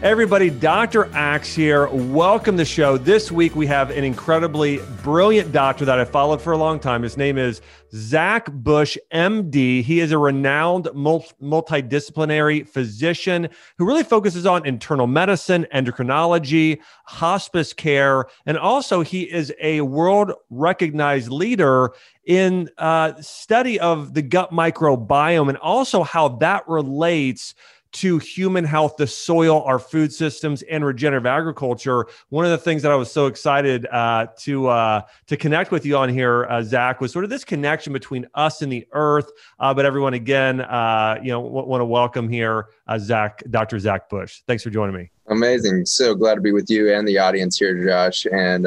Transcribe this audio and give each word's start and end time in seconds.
Everybody, 0.00 0.48
Dr. 0.48 1.10
Axe 1.12 1.52
here. 1.52 1.88
Welcome 1.88 2.54
to 2.54 2.58
the 2.58 2.64
show. 2.64 2.96
This 2.96 3.32
week 3.32 3.56
we 3.56 3.66
have 3.66 3.90
an 3.90 4.04
incredibly 4.04 4.78
brilliant 5.02 5.50
doctor 5.50 5.84
that 5.84 5.98
I 5.98 6.04
followed 6.04 6.40
for 6.40 6.52
a 6.52 6.56
long 6.56 6.78
time. 6.78 7.02
His 7.02 7.16
name 7.16 7.36
is 7.36 7.60
Zach 7.92 8.48
Bush, 8.52 8.96
MD. 9.12 9.82
He 9.82 9.98
is 9.98 10.12
a 10.12 10.18
renowned 10.18 10.84
multidisciplinary 10.84 12.68
physician 12.68 13.48
who 13.76 13.86
really 13.86 14.04
focuses 14.04 14.46
on 14.46 14.64
internal 14.64 15.08
medicine, 15.08 15.66
endocrinology, 15.74 16.78
hospice 17.04 17.72
care, 17.72 18.26
and 18.46 18.56
also 18.56 19.02
he 19.02 19.22
is 19.22 19.52
a 19.60 19.80
world 19.80 20.32
recognized 20.48 21.28
leader 21.28 21.90
in 22.24 22.70
uh, 22.78 23.14
study 23.20 23.80
of 23.80 24.14
the 24.14 24.22
gut 24.22 24.52
microbiome 24.52 25.48
and 25.48 25.58
also 25.58 26.04
how 26.04 26.28
that 26.28 26.68
relates 26.68 27.56
to 27.92 28.18
human 28.18 28.64
health, 28.64 28.96
the 28.96 29.06
soil, 29.06 29.62
our 29.62 29.78
food 29.78 30.12
systems, 30.12 30.62
and 30.62 30.84
regenerative 30.84 31.26
agriculture. 31.26 32.06
One 32.28 32.44
of 32.44 32.50
the 32.50 32.58
things 32.58 32.82
that 32.82 32.92
I 32.92 32.94
was 32.94 33.10
so 33.10 33.26
excited 33.26 33.86
uh, 33.86 34.26
to 34.40 34.68
uh, 34.68 35.02
to 35.26 35.36
connect 35.36 35.70
with 35.70 35.86
you 35.86 35.96
on 35.96 36.08
here, 36.08 36.46
uh, 36.46 36.62
Zach, 36.62 37.00
was 37.00 37.12
sort 37.12 37.24
of 37.24 37.30
this 37.30 37.44
connection 37.44 37.92
between 37.92 38.26
us 38.34 38.62
and 38.62 38.70
the 38.70 38.86
earth. 38.92 39.30
Uh, 39.58 39.72
but 39.72 39.86
everyone, 39.86 40.14
again, 40.14 40.60
uh, 40.60 41.18
you 41.22 41.30
know, 41.30 41.42
w- 41.42 41.66
want 41.66 41.80
to 41.80 41.86
welcome 41.86 42.28
here, 42.28 42.66
uh, 42.86 42.98
Zach, 42.98 43.42
Dr. 43.50 43.78
Zach 43.78 44.08
Bush. 44.08 44.42
Thanks 44.46 44.62
for 44.62 44.70
joining 44.70 44.94
me. 44.94 45.10
Amazing. 45.28 45.86
So 45.86 46.14
glad 46.14 46.34
to 46.34 46.40
be 46.40 46.52
with 46.52 46.70
you 46.70 46.92
and 46.92 47.06
the 47.06 47.18
audience 47.18 47.58
here, 47.58 47.86
Josh. 47.86 48.26
And 48.32 48.66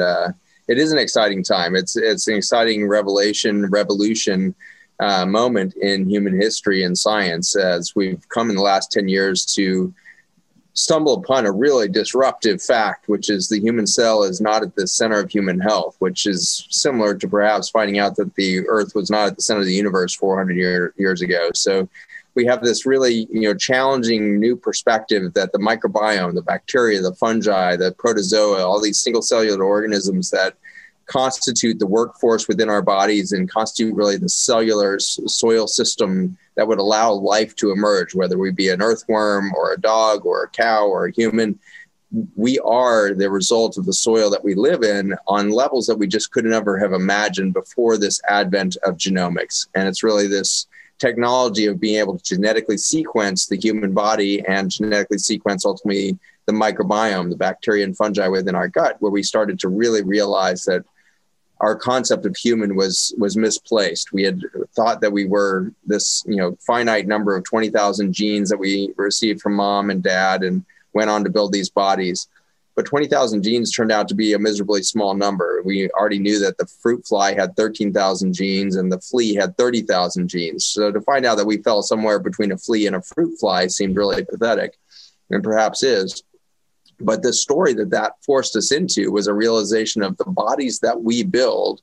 it 0.68 0.78
is 0.78 0.92
an 0.92 0.98
exciting 0.98 1.42
time. 1.42 1.74
It's 1.74 1.96
it's 1.96 2.28
an 2.28 2.36
exciting 2.36 2.88
revelation, 2.88 3.68
revolution 3.70 4.54
uh, 5.02 5.26
moment 5.26 5.74
in 5.76 6.08
human 6.08 6.40
history 6.40 6.84
and 6.84 6.96
science 6.96 7.56
as 7.56 7.94
we've 7.96 8.28
come 8.28 8.50
in 8.50 8.56
the 8.56 8.62
last 8.62 8.92
10 8.92 9.08
years 9.08 9.44
to 9.44 9.92
stumble 10.74 11.14
upon 11.14 11.44
a 11.44 11.52
really 11.52 11.88
disruptive 11.88 12.62
fact, 12.62 13.08
which 13.08 13.28
is 13.28 13.48
the 13.48 13.58
human 13.58 13.86
cell 13.86 14.22
is 14.22 14.40
not 14.40 14.62
at 14.62 14.74
the 14.76 14.86
center 14.86 15.18
of 15.18 15.30
human 15.30 15.58
health, 15.58 15.96
which 15.98 16.24
is 16.24 16.66
similar 16.70 17.14
to 17.14 17.28
perhaps 17.28 17.68
finding 17.68 17.98
out 17.98 18.16
that 18.16 18.34
the 18.36 18.66
earth 18.68 18.94
was 18.94 19.10
not 19.10 19.26
at 19.26 19.36
the 19.36 19.42
center 19.42 19.60
of 19.60 19.66
the 19.66 19.74
universe 19.74 20.14
400 20.14 20.56
year, 20.56 20.94
years 20.96 21.20
ago. 21.20 21.50
So 21.52 21.88
we 22.34 22.46
have 22.46 22.62
this 22.62 22.86
really 22.86 23.26
you 23.30 23.42
know 23.42 23.54
challenging 23.54 24.38
new 24.38 24.56
perspective 24.56 25.34
that 25.34 25.52
the 25.52 25.58
microbiome, 25.58 26.34
the 26.34 26.42
bacteria, 26.42 27.02
the 27.02 27.14
fungi, 27.14 27.76
the 27.76 27.92
protozoa, 27.92 28.64
all 28.64 28.80
these 28.80 29.00
single 29.00 29.22
cellular 29.22 29.64
organisms 29.64 30.30
that 30.30 30.54
constitute 31.12 31.78
the 31.78 31.86
workforce 31.86 32.48
within 32.48 32.70
our 32.70 32.80
bodies 32.80 33.32
and 33.32 33.50
constitute 33.50 33.94
really 33.94 34.16
the 34.16 34.30
cellular 34.30 34.98
soil 34.98 35.66
system 35.66 36.36
that 36.54 36.66
would 36.66 36.78
allow 36.78 37.12
life 37.12 37.54
to 37.56 37.70
emerge, 37.70 38.14
whether 38.14 38.38
we 38.38 38.50
be 38.50 38.70
an 38.70 38.80
earthworm 38.80 39.52
or 39.54 39.72
a 39.72 39.80
dog 39.80 40.24
or 40.24 40.42
a 40.42 40.48
cow 40.48 40.86
or 40.86 41.06
a 41.06 41.12
human. 41.12 41.58
We 42.34 42.58
are 42.60 43.12
the 43.12 43.30
result 43.30 43.76
of 43.76 43.84
the 43.84 43.92
soil 43.92 44.30
that 44.30 44.44
we 44.44 44.54
live 44.54 44.82
in 44.82 45.14
on 45.26 45.50
levels 45.50 45.86
that 45.86 45.98
we 45.98 46.06
just 46.06 46.32
could 46.32 46.46
never 46.46 46.78
have 46.78 46.94
imagined 46.94 47.52
before 47.52 47.98
this 47.98 48.20
advent 48.28 48.76
of 48.82 48.96
genomics. 48.96 49.66
And 49.74 49.88
it's 49.88 50.02
really 50.02 50.28
this 50.28 50.66
technology 50.98 51.66
of 51.66 51.80
being 51.80 52.00
able 52.00 52.16
to 52.16 52.24
genetically 52.24 52.78
sequence 52.78 53.46
the 53.46 53.58
human 53.58 53.92
body 53.92 54.42
and 54.46 54.70
genetically 54.70 55.18
sequence 55.18 55.66
ultimately 55.66 56.18
the 56.46 56.52
microbiome, 56.52 57.28
the 57.28 57.36
bacteria 57.36 57.84
and 57.84 57.96
fungi 57.96 58.28
within 58.28 58.54
our 58.54 58.68
gut, 58.68 58.96
where 59.00 59.12
we 59.12 59.22
started 59.22 59.58
to 59.60 59.68
really 59.68 60.02
realize 60.02 60.64
that 60.64 60.84
our 61.62 61.76
concept 61.76 62.26
of 62.26 62.36
human 62.36 62.74
was 62.74 63.14
was 63.16 63.36
misplaced. 63.36 64.12
We 64.12 64.24
had 64.24 64.42
thought 64.74 65.00
that 65.00 65.12
we 65.12 65.24
were 65.24 65.72
this, 65.86 66.24
you 66.26 66.36
know, 66.36 66.58
finite 66.60 67.06
number 67.06 67.36
of 67.36 67.44
20,000 67.44 68.12
genes 68.12 68.50
that 68.50 68.58
we 68.58 68.92
received 68.96 69.40
from 69.40 69.54
mom 69.54 69.88
and 69.88 70.02
dad 70.02 70.42
and 70.42 70.64
went 70.92 71.08
on 71.08 71.22
to 71.24 71.30
build 71.30 71.52
these 71.52 71.70
bodies. 71.70 72.28
But 72.74 72.86
20,000 72.86 73.42
genes 73.42 73.70
turned 73.70 73.92
out 73.92 74.08
to 74.08 74.14
be 74.14 74.32
a 74.32 74.38
miserably 74.38 74.82
small 74.82 75.14
number. 75.14 75.62
We 75.62 75.88
already 75.90 76.18
knew 76.18 76.38
that 76.40 76.58
the 76.58 76.66
fruit 76.66 77.06
fly 77.06 77.34
had 77.34 77.54
13,000 77.54 78.32
genes 78.32 78.76
and 78.76 78.90
the 78.90 79.00
flea 79.00 79.34
had 79.34 79.56
30,000 79.56 80.26
genes. 80.26 80.64
So 80.64 80.90
to 80.90 81.00
find 81.02 81.26
out 81.26 81.36
that 81.36 81.46
we 81.46 81.58
fell 81.58 81.82
somewhere 81.82 82.18
between 82.18 82.50
a 82.50 82.56
flea 82.56 82.86
and 82.86 82.96
a 82.96 83.02
fruit 83.02 83.38
fly 83.38 83.66
seemed 83.66 83.96
really 83.96 84.24
pathetic 84.24 84.78
and 85.30 85.44
perhaps 85.44 85.82
is. 85.82 86.24
But 87.04 87.22
the 87.22 87.32
story 87.32 87.72
that 87.74 87.90
that 87.90 88.14
forced 88.22 88.56
us 88.56 88.72
into 88.72 89.10
was 89.10 89.26
a 89.26 89.34
realization 89.34 90.02
of 90.02 90.16
the 90.16 90.24
bodies 90.24 90.78
that 90.80 91.02
we 91.02 91.22
build 91.22 91.82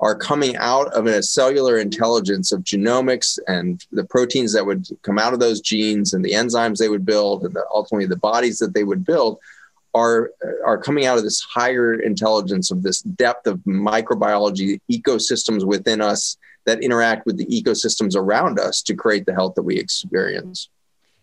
are 0.00 0.14
coming 0.14 0.56
out 0.56 0.92
of 0.94 1.06
a 1.06 1.22
cellular 1.22 1.78
intelligence 1.78 2.52
of 2.52 2.62
genomics 2.62 3.38
and 3.46 3.84
the 3.92 4.04
proteins 4.04 4.52
that 4.54 4.64
would 4.64 4.86
come 5.02 5.18
out 5.18 5.34
of 5.34 5.40
those 5.40 5.60
genes 5.60 6.14
and 6.14 6.24
the 6.24 6.32
enzymes 6.32 6.78
they 6.78 6.88
would 6.88 7.04
build 7.04 7.44
and 7.44 7.54
the, 7.54 7.64
ultimately 7.72 8.06
the 8.06 8.16
bodies 8.16 8.58
that 8.58 8.72
they 8.72 8.84
would 8.84 9.04
build 9.04 9.38
are 9.94 10.30
are 10.64 10.78
coming 10.78 11.04
out 11.04 11.18
of 11.18 11.24
this 11.24 11.40
higher 11.40 11.94
intelligence 11.94 12.70
of 12.70 12.82
this 12.82 13.02
depth 13.02 13.46
of 13.46 13.58
microbiology 13.60 14.80
ecosystems 14.90 15.64
within 15.64 16.00
us 16.00 16.38
that 16.64 16.82
interact 16.82 17.26
with 17.26 17.36
the 17.36 17.46
ecosystems 17.46 18.16
around 18.16 18.58
us 18.58 18.82
to 18.82 18.94
create 18.94 19.26
the 19.26 19.34
health 19.34 19.54
that 19.54 19.62
we 19.62 19.76
experience. 19.78 20.68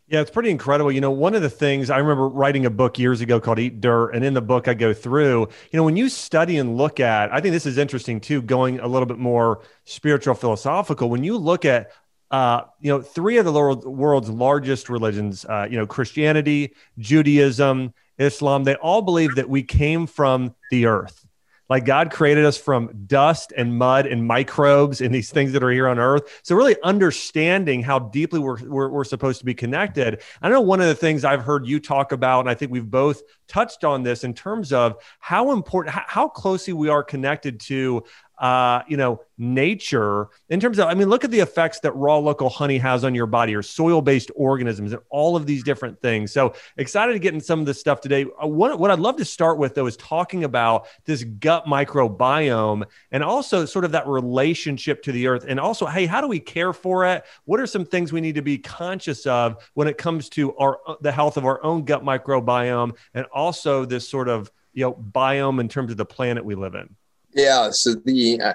Yeah, 0.09 0.22
it's 0.22 0.31
pretty 0.31 0.51
incredible. 0.51 0.90
You 0.90 1.01
know, 1.01 1.12
one 1.12 1.35
of 1.35 1.41
the 1.41 1.50
things 1.50 1.90
I 1.90 1.97
remember 1.97 2.29
writing 2.29 2.66
a 2.66 2.69
book 2.69 2.97
years 2.97 3.19
ago 3.19 3.41
called 3.41 3.59
Eat 3.59 3.81
Dirt, 3.81 4.12
and 4.12 4.23
in 4.23 4.34
the 4.34 4.41
book 4.41 4.69
I 4.69 4.73
go 4.73 4.94
through, 4.94 5.41
you 5.41 5.78
know, 5.78 5.84
when 5.84 5.97
you 5.97 6.07
study 6.07 6.57
and 6.57 6.78
look 6.78 7.01
at, 7.01 7.34
I 7.34 7.41
think 7.41 7.51
this 7.51 7.66
is 7.66 7.78
interesting 7.78 8.22
too, 8.22 8.41
going 8.41 8.79
a 8.79 8.88
little 8.88 9.06
bit 9.06 9.17
more 9.17 9.63
spiritual, 9.84 10.34
philosophical. 10.34 11.09
When 11.09 11.25
you 11.25 11.38
look 11.38 11.66
at, 11.66 11.91
uh, 12.31 12.62
you 12.79 12.90
know, 12.90 13.01
three 13.01 13.35
of 13.35 13.44
the 13.44 13.51
world's 13.51 14.29
largest 14.29 14.88
religions, 14.88 15.44
uh, 15.44 15.67
you 15.69 15.78
know, 15.78 15.85
Christianity, 15.85 16.73
Judaism, 16.97 17.94
Islam, 18.17 18.63
they 18.63 18.75
all 18.75 19.01
believe 19.01 19.35
that 19.35 19.50
we 19.50 19.62
came 19.62 20.07
from 20.07 20.56
the 20.72 20.85
earth 20.85 21.28
like 21.69 21.85
God 21.85 22.11
created 22.11 22.45
us 22.45 22.57
from 22.57 23.05
dust 23.07 23.53
and 23.55 23.78
mud 23.78 24.07
and 24.07 24.25
microbes 24.25 25.01
and 25.01 25.13
these 25.13 25.29
things 25.29 25.51
that 25.53 25.63
are 25.63 25.72
here 25.72 25.88
on 25.88 26.00
earth. 26.00 26.41
So, 26.44 26.55
really 26.55 26.75
understanding 26.83 27.83
how 27.83 28.00
deeply 28.00 28.39
we're, 28.39 28.57
we're, 28.63 28.89
we're, 28.89 29.03
supposed 29.07 29.39
to 29.39 29.45
be 29.45 29.53
connected. 29.53 30.22
I 30.41 30.50
know 30.50 30.59
one 30.59 30.81
of 30.81 30.88
the 30.88 30.95
things 30.95 31.23
I've 31.23 31.44
heard 31.44 31.66
you 31.66 31.79
talk 31.79 32.11
about, 32.11 32.41
and 32.41 32.50
I 32.50 32.55
think 32.55 32.72
we've 32.72 32.89
both 32.89 33.22
touched 33.47 33.83
on 33.83 34.03
this 34.03 34.23
in 34.23 34.33
terms 34.33 34.73
of 34.73 34.97
how 35.19 35.51
important, 35.51 35.95
how 35.95 36.28
closely 36.28 36.73
we 36.73 36.89
are 36.89 37.03
connected 37.03 37.59
to 37.61 38.03
uh, 38.40 38.81
you 38.88 38.98
know, 38.98 39.22
nature 39.38 40.28
in 40.50 40.59
terms 40.59 40.80
of, 40.80 40.88
I 40.88 40.94
mean, 40.94 41.09
look 41.09 41.24
at 41.24 41.31
the 41.31 41.40
effects 41.40 41.80
that 41.81 41.92
raw 41.94 42.18
local 42.18 42.50
honey 42.50 42.78
has 42.78 43.03
on 43.03 43.16
your 43.16 43.25
body 43.25 43.56
or 43.56 43.64
soil 43.64 44.02
based 44.02 44.31
organisms 44.36 44.94
and 44.94 45.02
all 45.09 45.36
of 45.36 45.46
these 45.46 45.64
different 45.64 46.02
things. 46.02 46.31
So 46.31 46.53
excited 46.78 47.14
to 47.14 47.20
get 47.20 47.34
in 47.34 47.42
some 47.42 47.59
of 47.59 47.66
this 47.66 47.80
stuff 47.80 48.02
today. 48.02 48.26
Uh, 48.42 48.47
what, 48.47 48.80
what 48.80 48.92
I'd 48.92 49.00
love 49.00 49.18
to 49.18 49.26
start 49.26 49.58
with, 49.58 49.76
though, 49.76 49.88
is 49.88 49.97
talking 49.97 50.44
about 50.44 50.88
this 51.06 51.24
gut 51.24 51.66
microbiome 51.66 52.84
and 53.12 53.24
also 53.24 53.66
sort 53.66 53.86
of 53.86 53.92
that 53.92 54.08
relationship 54.08 55.02
to 55.03 55.12
the 55.12 55.28
earth. 55.28 55.46
And 55.47 55.59
also, 55.59 55.86
hey, 55.86 56.06
how 56.06 56.22
do 56.22 56.28
we 56.28 56.40
care 56.40 56.74
for 56.74 57.06
it? 57.06 57.24
What 57.46 57.59
are 57.59 57.68
some 57.68 57.86
things 57.86 58.12
we 58.12 58.22
need 58.22 58.36
to 58.36 58.42
be 58.42 58.58
conscious 58.58 59.26
of 59.26 59.70
when 59.74 59.88
it 59.88 59.97
comes 59.97 60.30
to 60.30 60.56
our 60.58 60.80
the 61.02 61.12
health 61.12 61.38
of 61.38 61.46
our 61.46 61.64
own 61.64 61.86
gut 61.86 62.03
microbiome 62.03 62.96
and 63.14 63.26
also 63.28 63.86
this 63.86 64.08
sort 64.08 64.30
of 64.30 64.52
you 64.74 64.84
know 64.84 64.94
biome 64.94 65.59
in 65.59 65.68
terms 65.68 65.92
of 65.92 65.97
the 65.97 66.06
planet 66.06 66.46
we 66.46 66.56
live 66.56 66.76
in? 66.76 66.96
Yeah, 67.34 67.70
so 67.72 67.94
the 67.94 68.42
uh, 68.42 68.54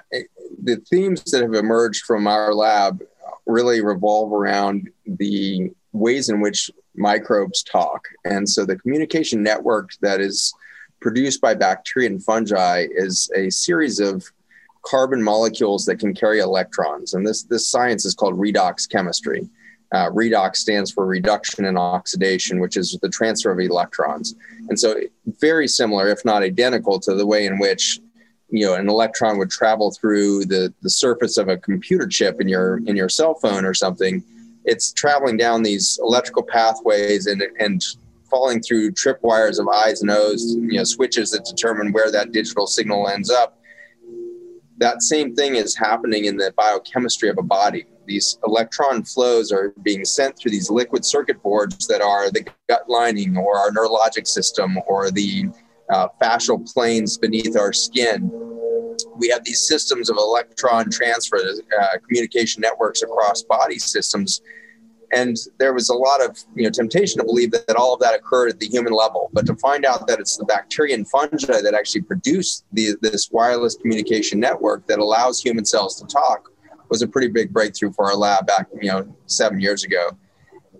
the 0.63 0.77
themes 0.89 1.23
that 1.31 1.41
have 1.41 1.53
emerged 1.53 2.03
from 2.05 2.27
our 2.27 2.53
lab 2.53 3.01
really 3.45 3.81
revolve 3.81 4.31
around 4.31 4.89
the 5.05 5.71
ways 5.91 6.29
in 6.29 6.41
which 6.41 6.71
microbes 6.95 7.63
talk, 7.63 8.07
and 8.25 8.47
so 8.47 8.65
the 8.65 8.77
communication 8.77 9.43
network 9.43 9.91
that 10.01 10.19
is 10.19 10.53
produced 10.99 11.41
by 11.41 11.53
bacteria 11.53 12.09
and 12.09 12.23
fungi 12.23 12.87
is 12.91 13.29
a 13.35 13.49
series 13.49 13.99
of 13.99 14.23
carbon 14.85 15.21
molecules 15.21 15.85
that 15.85 15.97
can 15.97 16.13
carry 16.13 16.39
electrons, 16.39 17.13
and 17.13 17.25
this 17.25 17.43
this 17.43 17.69
science 17.69 18.05
is 18.05 18.15
called 18.15 18.37
redox 18.37 18.89
chemistry. 18.89 19.47
Uh, 19.93 20.09
redox 20.09 20.55
stands 20.55 20.89
for 20.91 21.05
reduction 21.05 21.65
and 21.65 21.77
oxidation, 21.77 22.59
which 22.59 22.77
is 22.77 22.97
the 23.03 23.09
transfer 23.09 23.51
of 23.51 23.59
electrons. 23.59 24.33
And 24.69 24.79
so, 24.79 24.99
very 25.39 25.67
similar, 25.67 26.07
if 26.09 26.25
not 26.25 26.41
identical, 26.41 26.99
to 27.01 27.13
the 27.13 27.27
way 27.27 27.45
in 27.45 27.59
which 27.59 27.99
you 28.53 28.65
know 28.65 28.75
an 28.75 28.87
electron 28.87 29.37
would 29.37 29.49
travel 29.49 29.91
through 29.91 30.45
the 30.45 30.73
the 30.81 30.89
surface 30.89 31.37
of 31.37 31.49
a 31.49 31.57
computer 31.57 32.07
chip 32.07 32.39
in 32.39 32.47
your 32.47 32.77
in 32.85 32.95
your 32.95 33.09
cell 33.09 33.33
phone 33.33 33.65
or 33.65 33.73
something 33.73 34.23
it's 34.65 34.93
traveling 34.93 35.37
down 35.37 35.63
these 35.63 35.99
electrical 36.01 36.43
pathways 36.43 37.25
and 37.27 37.43
and 37.59 37.83
falling 38.33 38.61
through 38.61 38.91
tripwires 38.91 39.59
of 39.59 39.67
I's 39.67 40.01
and 40.01 40.09
O's, 40.09 40.55
you 40.55 40.73
know, 40.73 40.83
switches 40.83 41.29
that 41.31 41.45
determine 41.45 41.91
where 41.91 42.11
that 42.11 42.31
digital 42.31 42.65
signal 42.65 43.07
ends 43.07 43.29
up. 43.29 43.59
That 44.77 45.03
same 45.03 45.35
thing 45.35 45.55
is 45.55 45.77
happening 45.77 46.25
in 46.25 46.37
the 46.37 46.51
biochemistry 46.57 47.29
of 47.29 47.37
a 47.37 47.43
body. 47.43 47.85
These 48.07 48.39
electron 48.43 49.03
flows 49.03 49.51
are 49.51 49.69
being 49.83 50.03
sent 50.03 50.35
through 50.35 50.49
these 50.49 50.71
liquid 50.71 51.05
circuit 51.05 51.43
boards 51.43 51.85
that 51.87 52.01
are 52.01 52.31
the 52.31 52.43
gut 52.67 52.89
lining 52.89 53.37
or 53.37 53.55
our 53.59 53.69
neurologic 53.69 54.25
system 54.25 54.79
or 54.87 55.11
the 55.11 55.45
uh, 55.93 56.07
fascial 56.21 56.65
planes 56.73 57.17
beneath 57.17 57.55
our 57.55 57.71
skin. 57.71 58.31
We 59.17 59.29
have 59.29 59.43
these 59.43 59.61
systems 59.61 60.09
of 60.09 60.17
electron 60.17 60.89
transfer, 60.89 61.37
uh, 61.37 61.97
communication 62.07 62.61
networks 62.61 63.03
across 63.03 63.43
body 63.43 63.77
systems. 63.77 64.41
And 65.15 65.37
there 65.59 65.73
was 65.73 65.89
a 65.89 65.93
lot 65.93 66.23
of 66.25 66.39
you 66.55 66.63
know 66.63 66.71
temptation 66.71 67.19
to 67.19 67.25
believe 67.25 67.51
that, 67.51 67.67
that 67.67 67.75
all 67.75 67.93
of 67.93 67.99
that 67.99 68.15
occurred 68.15 68.49
at 68.49 68.59
the 68.59 68.65
human 68.65 68.93
level, 68.93 69.29
but 69.33 69.45
to 69.45 69.55
find 69.57 69.85
out 69.85 70.07
that 70.07 70.19
it's 70.19 70.37
the 70.37 70.45
bacteria 70.45 70.95
and 70.95 71.07
fungi 71.07 71.61
that 71.61 71.75
actually 71.75 72.01
produce 72.01 72.63
the, 72.73 72.95
this 73.01 73.29
wireless 73.31 73.75
communication 73.75 74.39
network 74.39 74.87
that 74.87 74.97
allows 74.97 75.39
human 75.39 75.65
cells 75.65 76.01
to 76.01 76.07
talk 76.07 76.49
was 76.89 77.03
a 77.03 77.07
pretty 77.07 77.27
big 77.27 77.53
breakthrough 77.53 77.91
for 77.91 78.05
our 78.05 78.15
lab 78.15 78.45
back 78.47 78.67
you 78.81 78.89
know 78.89 79.15
seven 79.27 79.59
years 79.59 79.83
ago 79.83 80.09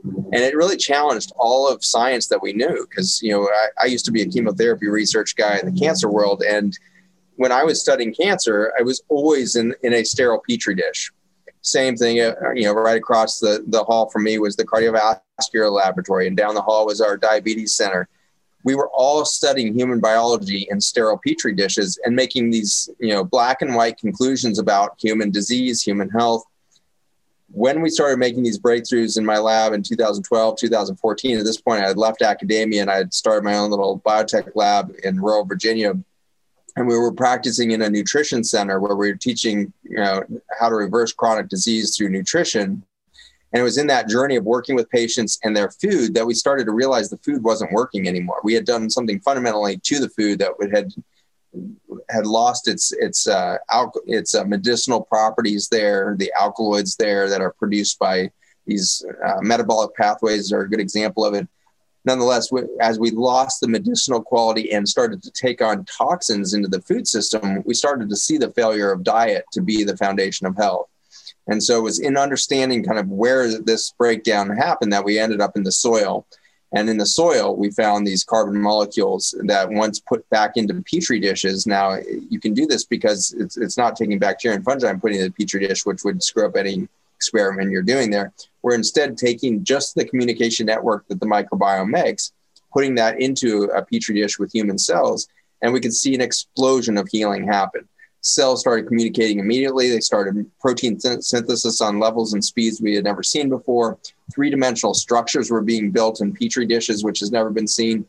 and 0.04 0.36
it 0.36 0.56
really 0.56 0.78
challenged 0.78 1.32
all 1.38 1.68
of 1.68 1.84
science 1.84 2.28
that 2.28 2.42
we 2.42 2.54
knew 2.54 2.86
because 2.90 3.22
you 3.22 3.32
know 3.32 3.48
I, 3.48 3.84
I, 3.84 3.86
used 3.86 4.06
to 4.06 4.12
be 4.12 4.22
a 4.22 4.28
chemotherapy 4.28 4.88
research 4.88 5.36
guy 5.36 5.60
in 5.60 5.74
the 5.74 5.80
cancer 5.80 6.10
world 6.10 6.44
and 6.48 6.78
when 7.36 7.52
i 7.52 7.64
was 7.64 7.82
studying 7.82 8.14
cancer 8.14 8.74
i 8.78 8.84
was 8.84 9.02
always 9.10 9.56
in, 9.56 9.74
in 9.84 9.94
a 9.94 10.04
sterile 10.04 10.42
petri 10.48 10.76
dish. 10.76 11.12
Same 11.62 11.96
thing 11.96 12.20
uh, 12.20 12.34
you 12.54 12.64
know 12.64 12.74
right 12.74 12.98
across 12.98 13.40
the, 13.40 13.64
the 13.68 13.84
hall 13.84 14.10
from 14.10 14.24
me 14.24 14.38
was 14.40 14.56
the 14.58 14.66
cardiovascular 14.66 15.72
laboratory 15.72 16.28
and 16.28 16.36
down 16.36 16.56
the 16.56 16.62
hall 16.62 16.86
was 16.86 17.00
our 17.00 17.16
diabetes 17.16 17.74
center. 17.76 18.10
We 18.66 18.76
were 18.76 18.90
all 18.94 19.26
studying 19.26 19.74
human 19.74 20.00
biology 20.00 20.68
in 20.70 20.80
sterile 20.80 21.18
petri 21.18 21.54
dishes 21.54 22.00
and 22.04 22.16
making 22.16 22.50
these 22.50 22.90
you 23.00 23.14
know 23.14 23.24
black 23.24 23.62
and 23.62 23.76
white 23.76 23.98
conclusions 23.98 24.60
about 24.60 24.96
human 25.00 25.32
disease 25.32 25.82
human 25.82 26.10
health 26.10 26.44
when 27.54 27.82
we 27.82 27.90
started 27.90 28.18
making 28.18 28.42
these 28.42 28.60
breakthroughs 28.60 29.16
in 29.16 29.24
my 29.24 29.38
lab 29.38 29.74
in 29.74 29.84
2012, 29.84 30.58
2014, 30.58 31.38
at 31.38 31.46
this 31.46 31.62
point, 31.62 31.84
I 31.84 31.88
had 31.88 31.98
left 31.98 32.24
academia 32.24 32.82
and 32.82 32.90
I 32.90 32.98
had 32.98 33.14
started 33.14 33.44
my 33.44 33.58
own 33.58 33.70
little 33.70 34.00
biotech 34.00 34.50
lab 34.56 34.92
in 35.04 35.22
rural 35.22 35.46
Virginia. 35.46 35.94
And 36.76 36.88
we 36.88 36.98
were 36.98 37.14
practicing 37.14 37.70
in 37.70 37.84
a 37.84 37.90
nutrition 37.92 38.44
center 38.44 38.80
where 38.80 38.96
we 38.96 39.12
were 39.12 39.18
teaching, 39.18 39.72
you 39.84 39.98
know, 39.98 40.24
how 40.60 40.68
to 40.68 40.76
reverse 40.76 41.14
chronic 41.14 41.48
disease 41.48 41.96
through 41.96 42.10
nutrition. 42.10 42.84
And 43.52 43.60
it 43.60 43.64
was 43.64 43.78
in 43.78 43.86
that 43.86 44.10
journey 44.10 44.36
of 44.36 44.46
working 44.46 44.74
with 44.74 44.90
patients 44.90 45.38
and 45.44 45.56
their 45.56 45.70
food 45.70 46.16
that 46.16 46.26
we 46.26 46.34
started 46.34 46.66
to 46.66 46.72
realize 46.72 47.12
the 47.12 47.18
food 47.18 47.44
wasn't 47.44 47.72
working 47.72 48.08
anymore. 48.08 48.40
We 48.44 48.56
had 48.56 48.66
done 48.66 48.90
something 48.90 49.20
fundamentally 49.20 49.78
to 49.78 50.00
the 50.00 50.10
food 50.10 50.40
that 50.40 50.58
would 50.58 50.76
had 50.76 50.92
had 52.10 52.26
lost 52.26 52.68
its 52.68 52.92
its 52.94 53.28
uh, 53.28 53.58
its 54.06 54.36
uh, 54.36 54.44
medicinal 54.44 55.02
properties 55.02 55.68
there, 55.70 56.16
the 56.18 56.32
alkaloids 56.40 56.96
there 56.96 57.30
that 57.30 57.42
are 57.42 57.54
produced 57.54 58.00
by 58.00 58.32
these 58.66 59.06
uh, 59.26 59.40
metabolic 59.42 59.94
pathways 59.96 60.52
are 60.52 60.62
a 60.62 60.70
good 60.70 60.80
example 60.80 61.26
of 61.26 61.34
it. 61.34 61.48
Nonetheless, 62.06 62.50
as 62.82 63.00
we 63.00 63.12
lost 63.12 63.62
the 63.62 63.68
medicinal 63.68 64.22
quality 64.22 64.74
and 64.74 64.88
started 64.88 65.24
to 65.24 65.32
take 65.32 65.62
on 65.62 65.86
toxins 65.86 66.54
into 66.54 66.68
the 66.68 66.82
food 66.82 67.08
system, 67.08 67.64
we 67.66 67.74
started 67.74 68.10
to 68.10 68.16
see 68.16 68.38
the 68.38 68.52
failure 68.52 68.92
of 68.92 69.04
diet 69.04 69.46
to 69.54 69.62
be 69.62 69.84
the 69.84 69.96
foundation 69.96 70.46
of 70.46 70.58
health. 70.58 70.90
And 71.48 71.62
so 71.62 71.78
it 71.78 71.84
was 71.84 72.00
in 72.00 72.18
understanding 72.18 72.84
kind 72.84 73.00
of 73.00 73.08
where 73.08 73.60
this 73.62 73.92
breakdown 73.92 74.50
happened 74.50 74.92
that 74.92 75.06
we 75.06 75.20
ended 75.20 75.42
up 75.42 75.56
in 75.56 75.64
the 75.64 75.72
soil. 75.72 76.26
And 76.74 76.90
in 76.90 76.98
the 76.98 77.06
soil, 77.06 77.56
we 77.56 77.70
found 77.70 78.06
these 78.06 78.24
carbon 78.24 78.60
molecules 78.60 79.36
that 79.46 79.70
once 79.70 80.00
put 80.00 80.28
back 80.30 80.58
into 80.58 80.82
petri 80.82 81.20
dishes. 81.20 81.68
Now 81.68 81.98
you 82.30 82.40
can 82.40 82.56
do 82.56 82.66
this 82.66 82.84
because 82.84 83.34
it's, 83.38 83.58
it's 83.58 83.78
not 83.78 83.96
taking 83.96 84.18
bacteria 84.18 84.56
and 84.56 84.66
fungi 84.66 84.90
and 84.90 85.00
putting 85.00 85.20
in 85.20 85.28
a 85.28 85.32
petri 85.32 85.66
dish, 85.66 85.86
which 85.86 86.04
would 86.04 86.24
screw 86.24 86.48
up 86.48 86.56
any 86.56 86.88
experiment 87.16 87.70
you're 87.70 87.84
doing 87.84 88.10
there. 88.10 88.34
We're 88.64 88.74
instead 88.74 89.18
taking 89.18 89.64
just 89.64 89.94
the 89.94 90.04
communication 90.04 90.66
network 90.66 91.08
that 91.10 91.20
the 91.20 91.28
microbiome 91.28 91.90
makes, 91.90 92.34
putting 92.74 92.96
that 92.96 93.22
into 93.22 93.66
a 93.66 93.84
petri 93.84 94.16
dish 94.16 94.40
with 94.40 94.52
human 94.52 94.80
cells, 94.80 95.28
and 95.62 95.74
we 95.74 95.80
could 95.80 95.94
see 95.94 96.16
an 96.16 96.22
explosion 96.22 96.98
of 96.98 97.08
healing 97.08 97.48
happen 97.48 97.88
cells 98.24 98.62
started 98.62 98.88
communicating 98.88 99.40
immediately. 99.40 99.90
They 99.90 100.00
started 100.00 100.50
protein 100.60 101.00
synthesis 101.00 101.82
on 101.82 102.00
levels 102.00 102.34
and 102.34 102.44
speeds 102.44 102.82
we 102.82 102.96
had 102.96 103.04
never 103.04 103.22
seen 103.22 103.50
before. 103.50 104.00
Three 104.34 104.50
dimensional 104.50 104.94
structures 104.94 105.52
were 105.52 105.62
being 105.62 105.92
built 105.92 106.22
in 106.22 106.34
petri 106.34 106.66
dishes, 106.66 107.04
which 107.04 107.20
has 107.20 107.32
never 107.32 107.50
been 107.50 107.68
seen. 107.68 108.06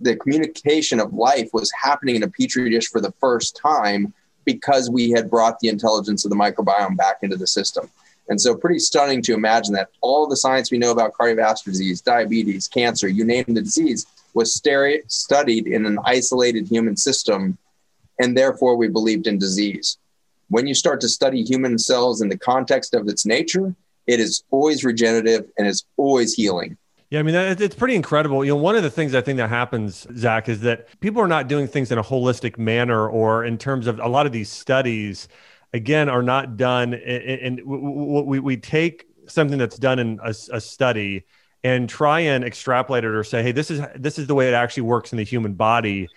The 0.00 0.16
communication 0.16 1.00
of 1.00 1.14
life 1.14 1.50
was 1.52 1.72
happening 1.72 2.16
in 2.16 2.24
a 2.24 2.28
petri 2.28 2.68
dish 2.68 2.88
for 2.88 3.00
the 3.00 3.12
first 3.20 3.56
time 3.56 4.12
because 4.44 4.90
we 4.90 5.10
had 5.10 5.30
brought 5.30 5.60
the 5.60 5.68
intelligence 5.68 6.24
of 6.24 6.30
the 6.30 6.36
microbiome 6.36 6.96
back 6.96 7.18
into 7.22 7.36
the 7.36 7.46
system. 7.46 7.88
And 8.28 8.40
so, 8.40 8.54
pretty 8.54 8.80
stunning 8.80 9.22
to 9.22 9.34
imagine 9.34 9.72
that 9.74 9.88
all 10.00 10.26
the 10.26 10.36
science 10.36 10.70
we 10.70 10.78
know 10.78 10.90
about 10.90 11.14
cardiovascular 11.14 11.64
disease, 11.64 12.00
diabetes, 12.00 12.68
cancer, 12.68 13.08
you 13.08 13.24
name 13.24 13.44
the 13.48 13.62
disease, 13.62 14.06
was 14.34 14.54
studied 14.54 15.66
in 15.66 15.86
an 15.86 15.98
isolated 16.04 16.66
human 16.66 16.96
system 16.96 17.56
and 18.18 18.36
therefore 18.36 18.76
we 18.76 18.88
believed 18.88 19.26
in 19.26 19.38
disease. 19.38 19.98
When 20.48 20.66
you 20.66 20.74
start 20.74 21.00
to 21.02 21.08
study 21.08 21.42
human 21.42 21.78
cells 21.78 22.20
in 22.22 22.28
the 22.28 22.38
context 22.38 22.94
of 22.94 23.08
its 23.08 23.26
nature, 23.26 23.74
it 24.06 24.20
is 24.20 24.42
always 24.50 24.84
regenerative 24.84 25.46
and 25.58 25.66
is 25.66 25.84
always 25.96 26.34
healing. 26.34 26.76
Yeah, 27.10 27.20
I 27.20 27.22
mean, 27.22 27.34
it's 27.34 27.74
pretty 27.74 27.94
incredible. 27.94 28.44
You 28.44 28.52
know, 28.52 28.56
one 28.56 28.76
of 28.76 28.82
the 28.82 28.90
things 28.90 29.14
I 29.14 29.22
think 29.22 29.38
that 29.38 29.48
happens, 29.48 30.06
Zach, 30.14 30.48
is 30.48 30.60
that 30.60 30.88
people 31.00 31.22
are 31.22 31.28
not 31.28 31.48
doing 31.48 31.66
things 31.66 31.90
in 31.90 31.96
a 31.96 32.02
holistic 32.02 32.58
manner 32.58 33.08
or 33.08 33.44
in 33.44 33.56
terms 33.56 33.86
of 33.86 33.98
a 33.98 34.08
lot 34.08 34.26
of 34.26 34.32
these 34.32 34.50
studies, 34.50 35.28
again, 35.72 36.10
are 36.10 36.22
not 36.22 36.58
done. 36.58 36.92
And 36.92 37.62
we, 37.64 38.40
we 38.40 38.56
take 38.58 39.06
something 39.26 39.56
that's 39.56 39.78
done 39.78 39.98
in 39.98 40.20
a, 40.22 40.34
a 40.52 40.60
study 40.60 41.24
and 41.64 41.88
try 41.88 42.20
and 42.20 42.44
extrapolate 42.44 43.04
it 43.04 43.10
or 43.10 43.24
say, 43.24 43.42
hey, 43.42 43.52
this 43.52 43.70
is 43.70 43.80
this 43.96 44.18
is 44.18 44.26
the 44.26 44.34
way 44.34 44.48
it 44.48 44.54
actually 44.54 44.82
works 44.82 45.12
in 45.12 45.16
the 45.16 45.24
human 45.24 45.54
body 45.54 46.08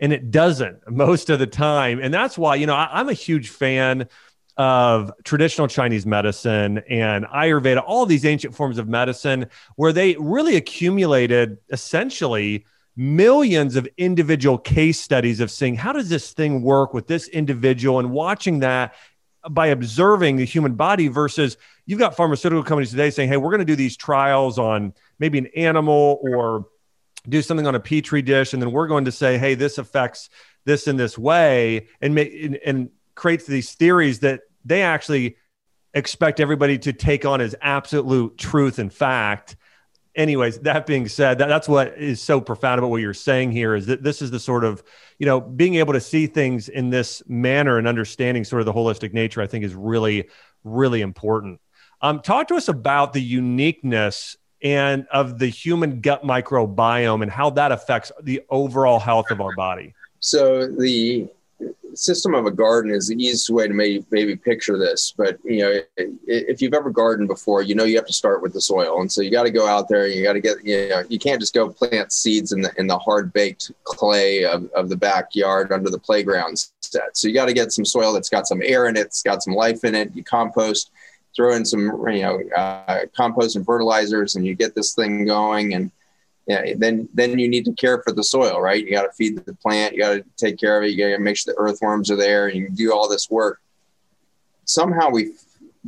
and 0.00 0.12
it 0.12 0.30
doesn't 0.30 0.88
most 0.90 1.30
of 1.30 1.38
the 1.38 1.46
time. 1.46 2.00
And 2.00 2.12
that's 2.12 2.38
why, 2.38 2.54
you 2.56 2.66
know, 2.66 2.74
I, 2.74 3.00
am 3.00 3.08
a 3.08 3.14
huge 3.14 3.48
fan 3.48 4.08
of 4.56 5.12
traditional 5.24 5.68
Chinese 5.68 6.04
medicine 6.04 6.78
and 6.90 7.24
Ayurveda, 7.26 7.82
all 7.86 8.06
these 8.06 8.24
ancient 8.24 8.54
forms 8.54 8.78
of 8.78 8.88
medicine, 8.88 9.46
where 9.76 9.92
they 9.92 10.16
really 10.16 10.56
accumulated 10.56 11.58
essentially 11.70 12.64
millions 12.96 13.76
of 13.76 13.88
individual 13.96 14.58
case 14.58 15.00
studies 15.00 15.38
of 15.38 15.52
seeing 15.52 15.76
how 15.76 15.92
does 15.92 16.08
this 16.08 16.32
thing 16.32 16.62
work 16.62 16.92
with 16.92 17.06
this 17.06 17.28
individual 17.28 18.00
and 18.00 18.10
watching 18.10 18.58
that 18.58 18.94
by 19.50 19.68
observing 19.68 20.36
the 20.36 20.44
human 20.44 20.74
body 20.74 21.06
versus 21.06 21.56
you've 21.86 22.00
got 22.00 22.16
pharmaceutical 22.16 22.64
companies 22.64 22.90
today 22.90 23.10
saying, 23.10 23.28
hey, 23.28 23.36
we're 23.36 23.50
going 23.50 23.60
to 23.60 23.64
do 23.64 23.76
these 23.76 23.96
trials 23.96 24.58
on 24.58 24.92
maybe 25.20 25.38
an 25.38 25.46
animal 25.54 26.18
or 26.22 26.66
do 27.28 27.42
something 27.42 27.66
on 27.66 27.74
a 27.74 27.80
petri 27.80 28.22
dish 28.22 28.52
and 28.52 28.62
then 28.62 28.70
we're 28.70 28.86
going 28.86 29.04
to 29.04 29.12
say 29.12 29.38
hey 29.38 29.54
this 29.54 29.78
affects 29.78 30.30
this 30.64 30.86
in 30.86 30.96
this 30.96 31.18
way 31.18 31.86
and 32.00 32.14
make 32.14 32.32
and, 32.42 32.56
and 32.64 32.90
creates 33.14 33.46
these 33.46 33.72
theories 33.74 34.20
that 34.20 34.42
they 34.64 34.82
actually 34.82 35.36
expect 35.94 36.40
everybody 36.40 36.78
to 36.78 36.92
take 36.92 37.24
on 37.24 37.40
as 37.40 37.54
absolute 37.62 38.36
truth 38.36 38.78
and 38.78 38.92
fact. 38.92 39.56
Anyways 40.14 40.60
that 40.60 40.86
being 40.86 41.08
said 41.08 41.38
that, 41.38 41.48
that's 41.48 41.68
what 41.68 41.96
is 41.96 42.20
so 42.20 42.40
profound 42.40 42.78
about 42.78 42.90
what 42.90 43.00
you're 43.00 43.14
saying 43.14 43.52
here 43.52 43.74
is 43.74 43.86
that 43.86 44.02
this 44.02 44.20
is 44.20 44.30
the 44.30 44.40
sort 44.40 44.64
of 44.64 44.82
you 45.18 45.26
know 45.26 45.40
being 45.40 45.76
able 45.76 45.92
to 45.92 46.00
see 46.00 46.26
things 46.26 46.68
in 46.68 46.90
this 46.90 47.22
manner 47.28 47.78
and 47.78 47.86
understanding 47.86 48.44
sort 48.44 48.60
of 48.60 48.66
the 48.66 48.72
holistic 48.72 49.12
nature 49.12 49.40
i 49.40 49.46
think 49.46 49.64
is 49.64 49.74
really 49.74 50.28
really 50.64 51.00
important. 51.00 51.60
Um, 52.00 52.20
talk 52.20 52.48
to 52.48 52.54
us 52.54 52.68
about 52.68 53.12
the 53.12 53.22
uniqueness 53.22 54.36
and 54.62 55.06
of 55.12 55.38
the 55.38 55.46
human 55.46 56.00
gut 56.00 56.24
microbiome 56.24 57.22
and 57.22 57.30
how 57.30 57.50
that 57.50 57.72
affects 57.72 58.10
the 58.22 58.42
overall 58.50 58.98
health 58.98 59.30
of 59.30 59.40
our 59.40 59.54
body. 59.54 59.94
So 60.20 60.66
the 60.66 61.28
system 61.94 62.34
of 62.34 62.46
a 62.46 62.50
garden 62.50 62.92
is 62.92 63.08
the 63.08 63.16
easiest 63.16 63.50
way 63.50 63.66
to 63.66 63.74
maybe, 63.74 64.04
maybe 64.10 64.36
picture 64.36 64.78
this. 64.78 65.12
But 65.16 65.38
you 65.44 65.58
know, 65.58 65.80
if 65.96 66.60
you've 66.62 66.74
ever 66.74 66.90
gardened 66.90 67.28
before, 67.28 67.62
you 67.62 67.74
know 67.74 67.84
you 67.84 67.96
have 67.96 68.06
to 68.06 68.12
start 68.12 68.42
with 68.42 68.52
the 68.52 68.60
soil, 68.60 69.00
and 69.00 69.10
so 69.10 69.22
you 69.22 69.30
got 69.30 69.44
to 69.44 69.50
go 69.50 69.66
out 69.66 69.88
there. 69.88 70.04
and 70.04 70.14
You 70.14 70.22
got 70.22 70.34
to 70.34 70.40
get 70.40 70.64
you 70.64 70.88
know 70.88 71.02
you 71.08 71.18
can't 71.18 71.40
just 71.40 71.54
go 71.54 71.68
plant 71.68 72.12
seeds 72.12 72.52
in 72.52 72.60
the 72.60 72.72
in 72.78 72.86
the 72.86 72.98
hard 72.98 73.32
baked 73.32 73.72
clay 73.84 74.44
of, 74.44 74.70
of 74.72 74.88
the 74.88 74.96
backyard 74.96 75.72
under 75.72 75.90
the 75.90 75.98
playground 75.98 76.64
set. 76.80 77.16
So 77.16 77.28
you 77.28 77.34
got 77.34 77.46
to 77.46 77.54
get 77.54 77.72
some 77.72 77.84
soil 77.84 78.12
that's 78.12 78.28
got 78.28 78.46
some 78.46 78.62
air 78.62 78.86
in 78.88 78.96
it, 78.96 79.06
it's 79.06 79.22
got 79.22 79.42
some 79.42 79.54
life 79.54 79.84
in 79.84 79.94
it. 79.94 80.14
You 80.14 80.24
compost 80.24 80.90
throw 81.38 81.54
in 81.54 81.64
some 81.64 81.82
you 82.08 82.22
know 82.22 82.40
uh, 82.54 83.06
compost 83.16 83.54
and 83.56 83.64
fertilizers, 83.64 84.34
and 84.34 84.44
you 84.44 84.54
get 84.54 84.74
this 84.74 84.94
thing 84.94 85.24
going. 85.24 85.72
And 85.74 85.92
yeah, 86.48 86.74
then 86.76 87.08
then 87.14 87.38
you 87.38 87.48
need 87.48 87.64
to 87.66 87.72
care 87.72 88.02
for 88.02 88.12
the 88.12 88.24
soil, 88.24 88.60
right? 88.60 88.84
You 88.84 88.90
got 88.90 89.04
to 89.04 89.12
feed 89.12 89.36
the 89.44 89.54
plant, 89.54 89.94
you 89.94 90.00
got 90.00 90.14
to 90.14 90.24
take 90.36 90.58
care 90.58 90.76
of 90.76 90.84
it, 90.84 90.90
you 90.90 90.98
got 90.98 91.16
to 91.16 91.22
make 91.22 91.36
sure 91.36 91.54
the 91.54 91.60
earthworms 91.60 92.10
are 92.10 92.16
there, 92.16 92.48
and 92.48 92.56
you 92.56 92.68
do 92.68 92.92
all 92.92 93.08
this 93.08 93.30
work. 93.30 93.60
Somehow 94.64 95.10
we 95.10 95.32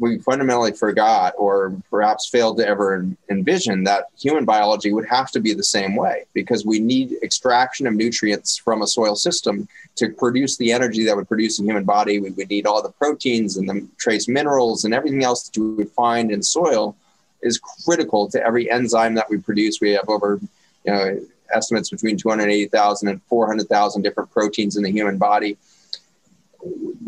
we 0.01 0.19
fundamentally 0.19 0.73
forgot 0.73 1.35
or 1.37 1.75
perhaps 1.91 2.27
failed 2.27 2.57
to 2.57 2.67
ever 2.67 3.07
envision 3.29 3.85
that 3.85 4.07
human 4.19 4.47
biology 4.47 4.93
would 4.95 5.07
have 5.07 5.31
to 5.31 5.41
be 5.41 5.53
the 5.53 5.63
same 5.63 5.95
way 5.95 6.25
because 6.33 6.65
we 6.65 6.81
need 6.81 7.17
extraction 7.23 7.87
of 7.87 7.93
nutrients 7.93 8.57
from 8.57 8.81
a 8.81 8.87
soil 8.87 9.15
system 9.15 9.69
to 9.97 10.09
produce 10.09 10.57
the 10.57 10.73
energy 10.73 11.05
that 11.05 11.15
would 11.15 11.29
produce 11.29 11.61
a 11.61 11.63
human 11.63 11.85
body. 11.85 12.19
We 12.19 12.31
would 12.31 12.49
need 12.49 12.67
all 12.67 12.83
the 12.83 12.93
proteins 12.93 13.59
and 13.59 13.69
the 13.69 13.87
trace 13.99 14.27
minerals 14.27 14.87
and 14.87 14.95
everything 14.95 15.23
else 15.23 15.43
that 15.45 15.57
you 15.57 15.73
would 15.73 15.91
find 15.91 16.33
in 16.33 16.43
soil 16.43 16.97
is 17.43 17.59
critical 17.59 18.29
to 18.31 18.43
every 18.43 18.71
enzyme 18.71 19.15
that 19.15 19.29
we 19.29 19.37
produce. 19.37 19.83
We 19.83 19.91
have 19.91 20.09
over, 20.09 20.41
you 20.85 20.93
know, 20.93 21.21
estimates 21.53 21.91
between 21.91 22.17
280,000 22.17 23.09
and 23.09 23.23
400,000 23.25 24.01
different 24.01 24.31
proteins 24.31 24.77
in 24.77 24.83
the 24.83 24.91
human 24.91 25.19
body 25.19 25.59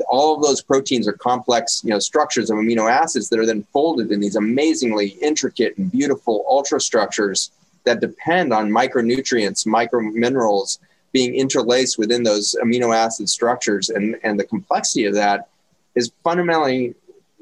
all 0.09 0.37
of 0.37 0.42
those 0.42 0.62
proteins 0.62 1.09
are 1.09 1.12
complex, 1.12 1.82
you 1.85 1.90
know, 1.90 1.99
structures 1.99 2.50
of 2.50 2.59
amino 2.59 2.90
acids 2.90 3.28
that 3.28 3.38
are 3.38 3.47
then 3.47 3.64
folded 3.73 4.11
in 4.11 4.21
these 4.21 4.37
amazingly 4.37 5.09
intricate 5.23 5.76
and 5.78 5.90
beautiful 5.90 6.44
ultra 6.49 6.80
structures 6.80 7.50
that 7.85 8.00
depend 8.00 8.52
on 8.52 8.71
micronutrients, 8.71 9.66
micro 9.66 10.00
minerals 10.00 10.78
being 11.12 11.35
interlaced 11.35 11.99
within 11.99 12.23
those 12.23 12.56
amino 12.62 12.94
acid 12.94 13.28
structures. 13.28 13.90
And, 13.90 14.16
and 14.23 14.38
the 14.38 14.44
complexity 14.44 15.04
of 15.04 15.14
that 15.14 15.49
is 15.94 16.12
fundamentally, 16.25 16.94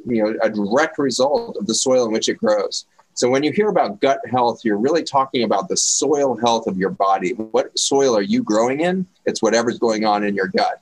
you 0.07 0.23
know, 0.23 0.35
a 0.43 0.51
direct 0.51 0.99
result 0.99 1.57
of 1.57 1.67
the 1.67 1.75
soil 1.75 2.07
in 2.07 2.13
which 2.13 2.29
it 2.29 2.35
grows. 2.35 2.87
So 3.15 3.29
when 3.29 3.43
you 3.43 3.53
hear 3.53 3.69
about 3.69 4.01
gut 4.01 4.21
health, 4.31 4.65
you're 4.65 4.79
really 4.79 5.03
talking 5.03 5.43
about 5.43 5.69
the 5.69 5.77
soil 5.77 6.37
health 6.37 6.67
of 6.67 6.79
your 6.79 6.91
body. 6.91 7.33
What 7.33 7.79
soil 7.79 8.17
are 8.17 8.23
you 8.23 8.43
growing 8.43 8.81
in? 8.81 9.07
It's 9.27 9.43
whatever's 9.43 9.79
going 9.79 10.05
on 10.05 10.25
in 10.25 10.35
your 10.35 10.49
gut. 10.49 10.81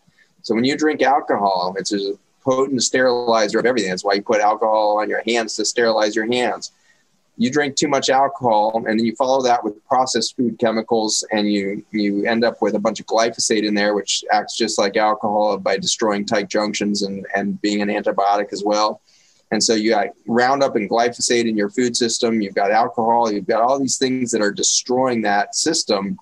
So 0.49 0.55
when 0.55 0.65
you 0.65 0.79
drink 0.79 1.03
alcohol, 1.03 1.75
it's 1.77 1.93
a 1.93 2.15
potent 2.43 2.83
sterilizer 2.83 3.59
of 3.59 3.67
everything. 3.67 3.91
That's 3.91 4.03
why 4.03 4.15
you 4.15 4.23
put 4.23 4.41
alcohol 4.41 4.99
on 4.99 5.11
your 5.11 5.23
hands 5.27 5.55
to 5.57 5.65
sterilize 5.67 6.17
your 6.17 6.25
hands. 6.25 6.73
You 7.37 7.51
drink 7.51 7.77
too 7.77 7.87
much 7.87 8.09
alcohol, 8.09 8.73
and 8.87 8.99
then 8.99 9.05
you 9.05 9.15
follow 9.15 9.43
that 9.43 9.63
with 9.63 9.85
processed 9.85 10.39
food 10.39 10.59
chemicals, 10.59 11.23
and 11.33 11.53
you 11.53 11.85
you 11.91 12.25
end 12.25 12.45
up 12.45 12.63
with 12.63 12.77
a 12.77 12.79
bunch 12.79 12.99
of 12.99 13.05
glyphosate 13.05 13.63
in 13.63 13.75
there, 13.75 13.95
which 13.95 14.25
acts 14.33 14.57
just 14.57 14.79
like 14.79 14.97
alcohol 14.97 15.59
by 15.59 15.77
destroying 15.77 16.25
tight 16.25 16.49
junctions 16.49 17.03
and 17.03 17.27
and 17.37 17.61
being 17.61 17.83
an 17.83 17.89
antibiotic 17.89 18.51
as 18.51 18.65
well. 18.65 19.03
And 19.51 19.63
so 19.63 19.75
you 19.75 19.91
got 19.91 20.07
Roundup 20.27 20.77
and 20.77 20.89
glyphosate 20.89 21.47
in 21.47 21.59
your 21.59 21.69
food 21.69 21.95
system. 21.95 22.41
You've 22.41 22.55
got 22.55 22.71
alcohol. 22.71 23.31
You've 23.31 23.47
got 23.47 23.61
all 23.61 23.79
these 23.79 23.99
things 23.99 24.31
that 24.31 24.41
are 24.41 24.53
destroying 24.53 25.21
that 25.23 25.55
system. 25.55 26.19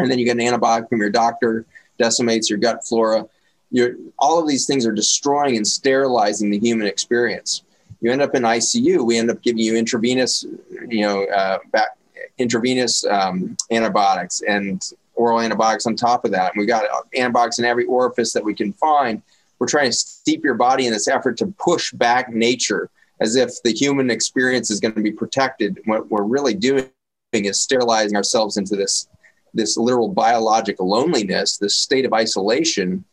And 0.00 0.10
then 0.10 0.18
you 0.18 0.24
get 0.24 0.38
an 0.38 0.42
antibiotic 0.42 0.88
from 0.88 0.98
your 0.98 1.10
doctor, 1.10 1.66
decimates 1.98 2.50
your 2.50 2.58
gut 2.58 2.84
flora 2.84 3.28
you're, 3.74 3.96
all 4.20 4.40
of 4.40 4.46
these 4.46 4.66
things 4.66 4.86
are 4.86 4.92
destroying 4.92 5.56
and 5.56 5.66
sterilizing 5.66 6.48
the 6.48 6.60
human 6.60 6.86
experience. 6.86 7.64
You 8.00 8.12
end 8.12 8.22
up 8.22 8.36
in 8.36 8.44
ICU. 8.44 9.04
We 9.04 9.18
end 9.18 9.32
up 9.32 9.42
giving 9.42 9.58
you 9.58 9.76
intravenous, 9.76 10.44
you 10.88 11.00
know, 11.00 11.24
uh, 11.24 11.58
back, 11.72 11.98
intravenous 12.38 13.04
um, 13.04 13.56
antibiotics 13.72 14.42
and 14.46 14.80
oral 15.16 15.40
antibiotics 15.40 15.86
on 15.86 15.96
top 15.96 16.24
of 16.24 16.30
that. 16.30 16.52
And 16.52 16.60
we've 16.60 16.68
got 16.68 16.84
antibiotics 17.16 17.58
in 17.58 17.64
every 17.64 17.84
orifice 17.86 18.32
that 18.32 18.44
we 18.44 18.54
can 18.54 18.72
find. 18.74 19.20
We're 19.58 19.66
trying 19.66 19.90
to 19.90 19.96
steep 19.96 20.44
your 20.44 20.54
body 20.54 20.86
in 20.86 20.92
this 20.92 21.08
effort 21.08 21.36
to 21.38 21.46
push 21.58 21.90
back 21.92 22.32
nature 22.32 22.90
as 23.20 23.34
if 23.34 23.60
the 23.64 23.72
human 23.72 24.08
experience 24.08 24.70
is 24.70 24.78
going 24.78 24.94
to 24.94 25.02
be 25.02 25.12
protected. 25.12 25.80
What 25.86 26.08
we're 26.12 26.22
really 26.22 26.54
doing 26.54 26.90
is 27.32 27.60
sterilizing 27.60 28.16
ourselves 28.16 28.56
into 28.56 28.76
this 28.76 29.08
this 29.52 29.76
literal 29.76 30.08
biological 30.08 30.88
loneliness, 30.88 31.58
this 31.58 31.76
state 31.76 32.04
of 32.04 32.12
isolation 32.12 33.04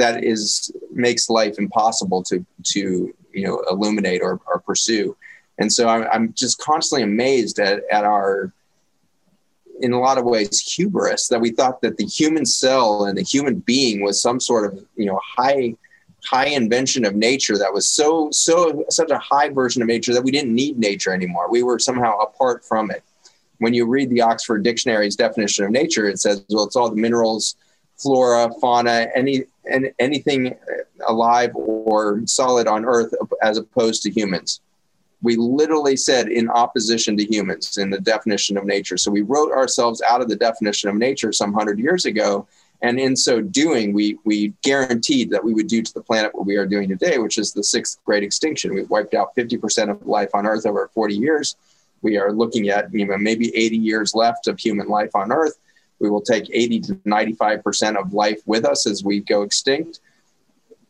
that 0.00 0.24
is 0.24 0.72
makes 0.90 1.30
life 1.30 1.58
impossible 1.58 2.22
to 2.24 2.44
to 2.72 3.14
you 3.32 3.44
know 3.46 3.62
illuminate 3.70 4.22
or, 4.22 4.40
or 4.46 4.60
pursue. 4.60 5.16
And 5.58 5.70
so 5.70 5.88
I'm, 5.88 6.06
I'm 6.10 6.32
just 6.32 6.58
constantly 6.58 7.02
amazed 7.02 7.58
at, 7.58 7.82
at 7.92 8.04
our 8.04 8.52
in 9.82 9.92
a 9.92 10.00
lot 10.00 10.18
of 10.18 10.24
ways 10.24 10.60
hubris 10.60 11.28
that 11.28 11.40
we 11.40 11.50
thought 11.50 11.80
that 11.82 11.96
the 11.96 12.04
human 12.04 12.44
cell 12.44 13.04
and 13.04 13.16
the 13.16 13.22
human 13.22 13.60
being 13.60 14.02
was 14.02 14.20
some 14.20 14.40
sort 14.40 14.72
of 14.72 14.84
you 14.96 15.06
know 15.06 15.20
high 15.22 15.74
high 16.24 16.46
invention 16.46 17.04
of 17.04 17.14
nature 17.14 17.56
that 17.56 17.72
was 17.72 17.86
so 17.86 18.30
so 18.30 18.84
such 18.88 19.10
a 19.10 19.18
high 19.18 19.50
version 19.50 19.82
of 19.82 19.88
nature 19.88 20.14
that 20.14 20.24
we 20.24 20.30
didn't 20.30 20.54
need 20.54 20.78
nature 20.78 21.12
anymore. 21.12 21.50
We 21.50 21.62
were 21.62 21.78
somehow 21.78 22.18
apart 22.18 22.64
from 22.64 22.90
it. 22.90 23.02
When 23.58 23.74
you 23.74 23.86
read 23.86 24.08
the 24.08 24.22
oxford 24.22 24.62
dictionary's 24.64 25.16
definition 25.16 25.66
of 25.66 25.70
nature 25.70 26.06
it 26.08 26.18
says 26.18 26.42
well 26.48 26.64
it's 26.64 26.76
all 26.76 26.88
the 26.88 26.96
minerals 26.96 27.56
flora, 28.00 28.50
fauna, 28.60 29.08
any 29.14 29.44
and 29.70 29.92
anything 29.98 30.54
alive 31.06 31.54
or 31.54 32.22
solid 32.26 32.66
on 32.66 32.84
Earth 32.84 33.14
as 33.42 33.58
opposed 33.58 34.02
to 34.02 34.10
humans. 34.10 34.60
We 35.22 35.36
literally 35.36 35.96
said 35.96 36.28
in 36.28 36.48
opposition 36.48 37.16
to 37.18 37.24
humans 37.24 37.76
in 37.76 37.90
the 37.90 38.00
definition 38.00 38.56
of 38.56 38.64
nature. 38.64 38.96
So 38.96 39.10
we 39.10 39.20
wrote 39.22 39.52
ourselves 39.52 40.00
out 40.02 40.22
of 40.22 40.28
the 40.28 40.36
definition 40.36 40.88
of 40.88 40.96
nature 40.96 41.32
some 41.32 41.52
hundred 41.52 41.78
years 41.78 42.06
ago. 42.06 42.46
And 42.82 42.98
in 42.98 43.14
so 43.14 43.42
doing, 43.42 43.92
we, 43.92 44.18
we 44.24 44.54
guaranteed 44.62 45.30
that 45.30 45.44
we 45.44 45.52
would 45.52 45.66
do 45.66 45.82
to 45.82 45.92
the 45.92 46.00
planet 46.00 46.34
what 46.34 46.46
we 46.46 46.56
are 46.56 46.66
doing 46.66 46.88
today, 46.88 47.18
which 47.18 47.36
is 47.36 47.52
the 47.52 47.62
sixth 47.62 47.98
great 48.06 48.22
extinction. 48.22 48.72
We've 48.72 48.88
wiped 48.88 49.12
out 49.12 49.36
50% 49.36 49.90
of 49.90 50.06
life 50.06 50.30
on 50.32 50.46
Earth 50.46 50.64
over 50.64 50.88
40 50.94 51.14
years. 51.14 51.56
We 52.00 52.16
are 52.16 52.32
looking 52.32 52.70
at 52.70 52.92
you 52.94 53.06
know, 53.06 53.18
maybe 53.18 53.54
80 53.54 53.76
years 53.76 54.14
left 54.14 54.48
of 54.48 54.58
human 54.58 54.88
life 54.88 55.14
on 55.14 55.30
Earth 55.30 55.58
we 56.00 56.10
will 56.10 56.22
take 56.22 56.50
80 56.50 56.80
to 56.80 56.94
95% 56.94 57.96
of 57.96 58.12
life 58.12 58.40
with 58.46 58.64
us 58.64 58.86
as 58.86 59.04
we 59.04 59.20
go 59.20 59.42
extinct. 59.42 60.00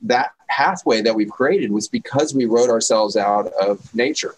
That 0.02 0.32
pathway 0.48 1.02
that 1.02 1.14
we've 1.14 1.30
created 1.30 1.72
was 1.72 1.88
because 1.88 2.34
we 2.34 2.46
wrote 2.46 2.70
ourselves 2.70 3.16
out 3.16 3.52
of 3.60 3.94
nature. 3.94 4.34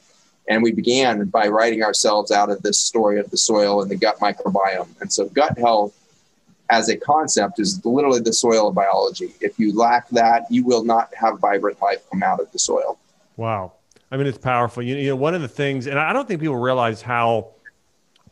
And 0.48 0.62
we 0.62 0.72
began 0.72 1.26
by 1.26 1.46
writing 1.46 1.84
ourselves 1.84 2.32
out 2.32 2.50
of 2.50 2.62
this 2.62 2.80
story 2.80 3.20
of 3.20 3.30
the 3.30 3.36
soil 3.36 3.80
and 3.80 3.90
the 3.90 3.96
gut 3.96 4.18
microbiome. 4.18 4.88
And 5.00 5.12
so, 5.12 5.28
gut 5.28 5.56
health 5.56 5.96
as 6.68 6.88
a 6.88 6.96
concept 6.96 7.60
is 7.60 7.84
literally 7.84 8.20
the 8.20 8.32
soil 8.32 8.68
of 8.68 8.74
biology. 8.74 9.34
If 9.40 9.58
you 9.58 9.76
lack 9.76 10.08
that, 10.08 10.50
you 10.50 10.64
will 10.64 10.84
not 10.84 11.14
have 11.14 11.38
vibrant 11.38 11.80
life 11.80 12.02
come 12.10 12.24
out 12.24 12.40
of 12.40 12.50
the 12.50 12.58
soil. 12.58 12.98
Wow. 13.36 13.72
I 14.10 14.16
mean, 14.16 14.26
it's 14.26 14.38
powerful. 14.38 14.82
You, 14.82 14.96
you 14.96 15.08
know, 15.10 15.16
one 15.16 15.34
of 15.34 15.42
the 15.42 15.48
things, 15.48 15.86
and 15.86 15.98
I 15.98 16.12
don't 16.12 16.26
think 16.26 16.40
people 16.40 16.56
realize 16.56 17.02
how 17.02 17.50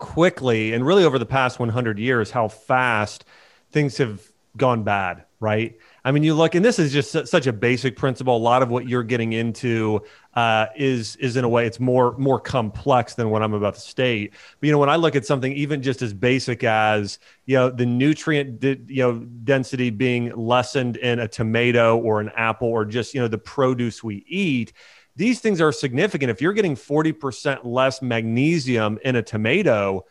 quickly 0.00 0.72
and 0.72 0.84
really 0.84 1.04
over 1.04 1.18
the 1.18 1.26
past 1.26 1.60
100 1.60 1.98
years 1.98 2.30
how 2.30 2.48
fast 2.48 3.24
things 3.70 3.98
have 3.98 4.20
gone 4.56 4.82
bad 4.82 5.24
right? 5.40 5.78
I 6.04 6.12
mean 6.12 6.22
you 6.22 6.34
look 6.34 6.54
and 6.54 6.64
this 6.64 6.78
is 6.78 6.92
just 6.92 7.26
such 7.26 7.46
a 7.46 7.52
basic 7.52 7.96
principle. 7.96 8.36
A 8.36 8.38
lot 8.38 8.62
of 8.62 8.68
what 8.68 8.86
you're 8.86 9.02
getting 9.02 9.32
into 9.32 10.02
uh, 10.34 10.66
is 10.76 11.16
is 11.16 11.36
in 11.36 11.44
a 11.44 11.48
way 11.48 11.66
it's 11.66 11.80
more 11.80 12.16
more 12.18 12.38
complex 12.38 13.14
than 13.14 13.30
what 13.30 13.42
i'm 13.42 13.54
about 13.54 13.74
to 13.74 13.80
state. 13.80 14.32
But 14.60 14.66
you 14.66 14.72
know 14.72 14.78
when 14.78 14.90
i 14.90 14.96
look 14.96 15.16
at 15.16 15.26
something 15.26 15.52
even 15.54 15.82
just 15.82 16.02
as 16.02 16.12
basic 16.12 16.62
as 16.62 17.18
you 17.46 17.56
know 17.56 17.70
the 17.70 17.86
nutrient 17.86 18.62
you 18.62 19.02
know 19.02 19.18
density 19.44 19.90
being 19.90 20.30
lessened 20.36 20.98
in 20.98 21.18
a 21.18 21.26
tomato 21.26 21.98
or 21.98 22.20
an 22.20 22.30
apple 22.36 22.68
or 22.68 22.84
just 22.84 23.14
you 23.14 23.20
know 23.20 23.28
the 23.28 23.38
produce 23.38 24.04
we 24.04 24.24
eat 24.28 24.72
these 25.20 25.38
things 25.38 25.60
are 25.60 25.70
significant. 25.70 26.30
If 26.30 26.40
you're 26.40 26.54
getting 26.54 26.74
40% 26.74 27.60
less 27.62 28.00
magnesium 28.00 28.98
in 29.04 29.16
a 29.16 29.22
tomato, 29.22 30.06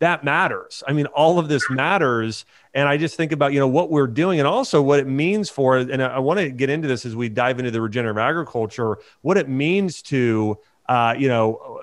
that 0.00 0.22
matters. 0.22 0.82
I 0.86 0.92
mean, 0.92 1.06
all 1.06 1.38
of 1.38 1.48
this 1.48 1.70
matters. 1.70 2.44
And 2.74 2.86
I 2.86 2.98
just 2.98 3.16
think 3.16 3.32
about, 3.32 3.54
you 3.54 3.58
know, 3.58 3.68
what 3.68 3.90
we're 3.90 4.06
doing 4.06 4.38
and 4.38 4.46
also 4.46 4.82
what 4.82 5.00
it 5.00 5.06
means 5.06 5.48
for, 5.48 5.78
and 5.78 6.02
I, 6.02 6.18
want 6.18 6.40
to 6.40 6.50
get 6.50 6.68
into 6.68 6.88
this 6.88 7.06
as 7.06 7.16
we 7.16 7.30
dive 7.30 7.58
into 7.58 7.70
the 7.70 7.80
regenerative 7.80 8.18
agriculture, 8.18 8.98
what 9.22 9.38
it 9.38 9.48
means 9.48 10.02
to 10.02 10.58
uh, 10.90 11.14
you 11.16 11.28
know, 11.28 11.80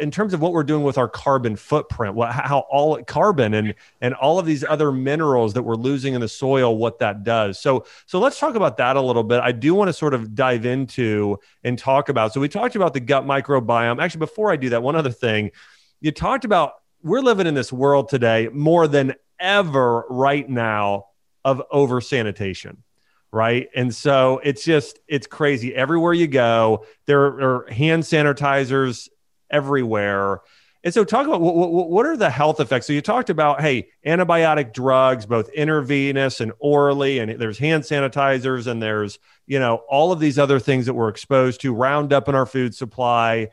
in 0.00 0.10
terms 0.10 0.34
of 0.34 0.40
what 0.40 0.52
we're 0.52 0.64
doing 0.64 0.82
with 0.82 0.98
our 0.98 1.08
carbon 1.08 1.54
footprint, 1.54 2.16
what, 2.16 2.32
how 2.32 2.64
all 2.68 3.00
carbon 3.04 3.54
and 3.54 3.76
and 4.00 4.12
all 4.14 4.40
of 4.40 4.46
these 4.46 4.64
other 4.64 4.90
minerals 4.90 5.54
that 5.54 5.62
we're 5.62 5.76
losing 5.76 6.14
in 6.14 6.20
the 6.20 6.26
soil, 6.26 6.76
what 6.76 6.98
that 6.98 7.22
does. 7.22 7.60
So 7.60 7.86
so 8.06 8.18
let's 8.18 8.40
talk 8.40 8.56
about 8.56 8.76
that 8.78 8.96
a 8.96 9.00
little 9.00 9.22
bit. 9.22 9.38
I 9.38 9.52
do 9.52 9.72
want 9.72 9.86
to 9.86 9.92
sort 9.92 10.14
of 10.14 10.34
dive 10.34 10.66
into 10.66 11.38
and 11.62 11.78
talk 11.78 12.08
about. 12.08 12.34
So 12.34 12.40
we 12.40 12.48
talked 12.48 12.74
about 12.74 12.92
the 12.92 12.98
gut 12.98 13.24
microbiome. 13.24 14.02
Actually, 14.02 14.18
before 14.18 14.50
I 14.50 14.56
do 14.56 14.70
that, 14.70 14.82
one 14.82 14.96
other 14.96 15.12
thing, 15.12 15.52
you 16.00 16.10
talked 16.10 16.44
about 16.44 16.72
we're 17.04 17.20
living 17.20 17.46
in 17.46 17.54
this 17.54 17.72
world 17.72 18.08
today 18.08 18.48
more 18.52 18.88
than 18.88 19.14
ever 19.38 20.06
right 20.10 20.50
now 20.50 21.06
of 21.44 21.62
over 21.70 22.00
sanitation 22.00 22.82
right? 23.32 23.68
And 23.74 23.94
so 23.94 24.40
it's 24.42 24.64
just 24.64 24.98
it's 25.06 25.26
crazy. 25.26 25.74
Everywhere 25.74 26.12
you 26.12 26.26
go, 26.26 26.86
there 27.06 27.22
are 27.22 27.66
hand 27.70 28.02
sanitizers 28.02 29.08
everywhere. 29.50 30.40
And 30.82 30.94
so, 30.94 31.04
talk 31.04 31.26
about 31.26 31.42
what, 31.42 31.90
what, 31.90 32.06
are 32.06 32.16
the 32.16 32.30
health 32.30 32.58
effects? 32.58 32.86
So, 32.86 32.94
you 32.94 33.02
talked 33.02 33.28
about, 33.28 33.60
hey, 33.60 33.88
antibiotic 34.06 34.72
drugs, 34.72 35.26
both 35.26 35.50
intravenous 35.50 36.40
and 36.40 36.52
orally, 36.58 37.18
and 37.18 37.38
there's 37.38 37.58
hand 37.58 37.82
sanitizers, 37.82 38.66
and 38.66 38.82
there's, 38.82 39.18
you 39.46 39.58
know, 39.58 39.82
all 39.90 40.10
of 40.10 40.20
these 40.20 40.38
other 40.38 40.58
things 40.58 40.86
that 40.86 40.94
we're 40.94 41.10
exposed 41.10 41.60
to, 41.62 41.74
Roundup 41.74 42.28
in 42.30 42.34
our 42.34 42.46
food 42.46 42.74
supply. 42.74 43.48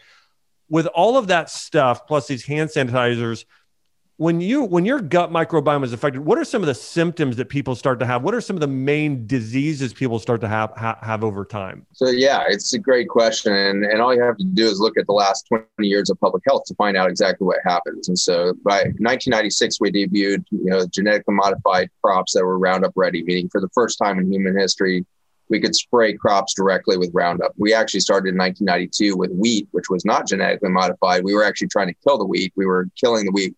With 0.70 0.86
all 0.88 1.18
of 1.18 1.28
that 1.28 1.50
stuff, 1.50 2.08
plus 2.08 2.28
these 2.28 2.46
hand 2.46 2.70
sanitizers, 2.70 3.44
when 4.18 4.42
you 4.42 4.64
when 4.64 4.84
your 4.84 5.00
gut 5.00 5.32
microbiome 5.32 5.84
is 5.84 5.94
affected 5.94 6.20
what 6.26 6.38
are 6.40 6.44
some 6.44 6.62
of 6.64 6.68
the 6.68 6.74
symptoms 6.74 7.36
that 7.36 7.50
people 7.50 7.76
start 7.76 8.00
to 8.00 8.06
have 8.06 8.24
what 8.24 8.34
are 8.34 8.42
some 8.42 8.56
of 8.56 8.60
the 8.60 8.68
main 8.68 9.26
diseases 9.28 9.94
people 9.94 10.18
start 10.18 10.42
to 10.42 10.48
have 10.48 10.72
ha- 10.76 10.98
have 11.02 11.24
over 11.24 11.46
time 11.46 11.86
so 11.94 12.10
yeah 12.10 12.44
it's 12.48 12.74
a 12.74 12.80
great 12.80 13.08
question 13.08 13.54
and, 13.54 13.86
and 13.86 14.02
all 14.02 14.14
you 14.14 14.22
have 14.22 14.36
to 14.36 14.44
do 14.44 14.66
is 14.66 14.80
look 14.80 14.98
at 14.98 15.06
the 15.06 15.14
last 15.14 15.46
20 15.48 15.66
years 15.80 16.10
of 16.10 16.20
public 16.20 16.44
health 16.48 16.64
to 16.66 16.74
find 16.76 16.98
out 16.98 17.10
exactly 17.10 17.46
what 17.46 17.60
happens 17.64 18.08
and 18.10 18.18
so 18.18 18.54
by 18.66 18.80
1996 18.98 19.80
we 19.80 19.92
debuted 19.92 20.44
you 20.50 20.66
know 20.66 20.86
genetically 20.88 21.36
modified 21.36 21.90
crops 22.04 22.34
that 22.34 22.44
were 22.44 22.58
roundup 22.58 22.94
ready 22.96 23.24
meaning 23.24 23.48
for 23.50 23.62
the 23.62 23.70
first 23.74 24.00
time 24.00 24.20
in 24.20 24.32
human 24.32 24.58
history 24.58 25.06
we 25.50 25.62
could 25.62 25.76
spray 25.76 26.12
crops 26.12 26.54
directly 26.54 26.98
with 26.98 27.10
Roundup. 27.14 27.54
We 27.56 27.74
actually 27.74 28.02
started 28.02 28.34
in 28.34 28.38
1992 28.38 29.16
with 29.16 29.32
wheat, 29.32 29.70
which 29.72 29.90
was 29.90 30.04
not 30.04 30.28
genetically 30.28 30.68
modified. 30.68 31.24
We 31.24 31.34
were 31.34 31.46
actually 31.46 31.70
trying 31.70 31.88
to 31.88 31.96
kill 32.06 32.18
the 32.18 32.26
wheat. 32.26 32.52
We 32.58 32.66
were 32.66 32.90
killing 33.00 33.24
the 33.24 33.32
wheat 33.32 33.56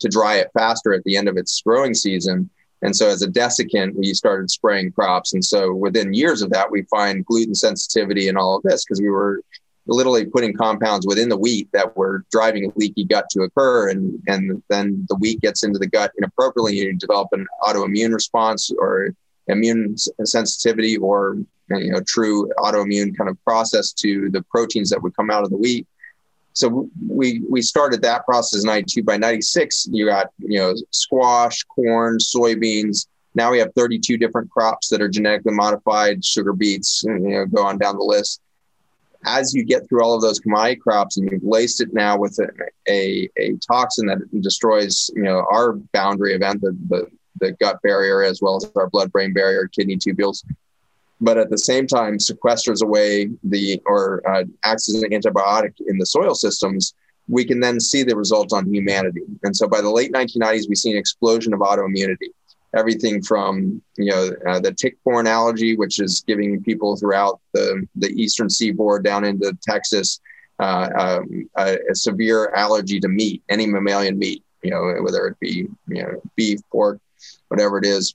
to 0.00 0.08
dry 0.08 0.36
it 0.36 0.50
faster 0.54 0.92
at 0.92 1.04
the 1.04 1.16
end 1.16 1.28
of 1.28 1.36
its 1.36 1.62
growing 1.62 1.94
season. 1.94 2.50
And 2.82 2.96
so, 2.96 3.08
as 3.08 3.22
a 3.22 3.28
desiccant, 3.28 3.94
we 3.94 4.14
started 4.14 4.50
spraying 4.50 4.92
crops. 4.92 5.34
And 5.34 5.44
so, 5.44 5.74
within 5.74 6.14
years 6.14 6.40
of 6.42 6.50
that, 6.50 6.70
we 6.70 6.82
find 6.82 7.24
gluten 7.26 7.54
sensitivity 7.54 8.28
and 8.28 8.38
all 8.38 8.56
of 8.56 8.62
this 8.62 8.84
because 8.84 9.00
we 9.00 9.10
were 9.10 9.42
literally 9.86 10.24
putting 10.24 10.54
compounds 10.54 11.06
within 11.06 11.28
the 11.28 11.36
wheat 11.36 11.68
that 11.72 11.96
were 11.96 12.24
driving 12.30 12.66
a 12.66 12.78
leaky 12.78 13.04
gut 13.04 13.26
to 13.30 13.42
occur. 13.42 13.90
And, 13.90 14.22
and 14.28 14.62
then 14.68 15.04
the 15.08 15.16
wheat 15.16 15.40
gets 15.40 15.64
into 15.64 15.78
the 15.78 15.86
gut 15.86 16.12
inappropriately. 16.16 16.76
You 16.76 16.96
develop 16.96 17.28
an 17.32 17.46
autoimmune 17.62 18.14
response 18.14 18.70
or 18.78 19.14
immune 19.48 19.96
sensitivity 19.98 20.96
or 20.96 21.36
you 21.68 21.92
know 21.92 22.00
true 22.06 22.48
autoimmune 22.58 23.16
kind 23.16 23.28
of 23.28 23.42
process 23.44 23.92
to 23.92 24.30
the 24.30 24.42
proteins 24.50 24.90
that 24.90 25.02
would 25.02 25.14
come 25.16 25.30
out 25.30 25.44
of 25.44 25.50
the 25.50 25.56
wheat 25.56 25.86
so 26.52 26.88
we 27.08 27.42
we 27.48 27.62
started 27.62 28.02
that 28.02 28.24
process 28.24 28.62
in 28.62 28.66
92 28.66 29.02
by 29.02 29.16
96 29.16 29.88
you 29.92 30.06
got 30.06 30.28
you 30.38 30.58
know 30.58 30.74
squash 30.90 31.62
corn 31.64 32.18
soybeans 32.18 33.06
now 33.34 33.50
we 33.50 33.58
have 33.58 33.72
32 33.74 34.16
different 34.16 34.50
crops 34.50 34.88
that 34.88 35.00
are 35.00 35.08
genetically 35.08 35.52
modified 35.52 36.24
sugar 36.24 36.52
beets 36.52 37.02
you 37.04 37.18
know 37.18 37.46
go 37.46 37.62
on 37.62 37.78
down 37.78 37.96
the 37.96 38.04
list 38.04 38.40
as 39.26 39.52
you 39.52 39.64
get 39.64 39.86
through 39.88 40.02
all 40.02 40.14
of 40.14 40.22
those 40.22 40.40
commodity 40.40 40.76
crops 40.76 41.18
and 41.18 41.30
you've 41.30 41.44
laced 41.44 41.82
it 41.82 41.92
now 41.92 42.16
with 42.16 42.38
a, 42.38 42.48
a, 42.90 43.28
a 43.36 43.56
toxin 43.58 44.06
that 44.06 44.18
destroys 44.40 45.10
you 45.14 45.22
know 45.22 45.44
our 45.52 45.74
boundary 45.92 46.34
event 46.34 46.60
the, 46.60 46.76
the 46.88 47.06
the 47.40 47.52
gut 47.52 47.80
barrier 47.82 48.22
as 48.22 48.40
well 48.40 48.56
as 48.56 48.70
our 48.76 48.88
blood 48.88 49.10
brain 49.10 49.32
barrier, 49.32 49.68
kidney 49.68 49.96
tubules. 49.96 50.44
But 51.20 51.38
at 51.38 51.50
the 51.50 51.58
same 51.58 51.86
time, 51.86 52.18
sequesters 52.18 52.82
away 52.82 53.30
the 53.44 53.80
or 53.86 54.22
uh, 54.28 54.44
acts 54.64 54.88
as 54.88 55.02
an 55.02 55.10
antibiotic 55.10 55.74
in 55.86 55.98
the 55.98 56.06
soil 56.06 56.34
systems. 56.34 56.94
We 57.28 57.44
can 57.44 57.60
then 57.60 57.78
see 57.78 58.02
the 58.02 58.16
results 58.16 58.52
on 58.52 58.72
humanity. 58.72 59.22
And 59.44 59.54
so 59.54 59.68
by 59.68 59.80
the 59.80 59.90
late 59.90 60.12
1990s, 60.12 60.68
we 60.68 60.74
see 60.74 60.90
an 60.90 60.96
explosion 60.96 61.54
of 61.54 61.60
autoimmunity. 61.60 62.30
Everything 62.74 63.22
from 63.22 63.82
you 63.96 64.10
know 64.10 64.30
uh, 64.48 64.60
the 64.60 64.72
tick-borne 64.72 65.26
allergy, 65.26 65.76
which 65.76 66.00
is 66.00 66.24
giving 66.26 66.62
people 66.62 66.96
throughout 66.96 67.40
the, 67.52 67.86
the 67.96 68.08
eastern 68.10 68.48
seaboard 68.48 69.04
down 69.04 69.24
into 69.24 69.56
Texas 69.62 70.20
uh, 70.60 71.20
a, 71.56 71.78
a 71.88 71.94
severe 71.94 72.52
allergy 72.54 73.00
to 73.00 73.08
meat, 73.08 73.42
any 73.48 73.66
mammalian 73.66 74.18
meat, 74.18 74.44
you 74.62 74.70
know, 74.70 74.94
whether 75.02 75.26
it 75.26 75.40
be 75.40 75.66
you 75.88 76.02
know 76.02 76.22
beef, 76.36 76.60
pork, 76.70 77.00
whatever 77.48 77.78
it 77.78 77.86
is, 77.86 78.14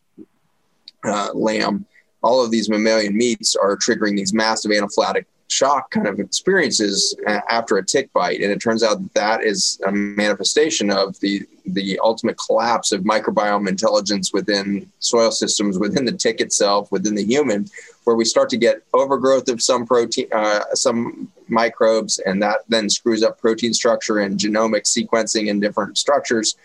uh, 1.03 1.31
lamb, 1.33 1.85
all 2.25 2.44
of 2.44 2.50
these 2.50 2.70
mammalian 2.70 3.15
meats 3.15 3.55
are 3.55 3.77
triggering 3.77 4.17
these 4.17 4.34
massive 4.34 4.72
anaphylactic 4.72 5.25
shock 5.48 5.91
kind 5.91 6.08
of 6.08 6.20
experiences 6.20 7.15
after 7.50 7.77
a 7.77 7.86
tick 7.86 8.12
bite. 8.13 8.41
And 8.41 8.51
it 8.51 8.60
turns 8.60 8.82
out 8.82 9.00
that, 9.00 9.13
that 9.13 9.44
is 9.44 9.79
a 9.86 9.91
manifestation 9.91 10.89
of 10.89 11.20
the, 11.20 11.44
the 11.67 12.00
ultimate 12.03 12.36
collapse 12.44 12.91
of 12.91 13.03
microbiome 13.03 13.70
intelligence 13.70 14.34
within 14.34 14.91
soil 14.98 15.29
systems, 15.29 15.77
within 15.77 16.03
the 16.03 16.13
tick 16.13 16.41
itself, 16.41 16.91
within 16.91 17.13
the 17.13 17.24
human, 17.24 17.67
where 18.05 18.15
we 18.15 18.25
start 18.25 18.50
to 18.50 18.58
get 18.58 18.82
overgrowth 18.96 19.48
of 19.48 19.62
some 19.62 19.86
protein, 19.86 20.27
uh, 20.32 20.63
some 20.74 21.32
microbes, 21.48 22.17
and 22.25 22.41
that 22.41 22.62
then 22.70 22.89
screws 22.89 23.22
up 23.22 23.39
protein 23.39 23.72
structure 23.72 24.17
and 24.17 24.39
genomic 24.39 24.86
sequencing 24.86 25.46
in 25.48 25.60
different 25.60 25.96
structures 25.96 26.55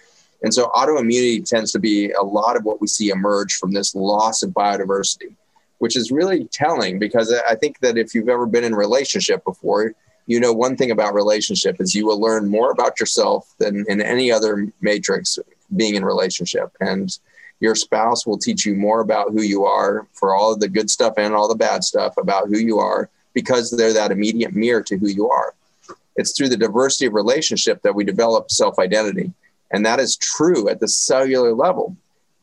and 0.43 0.55
so 0.55 0.71
autoimmunity 0.75 1.45
tends 1.45 1.73
to 1.73 1.79
be 1.79 2.13
a 2.13 2.23
lot 2.23 2.57
of 2.57 2.65
what 2.65 2.81
we 2.81 2.87
see 2.87 3.11
emerge 3.11 3.57
from 3.57 3.73
this 3.73 3.95
loss 3.95 4.43
of 4.43 4.51
biodiversity, 4.51 5.35
which 5.81 5.97
is 5.97 6.13
really 6.13 6.45
telling 6.45 6.99
because 6.99 7.35
I 7.49 7.55
think 7.55 7.81
that 7.81 7.99
if 7.99 8.15
you've 8.15 8.29
ever 8.29 8.47
been 8.47 8.65
in 8.65 8.75
relationship 8.75 9.43
before, 9.45 9.95
you 10.27 10.39
know 10.39 10.53
one 10.53 10.77
thing 10.77 10.91
about 10.91 11.15
relationship 11.15 11.81
is 11.81 11.95
you 11.95 12.07
will 12.07 12.21
learn 12.21 12.49
more 12.49 12.71
about 12.71 13.01
yourself 13.01 13.53
than 13.59 13.85
in 13.89 14.01
any 14.01 14.31
other 14.31 14.71
matrix 14.81 15.39
being 15.75 15.95
in 15.95 16.05
relationship. 16.05 16.71
And 16.81 17.17
your 17.61 17.75
spouse 17.75 18.27
will 18.27 18.39
teach 18.39 18.67
you 18.67 18.75
more 18.75 19.01
about 19.01 19.33
who 19.33 19.43
you 19.43 19.65
are 19.65 20.07
for 20.13 20.35
all 20.35 20.53
of 20.53 20.61
the 20.61 20.69
good 20.69 20.91
stuff 20.91 21.15
and 21.17 21.35
all 21.35 21.49
the 21.49 21.55
bad 21.55 21.83
stuff 21.83 22.17
about 22.19 22.49
who 22.49 22.59
you 22.59 22.79
are 22.79 23.09
because 23.33 23.71
they're 23.71 23.95
that 23.95 24.13
immediate 24.13 24.55
mirror 24.55 24.83
to 24.83 24.99
who 24.99 25.09
you 25.09 25.31
are. 25.31 25.55
It's 26.17 26.37
through 26.37 26.51
the 26.51 26.57
diversity 26.57 27.07
of 27.07 27.15
relationship 27.15 27.83
that 27.83 27.95
we 27.95 28.05
develop 28.05 28.51
self 28.51 28.79
identity. 28.79 29.33
And 29.71 29.87
that 29.87 30.01
is 30.01 30.17
true 30.17 30.69
at 30.69 30.81
the 30.81 30.89
cellular 30.89 31.55
level. 31.55 31.97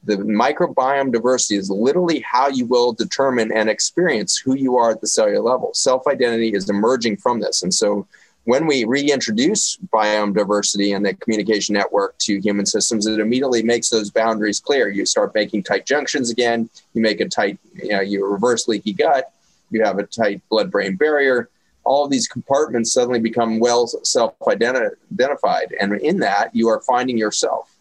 The 0.07 0.17
microbiome 0.17 1.11
diversity 1.11 1.57
is 1.57 1.69
literally 1.69 2.21
how 2.21 2.47
you 2.47 2.65
will 2.65 2.93
determine 2.93 3.51
and 3.51 3.69
experience 3.69 4.37
who 4.37 4.55
you 4.55 4.77
are 4.77 4.91
at 4.91 5.01
the 5.01 5.07
cellular 5.07 5.41
level. 5.41 5.73
Self 5.73 6.07
identity 6.07 6.53
is 6.53 6.69
emerging 6.69 7.17
from 7.17 7.39
this. 7.39 7.61
And 7.61 7.73
so 7.73 8.07
when 8.45 8.65
we 8.65 8.85
reintroduce 8.85 9.77
biome 9.93 10.33
diversity 10.33 10.93
and 10.93 11.05
the 11.05 11.13
communication 11.15 11.73
network 11.73 12.17
to 12.19 12.39
human 12.39 12.65
systems, 12.65 13.05
it 13.05 13.19
immediately 13.19 13.61
makes 13.61 13.89
those 13.89 14.09
boundaries 14.09 14.61
clear. 14.61 14.87
You 14.87 15.05
start 15.05 15.35
making 15.35 15.63
tight 15.63 15.85
junctions 15.85 16.31
again. 16.31 16.69
You 16.93 17.01
make 17.01 17.19
a 17.19 17.27
tight, 17.27 17.59
you 17.75 17.89
know, 17.89 17.99
you 17.99 18.25
reverse 18.25 18.69
leaky 18.69 18.93
gut. 18.93 19.33
You 19.69 19.83
have 19.83 19.99
a 19.99 20.03
tight 20.03 20.41
blood 20.49 20.71
brain 20.71 20.95
barrier 20.95 21.49
all 21.87 22.03
of 22.03 22.11
these 22.11 22.27
compartments 22.27 22.91
suddenly 22.91 23.19
become 23.19 23.59
well 23.59 23.87
self 23.87 24.35
identified. 24.45 25.73
And 25.79 25.93
in 26.01 26.19
that, 26.19 26.53
you 26.53 26.67
are 26.67 26.81
finding 26.81 27.17
yourself. 27.17 27.73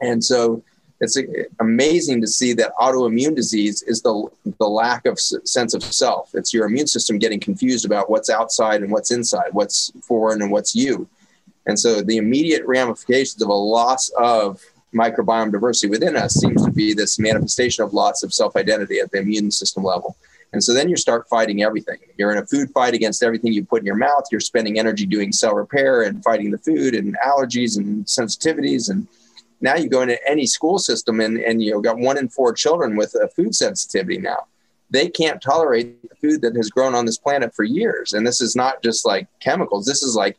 And 0.00 0.22
so 0.24 0.62
it's 1.00 1.18
amazing 1.60 2.20
to 2.20 2.26
see 2.26 2.52
that 2.54 2.74
autoimmune 2.76 3.34
disease 3.34 3.82
is 3.82 4.02
the, 4.02 4.28
the 4.58 4.68
lack 4.68 5.06
of 5.06 5.18
sense 5.18 5.74
of 5.74 5.82
self. 5.82 6.34
It's 6.34 6.54
your 6.54 6.66
immune 6.66 6.86
system 6.86 7.18
getting 7.18 7.40
confused 7.40 7.84
about 7.84 8.08
what's 8.08 8.30
outside 8.30 8.82
and 8.82 8.92
what's 8.92 9.10
inside, 9.10 9.48
what's 9.52 9.92
foreign 10.02 10.40
and 10.40 10.50
what's 10.50 10.74
you. 10.74 11.08
And 11.66 11.78
so 11.78 12.02
the 12.02 12.18
immediate 12.18 12.64
ramifications 12.64 13.42
of 13.42 13.48
a 13.48 13.54
loss 13.54 14.08
of 14.10 14.62
microbiome 14.94 15.50
diversity 15.50 15.90
within 15.90 16.16
us 16.16 16.34
seems 16.34 16.64
to 16.64 16.70
be 16.70 16.94
this 16.94 17.18
manifestation 17.18 17.82
of 17.82 17.92
loss 17.92 18.22
of 18.22 18.32
self 18.32 18.54
identity 18.56 19.00
at 19.00 19.10
the 19.10 19.18
immune 19.18 19.50
system 19.50 19.82
level. 19.82 20.16
And 20.52 20.62
so 20.62 20.72
then 20.72 20.88
you 20.88 20.96
start 20.96 21.28
fighting 21.28 21.64
everything. 21.64 21.98
You're 22.16 22.30
in 22.30 22.38
a 22.38 22.46
food 22.46 22.70
fight 22.70 22.94
against 22.94 23.24
everything 23.24 23.52
you 23.52 23.64
put 23.64 23.80
in 23.80 23.86
your 23.86 23.96
mouth. 23.96 24.26
You're 24.30 24.40
spending 24.40 24.78
energy 24.78 25.04
doing 25.04 25.32
cell 25.32 25.54
repair 25.54 26.02
and 26.02 26.22
fighting 26.22 26.52
the 26.52 26.58
food 26.58 26.94
and 26.94 27.16
allergies 27.26 27.76
and 27.76 28.04
sensitivities. 28.04 28.88
And 28.88 29.08
now 29.60 29.76
you 29.76 29.88
go 29.88 30.02
into 30.02 30.18
any 30.28 30.46
school 30.46 30.78
system 30.78 31.20
and, 31.20 31.38
and 31.38 31.62
you 31.62 31.72
know, 31.72 31.80
got 31.80 31.98
one 31.98 32.18
in 32.18 32.28
four 32.28 32.52
children 32.52 32.96
with 32.96 33.14
a 33.14 33.28
food 33.28 33.54
sensitivity 33.54 34.18
now. 34.18 34.46
They 34.90 35.08
can't 35.08 35.40
tolerate 35.40 36.02
the 36.08 36.14
food 36.16 36.42
that 36.42 36.56
has 36.56 36.70
grown 36.70 36.94
on 36.94 37.06
this 37.06 37.18
planet 37.18 37.54
for 37.54 37.64
years. 37.64 38.12
And 38.12 38.26
this 38.26 38.40
is 38.40 38.54
not 38.54 38.82
just 38.82 39.06
like 39.06 39.26
chemicals. 39.40 39.86
This 39.86 40.02
is 40.02 40.14
like 40.14 40.36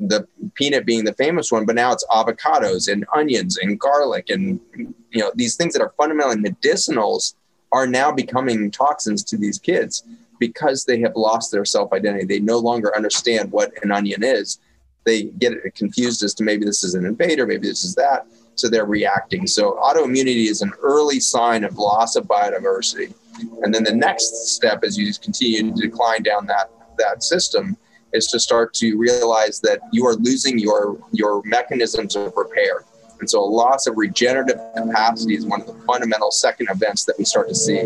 the 0.00 0.26
peanut 0.54 0.84
being 0.84 1.04
the 1.04 1.14
famous 1.14 1.52
one, 1.52 1.64
but 1.64 1.76
now 1.76 1.92
it's 1.92 2.04
avocados 2.10 2.90
and 2.92 3.06
onions 3.14 3.58
and 3.58 3.78
garlic 3.78 4.30
and 4.30 4.58
you 4.76 5.20
know 5.20 5.30
these 5.34 5.56
things 5.56 5.74
that 5.74 5.82
are 5.82 5.94
fundamentally 5.96 6.36
medicinals 6.36 7.34
are 7.70 7.86
now 7.86 8.10
becoming 8.12 8.70
toxins 8.70 9.22
to 9.24 9.36
these 9.36 9.58
kids 9.58 10.04
because 10.38 10.84
they 10.84 10.98
have 11.00 11.14
lost 11.14 11.52
their 11.52 11.64
self 11.64 11.92
identity. 11.92 12.24
They 12.24 12.40
no 12.40 12.58
longer 12.58 12.94
understand 12.96 13.52
what 13.52 13.72
an 13.82 13.92
onion 13.92 14.24
is. 14.24 14.58
They 15.04 15.24
get 15.24 15.52
confused 15.74 16.22
as 16.22 16.34
to 16.34 16.44
maybe 16.44 16.64
this 16.64 16.84
is 16.84 16.94
an 16.94 17.04
invader, 17.04 17.46
maybe 17.46 17.68
this 17.68 17.84
is 17.84 17.94
that. 17.96 18.26
So 18.54 18.68
they're 18.68 18.84
reacting. 18.84 19.46
So 19.46 19.72
autoimmunity 19.82 20.48
is 20.48 20.62
an 20.62 20.72
early 20.82 21.20
sign 21.20 21.64
of 21.64 21.78
loss 21.78 22.16
of 22.16 22.24
biodiversity. 22.24 23.14
And 23.62 23.74
then 23.74 23.82
the 23.82 23.94
next 23.94 24.48
step 24.48 24.84
as 24.84 24.98
you 24.98 25.10
continue 25.20 25.72
to 25.72 25.80
decline 25.80 26.22
down 26.22 26.46
that, 26.46 26.70
that 26.98 27.22
system 27.22 27.76
is 28.12 28.26
to 28.26 28.38
start 28.38 28.74
to 28.74 28.96
realize 28.96 29.60
that 29.60 29.80
you 29.92 30.06
are 30.06 30.14
losing 30.14 30.58
your, 30.58 30.98
your 31.12 31.42
mechanisms 31.44 32.14
of 32.14 32.32
repair. 32.36 32.84
And 33.22 33.30
so 33.30 33.38
a 33.38 33.46
loss 33.46 33.86
of 33.86 33.96
regenerative 33.96 34.58
capacity 34.76 35.36
is 35.36 35.46
one 35.46 35.60
of 35.60 35.68
the 35.68 35.74
fundamental 35.86 36.32
second 36.32 36.68
events 36.70 37.04
that 37.04 37.16
we 37.16 37.24
start 37.24 37.48
to 37.50 37.54
see. 37.54 37.82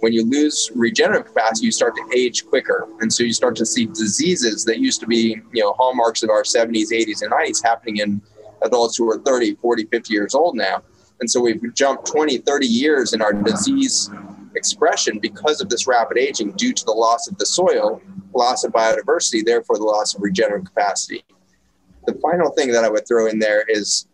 When 0.00 0.14
you 0.14 0.24
lose 0.24 0.70
regenerative 0.74 1.26
capacity, 1.26 1.66
you 1.66 1.70
start 1.70 1.94
to 1.96 2.16
age 2.16 2.46
quicker. 2.46 2.88
And 3.00 3.12
so 3.12 3.22
you 3.22 3.34
start 3.34 3.56
to 3.56 3.66
see 3.66 3.84
diseases 3.84 4.64
that 4.64 4.78
used 4.78 5.00
to 5.00 5.06
be, 5.06 5.38
you 5.52 5.62
know, 5.62 5.74
hallmarks 5.74 6.22
of 6.22 6.30
our 6.30 6.44
70s, 6.44 6.92
80s, 6.92 7.20
and 7.20 7.30
90s 7.30 7.62
happening 7.62 7.98
in 7.98 8.22
adults 8.62 8.96
who 8.96 9.10
are 9.10 9.18
30, 9.18 9.56
40, 9.56 9.84
50 9.84 10.14
years 10.14 10.34
old 10.34 10.56
now. 10.56 10.82
And 11.20 11.30
so 11.30 11.42
we've 11.42 11.60
jumped 11.74 12.06
20, 12.06 12.38
30 12.38 12.66
years 12.66 13.12
in 13.12 13.20
our 13.20 13.34
disease 13.34 14.08
expression 14.56 15.18
because 15.18 15.60
of 15.60 15.68
this 15.68 15.86
rapid 15.86 16.16
aging 16.16 16.52
due 16.52 16.72
to 16.72 16.84
the 16.86 16.92
loss 16.92 17.28
of 17.28 17.36
the 17.36 17.44
soil, 17.44 18.00
loss 18.32 18.64
of 18.64 18.72
biodiversity, 18.72 19.44
therefore 19.44 19.76
the 19.76 19.84
loss 19.84 20.14
of 20.14 20.22
regenerative 20.22 20.64
capacity. 20.64 21.22
The 22.06 22.14
final 22.14 22.50
thing 22.52 22.72
that 22.72 22.82
I 22.82 22.88
would 22.88 23.06
throw 23.06 23.26
in 23.26 23.38
there 23.38 23.62
is 23.68 24.06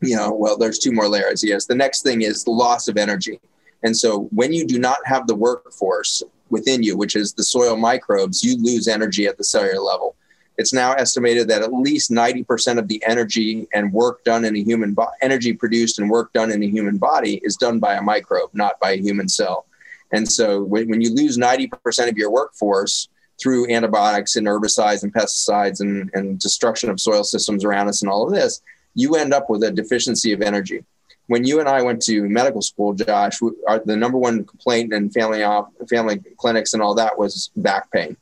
you 0.00 0.16
know, 0.16 0.32
well, 0.32 0.56
there's 0.56 0.78
two 0.78 0.92
more 0.92 1.08
layers. 1.08 1.42
Yes. 1.42 1.66
The 1.66 1.74
next 1.74 2.02
thing 2.02 2.22
is 2.22 2.44
the 2.44 2.50
loss 2.50 2.88
of 2.88 2.96
energy. 2.96 3.40
And 3.82 3.96
so 3.96 4.28
when 4.32 4.52
you 4.52 4.66
do 4.66 4.78
not 4.78 4.98
have 5.04 5.26
the 5.26 5.34
workforce 5.34 6.22
within 6.50 6.82
you, 6.82 6.96
which 6.96 7.16
is 7.16 7.32
the 7.32 7.44
soil 7.44 7.76
microbes, 7.76 8.42
you 8.42 8.56
lose 8.62 8.88
energy 8.88 9.26
at 9.26 9.36
the 9.36 9.44
cellular 9.44 9.80
level. 9.80 10.16
It's 10.56 10.72
now 10.72 10.92
estimated 10.94 11.46
that 11.48 11.62
at 11.62 11.72
least 11.72 12.10
90% 12.10 12.78
of 12.78 12.88
the 12.88 13.02
energy 13.06 13.68
and 13.72 13.92
work 13.92 14.24
done 14.24 14.44
in 14.44 14.56
a 14.56 14.62
human 14.62 14.92
body, 14.92 15.12
energy 15.20 15.52
produced 15.52 16.00
and 16.00 16.10
work 16.10 16.32
done 16.32 16.50
in 16.50 16.62
a 16.62 16.66
human 16.66 16.98
body 16.98 17.40
is 17.44 17.56
done 17.56 17.78
by 17.78 17.94
a 17.94 18.02
microbe, 18.02 18.50
not 18.54 18.80
by 18.80 18.92
a 18.92 19.00
human 19.00 19.28
cell. 19.28 19.66
And 20.10 20.30
so 20.30 20.62
when, 20.64 20.88
when 20.88 21.00
you 21.00 21.14
lose 21.14 21.38
90% 21.38 22.08
of 22.08 22.16
your 22.16 22.30
workforce 22.30 23.08
through 23.40 23.70
antibiotics 23.70 24.34
and 24.34 24.48
herbicides 24.48 25.04
and 25.04 25.14
pesticides 25.14 25.80
and, 25.80 26.10
and 26.14 26.40
destruction 26.40 26.90
of 26.90 26.98
soil 26.98 27.22
systems 27.22 27.64
around 27.64 27.86
us 27.86 28.02
and 28.02 28.10
all 28.10 28.26
of 28.26 28.34
this, 28.34 28.60
you 28.98 29.14
end 29.14 29.32
up 29.32 29.48
with 29.48 29.62
a 29.62 29.70
deficiency 29.70 30.32
of 30.32 30.42
energy. 30.42 30.84
when 31.28 31.44
you 31.44 31.60
and 31.60 31.68
I 31.68 31.82
went 31.82 32.02
to 32.02 32.28
medical 32.28 32.62
school, 32.62 32.94
Josh, 32.94 33.38
our, 33.68 33.78
the 33.78 33.96
number 33.96 34.18
one 34.18 34.44
complaint 34.44 34.92
in 34.92 35.10
family 35.10 35.44
off, 35.44 35.68
family 35.88 36.20
clinics 36.38 36.72
and 36.72 36.82
all 36.82 36.94
that 36.94 37.18
was 37.18 37.50
back 37.54 37.90
pain. 37.92 38.16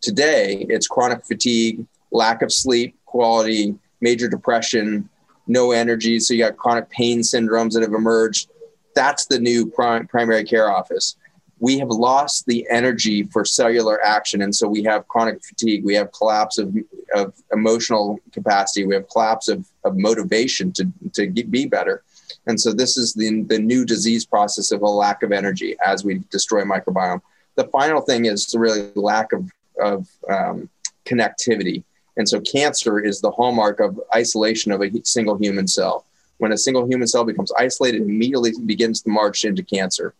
Today, 0.00 0.64
it's 0.68 0.86
chronic 0.86 1.26
fatigue, 1.26 1.84
lack 2.12 2.42
of 2.42 2.52
sleep 2.52 2.96
quality, 3.06 3.74
major 4.00 4.28
depression, 4.28 5.08
no 5.48 5.72
energy. 5.72 6.20
So 6.20 6.32
you 6.32 6.44
got 6.44 6.56
chronic 6.56 6.88
pain 6.90 7.20
syndromes 7.20 7.72
that 7.72 7.82
have 7.82 7.92
emerged. 7.92 8.50
That's 8.94 9.26
the 9.26 9.40
new 9.40 9.66
prim- 9.66 10.06
primary 10.06 10.44
care 10.44 10.70
office. 10.70 11.16
We 11.60 11.78
have 11.78 11.88
lost 11.88 12.46
the 12.46 12.66
energy 12.70 13.24
for 13.24 13.44
cellular 13.44 14.04
action. 14.04 14.42
And 14.42 14.54
so 14.54 14.68
we 14.68 14.82
have 14.84 15.08
chronic 15.08 15.42
fatigue. 15.44 15.84
We 15.84 15.94
have 15.94 16.12
collapse 16.12 16.58
of, 16.58 16.76
of 17.14 17.34
emotional 17.52 18.20
capacity. 18.32 18.86
We 18.86 18.94
have 18.94 19.08
collapse 19.08 19.48
of, 19.48 19.66
of 19.84 19.96
motivation 19.96 20.72
to, 20.72 20.86
to 21.14 21.26
get, 21.26 21.50
be 21.50 21.66
better. 21.66 22.02
And 22.46 22.60
so 22.60 22.72
this 22.72 22.96
is 22.96 23.12
the, 23.14 23.42
the 23.42 23.58
new 23.58 23.84
disease 23.84 24.24
process 24.24 24.70
of 24.72 24.82
a 24.82 24.88
lack 24.88 25.22
of 25.22 25.32
energy 25.32 25.76
as 25.84 26.04
we 26.04 26.22
destroy 26.30 26.62
microbiome. 26.62 27.20
The 27.56 27.66
final 27.68 28.00
thing 28.00 28.26
is 28.26 28.54
really 28.56 28.90
lack 28.94 29.32
of, 29.32 29.50
of 29.80 30.08
um, 30.30 30.68
connectivity. 31.04 31.82
And 32.16 32.28
so 32.28 32.40
cancer 32.40 33.00
is 33.00 33.20
the 33.20 33.30
hallmark 33.30 33.80
of 33.80 34.00
isolation 34.14 34.72
of 34.72 34.82
a 34.82 34.90
single 35.04 35.36
human 35.36 35.66
cell. 35.66 36.04
When 36.38 36.52
a 36.52 36.58
single 36.58 36.86
human 36.86 37.08
cell 37.08 37.24
becomes 37.24 37.52
isolated, 37.58 38.02
it 38.02 38.04
immediately 38.04 38.52
begins 38.64 39.02
to 39.02 39.10
march 39.10 39.44
into 39.44 39.62
cancer. 39.62 40.14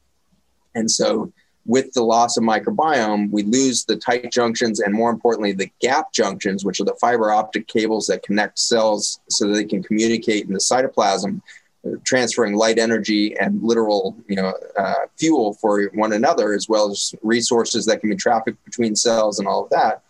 And 0.78 0.90
so 0.90 1.32
with 1.66 1.92
the 1.92 2.02
loss 2.02 2.36
of 2.36 2.44
microbiome, 2.44 3.30
we 3.30 3.42
lose 3.42 3.84
the 3.84 3.96
tight 3.96 4.32
junctions 4.32 4.80
and 4.80 4.94
more 4.94 5.10
importantly, 5.10 5.52
the 5.52 5.70
gap 5.80 6.12
junctions, 6.12 6.64
which 6.64 6.80
are 6.80 6.84
the 6.84 6.96
fiber 7.00 7.30
optic 7.30 7.66
cables 7.66 8.06
that 8.06 8.22
connect 8.22 8.58
cells 8.58 9.20
so 9.28 9.46
that 9.46 9.54
they 9.54 9.64
can 9.64 9.82
communicate 9.82 10.46
in 10.46 10.52
the 10.52 10.58
cytoplasm, 10.58 11.42
transferring 12.04 12.54
light 12.54 12.78
energy 12.78 13.36
and 13.38 13.62
literal 13.62 14.16
you 14.28 14.36
know, 14.36 14.54
uh, 14.78 15.06
fuel 15.18 15.54
for 15.54 15.90
one 15.94 16.14
another, 16.14 16.54
as 16.54 16.68
well 16.68 16.90
as 16.90 17.14
resources 17.22 17.84
that 17.86 18.00
can 18.00 18.10
be 18.10 18.16
trafficked 18.16 18.64
between 18.64 18.96
cells 18.96 19.38
and 19.38 19.46
all 19.46 19.64
of 19.64 19.70
that 19.70 20.02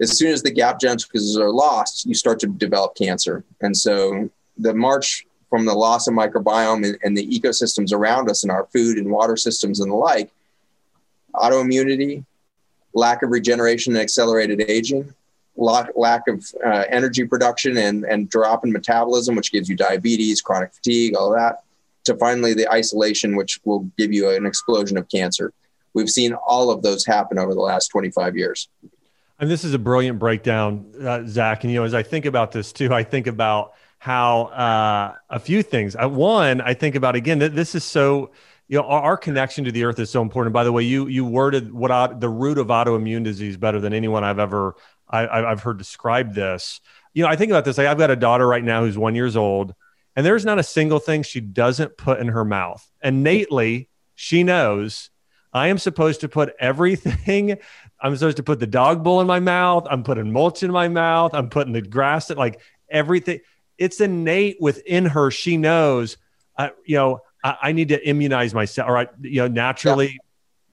as 0.00 0.16
soon 0.16 0.32
as 0.32 0.42
the 0.42 0.50
gap 0.50 0.80
junctions 0.80 1.36
are 1.36 1.50
lost, 1.50 2.06
you 2.06 2.14
start 2.14 2.38
to 2.40 2.46
develop 2.46 2.94
cancer. 2.94 3.44
And 3.60 3.76
so 3.76 4.30
the 4.56 4.74
march 4.74 5.26
from 5.50 5.64
the 5.64 5.74
loss 5.74 6.06
of 6.06 6.14
microbiome 6.14 6.84
and, 6.84 6.98
and, 7.02 7.16
the 7.16 7.26
ecosystems 7.26 7.92
around 7.92 8.30
us 8.30 8.42
and 8.42 8.50
our 8.50 8.66
food 8.66 8.98
and 8.98 9.10
water 9.10 9.36
systems 9.36 9.80
and 9.80 9.90
the 9.90 9.96
like, 9.96 10.30
autoimmunity, 11.34 12.24
lack 12.94 13.22
of 13.22 13.30
regeneration 13.30 13.94
and 13.94 14.02
accelerated 14.02 14.60
aging, 14.68 15.12
lack, 15.56 15.88
lack 15.96 16.28
of 16.28 16.44
uh, 16.64 16.84
energy 16.88 17.24
production 17.24 17.76
and, 17.76 18.04
and 18.04 18.28
drop 18.28 18.64
in 18.64 18.72
metabolism, 18.72 19.34
which 19.36 19.52
gives 19.52 19.68
you 19.68 19.76
diabetes, 19.76 20.40
chronic 20.40 20.72
fatigue, 20.72 21.14
all 21.16 21.30
that, 21.30 21.62
to 22.04 22.14
finally 22.16 22.54
the 22.54 22.70
isolation, 22.70 23.36
which 23.36 23.60
will 23.64 23.80
give 23.96 24.12
you 24.12 24.30
an 24.30 24.46
explosion 24.46 24.96
of 24.96 25.08
cancer. 25.08 25.52
We've 25.94 26.10
seen 26.10 26.34
all 26.34 26.70
of 26.70 26.82
those 26.82 27.04
happen 27.04 27.38
over 27.38 27.54
the 27.54 27.60
last 27.60 27.88
25 27.88 28.36
years. 28.36 28.68
And 29.40 29.50
this 29.50 29.64
is 29.64 29.72
a 29.72 29.78
brilliant 29.78 30.18
breakdown, 30.18 30.92
uh, 31.00 31.22
Zach. 31.26 31.62
And 31.62 31.72
you 31.72 31.78
know, 31.78 31.84
as 31.84 31.94
I 31.94 32.02
think 32.02 32.26
about 32.26 32.52
this 32.52 32.72
too, 32.72 32.92
I 32.92 33.04
think 33.04 33.26
about 33.26 33.74
how 33.98 34.44
uh, 34.44 35.14
a 35.28 35.38
few 35.38 35.62
things. 35.62 35.96
Uh, 35.96 36.08
one, 36.08 36.60
I 36.60 36.74
think 36.74 36.94
about 36.94 37.16
again 37.16 37.38
this 37.38 37.74
is 37.74 37.84
so. 37.84 38.30
You 38.70 38.76
know, 38.76 38.84
our, 38.84 39.02
our, 39.02 39.16
connection 39.16 39.64
to 39.64 39.72
the 39.72 39.84
earth 39.84 39.98
is 39.98 40.10
so 40.10 40.20
important. 40.20 40.52
By 40.52 40.62
the 40.62 40.72
way, 40.72 40.82
you 40.82 41.06
you 41.06 41.24
worded 41.24 41.72
what 41.72 41.90
I, 41.90 42.08
the 42.08 42.28
root 42.28 42.58
of 42.58 42.66
autoimmune 42.66 43.24
disease 43.24 43.56
better 43.56 43.80
than 43.80 43.94
anyone 43.94 44.24
I've 44.24 44.38
ever 44.38 44.76
I, 45.08 45.48
have 45.48 45.62
heard 45.62 45.78
describe 45.78 46.34
this. 46.34 46.82
You 47.14 47.22
know, 47.22 47.30
I 47.30 47.36
think 47.36 47.50
about 47.50 47.64
this. 47.64 47.78
Like 47.78 47.86
I've 47.86 47.96
got 47.96 48.10
a 48.10 48.16
daughter 48.16 48.46
right 48.46 48.62
now 48.62 48.82
who's 48.82 48.98
one 48.98 49.14
years 49.14 49.38
old, 49.38 49.74
and 50.14 50.26
there's 50.26 50.44
not 50.44 50.58
a 50.58 50.62
single 50.62 50.98
thing 50.98 51.22
she 51.22 51.40
doesn't 51.40 51.96
put 51.96 52.20
in 52.20 52.28
her 52.28 52.44
mouth. 52.44 52.86
Innately, 53.02 53.88
she 54.14 54.42
knows 54.42 55.08
I 55.50 55.68
am 55.68 55.78
supposed 55.78 56.20
to 56.20 56.28
put 56.28 56.54
everything 56.60 57.56
I'm 58.00 58.16
supposed 58.16 58.36
to 58.36 58.42
put 58.42 58.60
the 58.60 58.66
dog 58.66 59.02
bowl 59.02 59.20
in 59.20 59.26
my 59.26 59.40
mouth. 59.40 59.86
I'm 59.90 60.04
putting 60.04 60.32
mulch 60.32 60.62
in 60.62 60.70
my 60.70 60.88
mouth. 60.88 61.34
I'm 61.34 61.50
putting 61.50 61.72
the 61.72 61.82
grass, 61.82 62.28
that 62.28 62.38
like 62.38 62.60
everything. 62.88 63.40
It's 63.78 64.00
innate 64.00 64.58
within 64.60 65.06
her. 65.06 65.30
She 65.30 65.56
knows, 65.56 66.16
uh, 66.56 66.70
you 66.84 66.96
know, 66.96 67.20
I, 67.42 67.56
I, 67.62 67.72
need 67.72 67.88
to 67.88 68.08
immunize 68.08 68.52
myself. 68.52 68.88
All 68.88 68.94
right, 68.94 69.08
you 69.20 69.42
know, 69.42 69.48
naturally, 69.48 70.18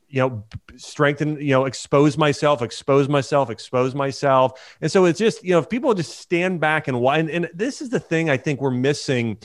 yeah. 0.10 0.24
you 0.26 0.30
know, 0.30 0.44
strengthen, 0.78 1.39
you 1.39 1.52
know, 1.52 1.65
expose 1.65 2.18
myself, 2.18 2.62
expose 2.62 3.08
myself, 3.08 3.50
expose 3.50 3.94
myself. 3.94 4.78
And 4.82 4.91
so 4.91 5.06
it's 5.06 5.20
just, 5.20 5.44
you 5.44 5.52
know, 5.52 5.60
if 5.60 5.70
people 5.70 5.94
just 5.94 6.20
stand 6.20 6.60
back 6.60 6.88
and 6.88 7.00
why, 7.00 7.20
and, 7.20 7.30
and 7.30 7.50
this 7.54 7.82
is 7.82 7.89
the 7.89 8.00
thing 8.00 8.30
I 8.30 8.38
think 8.38 8.62
we're 8.62 8.72
missing 8.72 9.38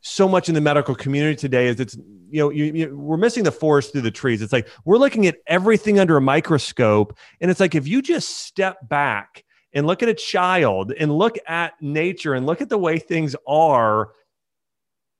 so 0.00 0.28
much 0.28 0.48
in 0.48 0.54
the 0.54 0.60
medical 0.60 0.94
community 0.94 1.36
today 1.36 1.66
is 1.66 1.80
it's 1.80 1.96
you 2.30 2.40
know 2.40 2.50
you, 2.50 2.64
you, 2.64 2.96
we're 2.96 3.16
missing 3.16 3.42
the 3.42 3.52
forest 3.52 3.92
through 3.92 4.00
the 4.00 4.10
trees 4.10 4.40
it's 4.40 4.52
like 4.52 4.68
we're 4.84 4.96
looking 4.96 5.26
at 5.26 5.36
everything 5.46 5.98
under 5.98 6.16
a 6.16 6.20
microscope 6.20 7.16
and 7.40 7.50
it's 7.50 7.58
like 7.58 7.74
if 7.74 7.88
you 7.88 8.00
just 8.00 8.28
step 8.28 8.76
back 8.88 9.44
and 9.78 9.86
look 9.86 10.02
at 10.02 10.08
a 10.08 10.14
child 10.14 10.92
and 10.98 11.16
look 11.16 11.38
at 11.46 11.72
nature 11.80 12.34
and 12.34 12.44
look 12.44 12.60
at 12.60 12.68
the 12.68 12.76
way 12.76 12.98
things 12.98 13.34
are 13.46 14.10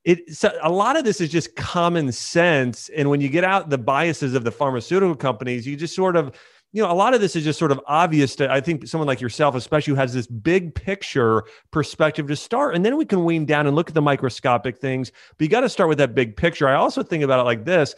it 0.03 0.33
so 0.33 0.51
a 0.61 0.71
lot 0.71 0.97
of 0.97 1.03
this 1.03 1.21
is 1.21 1.29
just 1.29 1.55
common 1.55 2.11
sense 2.11 2.89
and 2.89 3.09
when 3.09 3.21
you 3.21 3.29
get 3.29 3.43
out 3.43 3.69
the 3.69 3.77
biases 3.77 4.33
of 4.33 4.43
the 4.43 4.51
pharmaceutical 4.51 5.15
companies 5.15 5.65
you 5.65 5.75
just 5.75 5.95
sort 5.95 6.15
of 6.15 6.33
you 6.71 6.83
know, 6.83 6.91
a 6.91 6.93
lot 6.93 7.15
of 7.15 7.21
this 7.21 7.35
is 7.35 7.43
just 7.43 7.57
sort 7.57 7.71
of 7.71 7.81
obvious 7.87 8.35
to, 8.35 8.51
I 8.51 8.61
think, 8.61 8.87
someone 8.87 9.07
like 9.07 9.21
yourself, 9.21 9.55
especially 9.55 9.91
who 9.91 9.99
has 9.99 10.13
this 10.13 10.27
big 10.27 10.75
picture 10.75 11.43
perspective 11.71 12.27
to 12.27 12.35
start. 12.35 12.75
And 12.75 12.85
then 12.85 12.95
we 12.95 13.05
can 13.05 13.25
wean 13.25 13.45
down 13.45 13.65
and 13.65 13.75
look 13.75 13.89
at 13.89 13.95
the 13.95 14.03
microscopic 14.03 14.77
things. 14.77 15.11
But 15.37 15.45
you 15.45 15.49
got 15.49 15.61
to 15.61 15.69
start 15.69 15.89
with 15.89 15.97
that 15.97 16.13
big 16.13 16.37
picture. 16.37 16.67
I 16.67 16.75
also 16.75 17.01
think 17.01 17.23
about 17.23 17.39
it 17.39 17.43
like 17.43 17.65
this. 17.65 17.95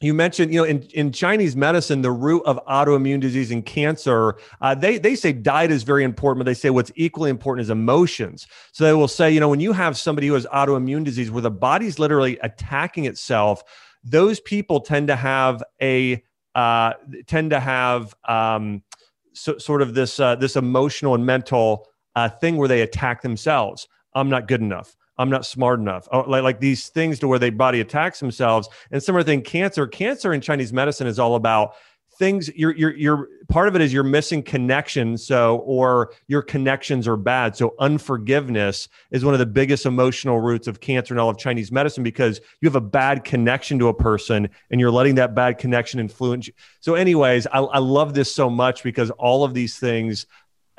You 0.00 0.14
mentioned, 0.14 0.52
you 0.52 0.60
know, 0.60 0.64
in, 0.64 0.82
in 0.94 1.12
Chinese 1.12 1.54
medicine, 1.54 2.00
the 2.00 2.10
root 2.10 2.42
of 2.46 2.58
autoimmune 2.64 3.20
disease 3.20 3.50
and 3.50 3.64
cancer, 3.66 4.36
uh, 4.62 4.74
they, 4.74 4.96
they 4.96 5.14
say 5.14 5.32
diet 5.32 5.70
is 5.70 5.82
very 5.82 6.04
important, 6.04 6.38
but 6.38 6.48
they 6.48 6.54
say 6.54 6.70
what's 6.70 6.90
equally 6.96 7.28
important 7.28 7.64
is 7.64 7.70
emotions. 7.70 8.46
So 8.72 8.84
they 8.84 8.94
will 8.94 9.08
say, 9.08 9.30
you 9.30 9.40
know, 9.40 9.48
when 9.48 9.60
you 9.60 9.72
have 9.72 9.98
somebody 9.98 10.28
who 10.28 10.34
has 10.34 10.46
autoimmune 10.46 11.04
disease 11.04 11.30
where 11.30 11.42
the 11.42 11.50
body's 11.50 11.98
literally 11.98 12.38
attacking 12.38 13.04
itself, 13.04 13.62
those 14.02 14.40
people 14.40 14.80
tend 14.80 15.08
to 15.08 15.16
have 15.16 15.62
a 15.82 16.22
uh, 16.54 16.94
tend 17.26 17.50
to 17.50 17.60
have 17.60 18.14
um, 18.26 18.82
so, 19.32 19.58
sort 19.58 19.82
of 19.82 19.94
this 19.94 20.18
uh, 20.18 20.34
this 20.34 20.56
emotional 20.56 21.14
and 21.14 21.24
mental 21.24 21.86
uh, 22.16 22.28
thing 22.28 22.56
where 22.56 22.68
they 22.68 22.80
attack 22.82 23.22
themselves. 23.22 23.86
I'm 24.14 24.28
not 24.28 24.48
good 24.48 24.60
enough. 24.60 24.96
I'm 25.20 25.30
not 25.30 25.44
smart 25.44 25.80
enough. 25.80 26.08
Oh, 26.10 26.20
like, 26.20 26.42
like 26.42 26.60
these 26.60 26.88
things 26.88 27.18
to 27.18 27.28
where 27.28 27.38
their 27.38 27.52
body 27.52 27.80
attacks 27.80 28.20
themselves. 28.20 28.68
And 28.90 29.02
similar 29.02 29.22
thing, 29.22 29.42
cancer. 29.42 29.86
Cancer 29.86 30.32
in 30.32 30.40
Chinese 30.40 30.72
medicine 30.72 31.06
is 31.06 31.18
all 31.18 31.34
about 31.34 31.74
things 32.20 32.50
you're 32.54 32.76
you're 32.76 32.94
you're 32.96 33.28
part 33.48 33.66
of 33.66 33.74
it 33.74 33.80
is 33.80 33.94
you're 33.94 34.04
missing 34.04 34.42
connection 34.42 35.16
so 35.16 35.56
or 35.64 36.12
your 36.28 36.42
connections 36.42 37.08
are 37.08 37.16
bad 37.16 37.56
so 37.56 37.74
unforgiveness 37.78 38.88
is 39.10 39.24
one 39.24 39.32
of 39.32 39.40
the 39.40 39.46
biggest 39.46 39.86
emotional 39.86 40.38
roots 40.38 40.66
of 40.66 40.80
cancer 40.80 41.14
in 41.14 41.18
all 41.18 41.30
of 41.30 41.38
chinese 41.38 41.72
medicine 41.72 42.04
because 42.04 42.38
you 42.60 42.68
have 42.68 42.76
a 42.76 42.80
bad 42.80 43.24
connection 43.24 43.78
to 43.78 43.88
a 43.88 43.94
person 43.94 44.50
and 44.70 44.78
you're 44.78 44.90
letting 44.90 45.14
that 45.14 45.34
bad 45.34 45.56
connection 45.56 45.98
influence 45.98 46.46
you 46.46 46.52
so 46.80 46.94
anyways 46.94 47.46
I, 47.46 47.60
I 47.60 47.78
love 47.78 48.12
this 48.12 48.30
so 48.30 48.50
much 48.50 48.82
because 48.82 49.10
all 49.12 49.42
of 49.42 49.54
these 49.54 49.78
things 49.78 50.26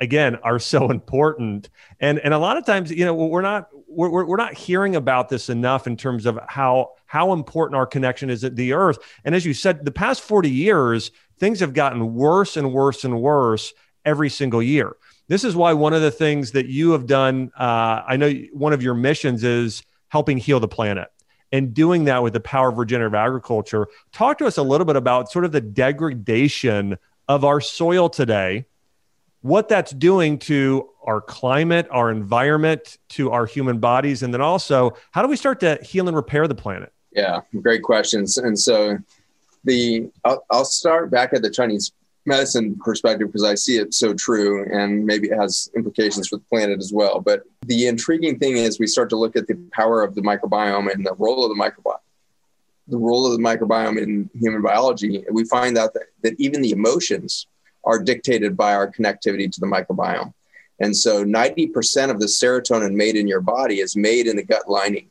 again 0.02 0.36
are 0.44 0.60
so 0.60 0.90
important 0.92 1.70
and 2.02 2.20
and 2.20 2.34
a 2.34 2.38
lot 2.38 2.58
of 2.58 2.66
times 2.66 2.92
you 2.92 3.06
know 3.06 3.14
we're 3.14 3.42
not 3.42 3.70
we're, 3.88 4.26
we're 4.26 4.38
not 4.38 4.54
hearing 4.54 4.96
about 4.96 5.30
this 5.30 5.50
enough 5.50 5.88
in 5.88 5.96
terms 5.96 6.26
of 6.26 6.38
how 6.48 6.90
how 7.06 7.32
important 7.32 7.76
our 7.76 7.86
connection 7.86 8.30
is 8.30 8.44
at 8.44 8.58
the 8.58 8.74
earth 8.74 8.98
and 9.24 9.34
as 9.36 9.46
you 9.46 9.54
said 9.54 9.86
the 9.86 9.92
past 9.92 10.22
40 10.22 10.50
years 10.50 11.12
things 11.42 11.60
have 11.60 11.74
gotten 11.74 12.14
worse 12.14 12.56
and 12.56 12.72
worse 12.72 13.04
and 13.04 13.20
worse 13.20 13.74
every 14.06 14.30
single 14.30 14.62
year. 14.62 14.96
This 15.28 15.44
is 15.44 15.56
why 15.56 15.74
one 15.74 15.94
of 15.94 16.02
the 16.02 16.12
things 16.12 16.52
that 16.52 16.68
you 16.68 16.92
have 16.92 17.08
done, 17.08 17.52
uh, 17.58 18.04
I 18.08 18.18
know 18.18 18.32
one 18.54 18.74
of 18.74 18.84
your 18.84 18.94
missions 18.94 19.44
is 19.44 19.84
helping 20.10 20.38
heal 20.38 20.60
the 20.60 20.68
planet 20.68 21.10
and 21.52 21.74
doing 21.74 22.06
that 22.06 22.22
with 22.22 22.34
the 22.34 22.40
power 22.40 22.70
of 22.70 22.78
regenerative 22.78 23.16
agriculture. 23.16 23.88
Talk 24.12 24.38
to 24.38 24.46
us 24.46 24.58
a 24.58 24.64
little 24.64 24.86
bit 24.86 24.96
about 24.96 25.32
sort 25.32 25.46
of 25.46 25.52
the 25.52 25.62
degradation 25.62 26.98
of 27.28 27.44
our 27.44 27.60
soil 27.60 28.10
today, 28.10 28.66
what 29.42 29.70
that's 29.70 29.92
doing 29.92 30.38
to 30.40 30.90
our 31.04 31.20
climate, 31.20 31.88
our 31.92 32.12
environment, 32.12 32.98
to 33.10 33.32
our 33.32 33.46
human 33.46 33.80
bodies, 33.80 34.24
and 34.24 34.34
then 34.34 34.42
also 34.42 34.96
how 35.12 35.22
do 35.22 35.28
we 35.28 35.36
start 35.36 35.60
to 35.62 35.80
heal 35.84 36.08
and 36.08 36.16
repair 36.16 36.48
the 36.48 36.56
planet? 36.56 36.94
Yeah, 37.12 37.42
great 37.62 37.84
questions. 37.84 38.38
And 38.38 38.58
so 38.58 38.98
the 39.64 40.10
I'll, 40.24 40.46
I'll 40.50 40.66
start 40.66 41.12
back 41.12 41.34
at 41.34 41.42
the 41.42 41.50
Chinese 41.50 41.92
medicine 42.26 42.78
perspective 42.84 43.28
because 43.28 43.44
I 43.44 43.56
see 43.56 43.78
it 43.78 43.94
so 43.94 44.14
true 44.14 44.66
and 44.72 45.06
maybe 45.06 45.30
it 45.30 45.36
has 45.36 45.72
implications 45.76 46.28
for 46.28 46.38
the 46.38 46.44
planet 46.44 46.80
as 46.80 46.94
well. 46.94 47.20
But 47.20 47.44
the 47.64 47.88
intriguing 47.88 48.38
thing 48.38 48.58
is 48.58 48.80
we 48.80 48.88
start 48.88 49.10
to 49.10 49.18
look 49.18 49.36
at 49.36 49.48
the 49.48 49.56
power 49.72 50.04
of 50.04 50.14
the 50.16 50.22
microbiome 50.22 50.92
and 50.92 51.06
the 51.06 51.16
role 51.16 51.44
of 51.44 51.56
the 51.56 51.62
microbiome. 51.62 51.98
The 52.88 52.98
role 52.98 53.26
of 53.26 53.32
the 53.32 53.44
microbiome 53.44 54.02
in 54.02 54.30
human 54.34 54.62
biology, 54.62 55.24
we 55.32 55.46
find 55.46 55.78
out 55.78 55.94
that, 55.94 56.08
that 56.24 56.40
even 56.40 56.62
the 56.62 56.72
emotions 56.72 57.48
are 57.84 58.02
dictated 58.02 58.56
by 58.56 58.74
our 58.74 58.92
connectivity 58.92 59.52
to 59.52 59.60
the 59.60 59.68
microbiome. 59.68 60.34
And 60.80 60.96
so 60.96 61.24
90% 61.24 62.10
of 62.10 62.20
the 62.20 62.26
serotonin 62.26 62.94
made 62.94 63.16
in 63.16 63.28
your 63.28 63.42
body 63.42 63.80
is 63.80 63.96
made 63.96 64.28
in 64.28 64.36
the 64.36 64.44
gut 64.44 64.68
lining. 64.68 65.10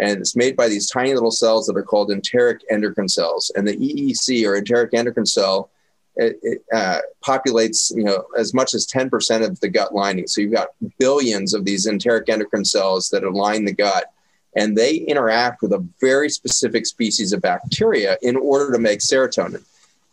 And 0.00 0.18
it's 0.18 0.34
made 0.34 0.56
by 0.56 0.68
these 0.68 0.90
tiny 0.90 1.12
little 1.12 1.30
cells 1.30 1.66
that 1.66 1.76
are 1.76 1.82
called 1.82 2.10
enteric 2.10 2.62
endocrine 2.70 3.08
cells. 3.08 3.52
And 3.54 3.68
the 3.68 3.76
EEC 3.76 4.46
or 4.46 4.56
enteric 4.56 4.94
endocrine 4.94 5.26
cell 5.26 5.70
it, 6.16 6.38
it 6.42 6.64
uh, 6.72 6.98
populates 7.24 7.94
you 7.94 8.04
know 8.04 8.24
as 8.36 8.52
much 8.52 8.74
as 8.74 8.86
10% 8.86 9.46
of 9.46 9.58
the 9.60 9.68
gut 9.68 9.94
lining 9.94 10.26
so 10.26 10.40
you've 10.40 10.52
got 10.52 10.68
billions 10.98 11.54
of 11.54 11.64
these 11.64 11.86
enteric 11.86 12.28
endocrine 12.28 12.64
cells 12.64 13.08
that 13.10 13.30
line 13.32 13.64
the 13.64 13.72
gut 13.72 14.12
and 14.54 14.76
they 14.76 14.96
interact 14.96 15.62
with 15.62 15.72
a 15.72 15.86
very 16.00 16.28
specific 16.28 16.84
species 16.84 17.32
of 17.32 17.40
bacteria 17.40 18.18
in 18.20 18.36
order 18.36 18.72
to 18.72 18.78
make 18.78 19.00
serotonin 19.00 19.64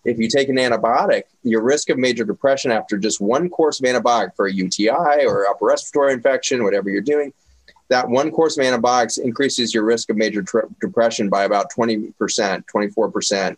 if 0.06 0.18
you 0.18 0.28
take 0.28 0.50
an 0.50 0.56
antibiotic 0.56 1.24
your 1.44 1.62
risk 1.62 1.90
of 1.90 1.98
major 1.98 2.24
depression 2.24 2.72
after 2.72 2.98
just 2.98 3.20
one 3.20 3.50
course 3.50 3.80
of 3.80 3.86
antibiotic 3.86 4.36
for 4.36 4.48
a 4.48 4.54
uti 4.54 4.90
or 4.90 5.48
upper 5.48 5.66
respiratory 5.66 6.14
infection 6.14 6.64
whatever 6.64 6.90
you're 6.90 7.02
doing 7.02 7.34
that 7.90 8.08
one 8.08 8.32
course 8.32 8.58
of 8.58 8.64
antibiotics 8.64 9.18
increases 9.18 9.74
your 9.74 9.84
risk 9.84 10.10
of 10.10 10.18
major 10.18 10.44
depression 10.80 11.30
by 11.30 11.44
about 11.44 11.72
20% 11.72 12.14
24% 12.18 13.58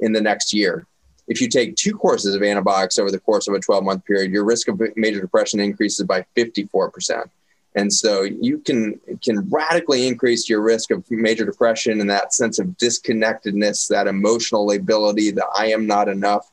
in 0.00 0.12
the 0.12 0.20
next 0.20 0.52
year 0.52 0.86
if 1.30 1.40
you 1.40 1.48
take 1.48 1.76
two 1.76 1.96
courses 1.96 2.34
of 2.34 2.42
antibiotics 2.42 2.98
over 2.98 3.10
the 3.10 3.20
course 3.20 3.46
of 3.46 3.54
a 3.54 3.60
12 3.60 3.84
month 3.84 4.04
period, 4.04 4.32
your 4.32 4.44
risk 4.44 4.66
of 4.66 4.82
major 4.96 5.20
depression 5.20 5.60
increases 5.60 6.04
by 6.04 6.26
54%. 6.36 7.30
And 7.74 7.92
so 7.92 8.22
you 8.22 8.58
can 8.58 9.00
can 9.22 9.48
radically 9.48 10.06
increase 10.06 10.48
your 10.48 10.60
risk 10.60 10.90
of 10.90 11.08
major 11.10 11.44
depression 11.44 12.00
and 12.00 12.10
that 12.10 12.34
sense 12.34 12.58
of 12.58 12.66
disconnectedness, 12.78 13.88
that 13.88 14.08
emotional 14.08 14.66
lability, 14.66 15.30
the 15.30 15.46
I 15.56 15.66
am 15.66 15.86
not 15.86 16.08
enough, 16.08 16.50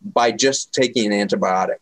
by 0.00 0.30
just 0.30 0.72
taking 0.72 1.12
an 1.12 1.28
antibiotic. 1.28 1.78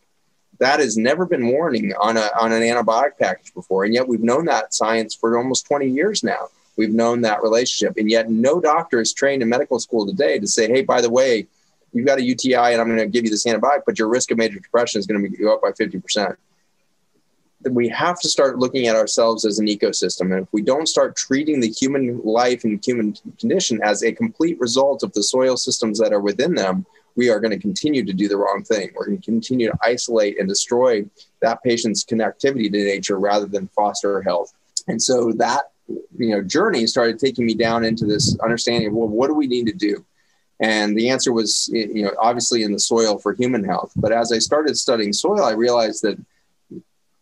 That 0.57 0.79
has 0.79 0.97
never 0.97 1.25
been 1.25 1.47
warning 1.47 1.93
on 2.01 2.17
a 2.17 2.29
on 2.39 2.51
an 2.51 2.63
antibiotic 2.63 3.17
package 3.19 3.53
before, 3.53 3.83
and 3.83 3.93
yet 3.93 4.07
we've 4.07 4.23
known 4.23 4.45
that 4.45 4.73
science 4.73 5.13
for 5.13 5.37
almost 5.37 5.67
20 5.67 5.87
years 5.87 6.23
now. 6.23 6.47
We've 6.75 6.93
known 6.93 7.21
that 7.21 7.43
relationship, 7.43 7.97
and 7.97 8.09
yet 8.09 8.31
no 8.31 8.59
doctor 8.59 8.99
is 8.99 9.13
trained 9.13 9.43
in 9.43 9.49
medical 9.49 9.79
school 9.79 10.07
today 10.07 10.39
to 10.39 10.47
say, 10.47 10.67
"Hey, 10.67 10.81
by 10.81 11.01
the 11.01 11.09
way, 11.11 11.47
you've 11.93 12.05
got 12.05 12.19
a 12.19 12.23
UTI 12.23 12.73
and 12.73 12.81
I'm 12.81 12.87
going 12.87 12.99
to 12.99 13.07
give 13.07 13.25
you 13.25 13.31
this 13.31 13.45
antibiotic, 13.45 13.83
but 13.85 13.99
your 13.99 14.07
risk 14.07 14.31
of 14.31 14.37
major 14.37 14.59
depression 14.59 14.99
is 14.99 15.07
going 15.07 15.21
to 15.21 15.29
go 15.29 15.53
up 15.53 15.61
by 15.61 15.71
50%. 15.71 16.35
We 17.63 17.89
have 17.89 18.19
to 18.21 18.29
start 18.29 18.59
looking 18.59 18.87
at 18.87 18.95
ourselves 18.95 19.45
as 19.45 19.59
an 19.59 19.67
ecosystem. 19.67 20.33
And 20.33 20.43
if 20.43 20.47
we 20.53 20.61
don't 20.61 20.87
start 20.87 21.17
treating 21.17 21.59
the 21.59 21.69
human 21.69 22.21
life 22.23 22.63
and 22.63 22.83
human 22.83 23.15
condition 23.37 23.81
as 23.83 24.03
a 24.03 24.13
complete 24.13 24.59
result 24.59 25.03
of 25.03 25.11
the 25.13 25.23
soil 25.23 25.57
systems 25.57 25.99
that 25.99 26.13
are 26.13 26.21
within 26.21 26.55
them, 26.55 26.85
we 27.15 27.29
are 27.29 27.39
going 27.41 27.51
to 27.51 27.59
continue 27.59 28.05
to 28.05 28.13
do 28.13 28.29
the 28.29 28.37
wrong 28.37 28.63
thing. 28.63 28.91
We're 28.95 29.07
going 29.07 29.19
to 29.19 29.25
continue 29.25 29.69
to 29.69 29.77
isolate 29.83 30.39
and 30.39 30.47
destroy 30.47 31.05
that 31.41 31.61
patient's 31.63 32.05
connectivity 32.05 32.71
to 32.71 32.77
nature 32.77 33.19
rather 33.19 33.45
than 33.45 33.67
foster 33.75 34.21
health. 34.21 34.53
And 34.87 35.01
so 35.01 35.33
that 35.33 35.71
you 36.17 36.29
know 36.29 36.41
journey 36.41 36.87
started 36.87 37.19
taking 37.19 37.45
me 37.45 37.55
down 37.55 37.83
into 37.83 38.05
this 38.05 38.37
understanding 38.39 38.87
of 38.87 38.93
well, 38.93 39.07
what 39.09 39.27
do 39.27 39.33
we 39.33 39.47
need 39.47 39.65
to 39.65 39.73
do? 39.73 40.05
And 40.61 40.97
the 40.97 41.09
answer 41.09 41.31
was, 41.31 41.69
you 41.71 42.03
know, 42.03 42.11
obviously 42.19 42.63
in 42.63 42.73
the 42.73 42.79
soil 42.79 43.17
for 43.17 43.33
human 43.33 43.63
health. 43.63 43.93
But 43.95 44.11
as 44.11 44.31
I 44.33 44.39
started 44.39 44.77
studying 44.77 45.13
soil, 45.13 45.43
I 45.43 45.51
realized 45.51 46.03
that 46.03 46.17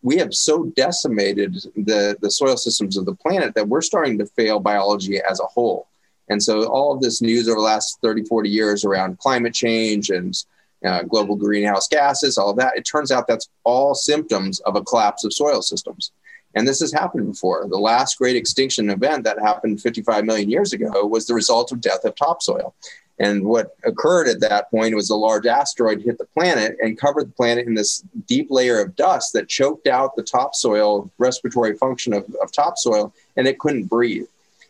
we 0.02 0.16
have 0.16 0.32
so 0.32 0.64
decimated 0.76 1.54
the, 1.76 2.16
the 2.20 2.30
soil 2.30 2.56
systems 2.56 2.96
of 2.96 3.04
the 3.04 3.14
planet 3.14 3.54
that 3.54 3.68
we're 3.68 3.82
starting 3.82 4.18
to 4.18 4.26
fail 4.26 4.60
biology 4.60 5.20
as 5.20 5.40
a 5.40 5.46
whole. 5.46 5.88
And 6.28 6.42
so 6.42 6.66
all 6.68 6.94
of 6.94 7.00
this 7.00 7.22
news 7.22 7.48
over 7.48 7.56
the 7.56 7.64
last 7.64 7.98
30, 8.02 8.24
40 8.24 8.48
years 8.48 8.84
around 8.84 9.18
climate 9.18 9.54
change 9.54 10.10
and 10.10 10.36
uh, 10.84 11.02
global 11.02 11.36
greenhouse 11.36 11.88
gases, 11.88 12.38
all 12.38 12.50
of 12.50 12.56
that, 12.58 12.76
it 12.76 12.82
turns 12.82 13.10
out 13.10 13.26
that's 13.26 13.48
all 13.64 13.94
symptoms 13.94 14.60
of 14.60 14.76
a 14.76 14.82
collapse 14.82 15.24
of 15.24 15.32
soil 15.32 15.62
systems. 15.62 16.12
And 16.54 16.66
this 16.66 16.80
has 16.80 16.92
happened 16.92 17.26
before. 17.26 17.66
The 17.68 17.78
last 17.78 18.18
great 18.18 18.36
extinction 18.36 18.90
event 18.90 19.24
that 19.24 19.38
happened 19.38 19.80
55 19.80 20.24
million 20.24 20.50
years 20.50 20.72
ago 20.72 21.04
was 21.06 21.26
the 21.26 21.34
result 21.34 21.72
of 21.72 21.80
death 21.80 22.04
of 22.04 22.14
topsoil. 22.14 22.74
And 23.20 23.44
what 23.44 23.76
occurred 23.84 24.28
at 24.28 24.40
that 24.40 24.70
point 24.70 24.94
was 24.94 25.10
a 25.10 25.16
large 25.16 25.46
asteroid 25.46 26.02
hit 26.02 26.18
the 26.18 26.24
planet 26.24 26.76
and 26.80 26.98
covered 26.98 27.28
the 27.28 27.32
planet 27.32 27.66
in 27.66 27.74
this 27.74 28.04
deep 28.26 28.46
layer 28.50 28.80
of 28.80 28.94
dust 28.94 29.32
that 29.32 29.48
choked 29.48 29.88
out 29.88 30.14
the 30.14 30.22
topsoil 30.22 31.10
respiratory 31.18 31.76
function 31.76 32.12
of, 32.12 32.24
of 32.40 32.52
topsoil, 32.52 33.12
and 33.36 33.48
it 33.48 33.58
couldn't 33.58 33.84
breathe. 33.84 34.26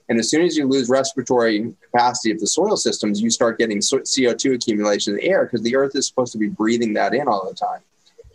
And 0.09 0.19
as 0.19 0.31
soon 0.31 0.47
as 0.47 0.57
you 0.57 0.67
lose 0.67 0.89
respiratory 0.89 1.75
capacity 1.83 2.31
of 2.31 2.41
the 2.41 2.47
soil 2.47 2.79
systems, 2.79 3.21
you 3.21 3.29
start 3.29 3.59
getting 3.59 3.79
CO2 3.79 4.55
accumulation 4.55 5.13
in 5.13 5.19
the 5.19 5.29
air 5.29 5.45
because 5.45 5.61
the 5.61 5.77
earth 5.77 5.95
is 5.95 6.07
supposed 6.07 6.33
to 6.33 6.39
be 6.39 6.49
breathing 6.49 6.95
that 6.95 7.13
in 7.13 7.29
all 7.29 7.47
the 7.47 7.55
time. 7.55 7.81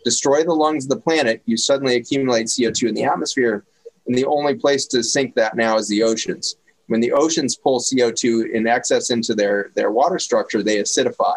Destroy 0.06 0.44
the 0.44 0.54
lungs 0.54 0.86
of 0.86 0.90
the 0.90 1.00
planet, 1.00 1.42
you 1.46 1.58
suddenly 1.58 1.96
accumulate 1.96 2.46
CO2 2.48 2.90
in 2.90 2.94
the 2.94 3.06
atmosphere. 3.06 3.64
And 4.06 4.16
the 4.16 4.26
only 4.26 4.54
place 4.54 4.86
to 4.88 5.02
sink 5.02 5.34
that 5.36 5.56
now 5.56 5.78
is 5.78 5.88
the 5.88 6.04
oceans 6.04 6.58
when 6.88 7.00
the 7.00 7.12
oceans 7.12 7.56
pull 7.56 7.80
CO2 7.80 8.52
in 8.52 8.68
excess 8.68 9.10
into 9.10 9.34
their, 9.34 9.72
their 9.76 9.92
water 9.92 10.20
structure, 10.20 10.62
they 10.62 10.78
acidify. 10.78 11.36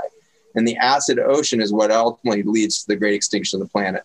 And 0.54 0.66
the 0.66 0.76
acid 0.76 1.18
ocean 1.18 1.60
is 1.60 1.72
what 1.72 1.90
ultimately 1.90 2.42
leads 2.42 2.80
to 2.80 2.88
the 2.88 2.96
great 2.96 3.14
extinction 3.14 3.60
of 3.60 3.66
the 3.66 3.70
planet. 3.70 4.02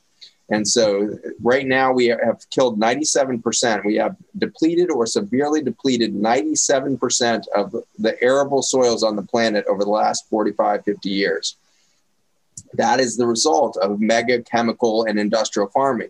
And 0.51 0.67
so 0.67 1.17
right 1.41 1.65
now 1.65 1.93
we 1.93 2.07
have 2.07 2.41
killed 2.49 2.77
97%. 2.77 3.85
We 3.85 3.95
have 3.95 4.17
depleted 4.37 4.91
or 4.91 5.05
severely 5.05 5.61
depleted 5.61 6.13
97% 6.13 7.47
of 7.55 7.73
the 7.97 8.21
arable 8.21 8.61
soils 8.61 9.01
on 9.01 9.15
the 9.15 9.23
planet 9.23 9.65
over 9.67 9.85
the 9.85 9.89
last 9.89 10.27
45, 10.29 10.83
50 10.83 11.09
years. 11.09 11.55
That 12.73 12.99
is 12.99 13.15
the 13.15 13.27
result 13.27 13.77
of 13.77 14.01
mega 14.01 14.41
chemical 14.43 15.05
and 15.05 15.17
industrial 15.17 15.69
farming. 15.69 16.09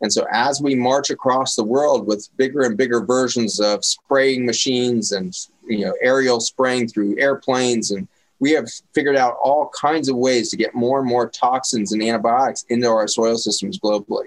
And 0.00 0.12
so, 0.12 0.26
as 0.32 0.60
we 0.60 0.74
march 0.74 1.10
across 1.10 1.56
the 1.56 1.64
world 1.64 2.06
with 2.06 2.28
bigger 2.36 2.62
and 2.62 2.76
bigger 2.76 3.00
versions 3.00 3.60
of 3.60 3.84
spraying 3.84 4.44
machines 4.44 5.12
and 5.12 5.34
you 5.66 5.84
know 5.86 5.94
aerial 6.02 6.40
spraying 6.40 6.88
through 6.88 7.18
airplanes, 7.18 7.90
and 7.90 8.08
we 8.40 8.50
have 8.52 8.68
figured 8.94 9.16
out 9.16 9.38
all 9.42 9.68
kinds 9.68 10.08
of 10.08 10.16
ways 10.16 10.50
to 10.50 10.56
get 10.56 10.74
more 10.74 10.98
and 10.98 11.08
more 11.08 11.28
toxins 11.28 11.92
and 11.92 12.02
antibiotics 12.02 12.64
into 12.68 12.88
our 12.88 13.08
soil 13.08 13.36
systems 13.36 13.78
globally. 13.78 14.26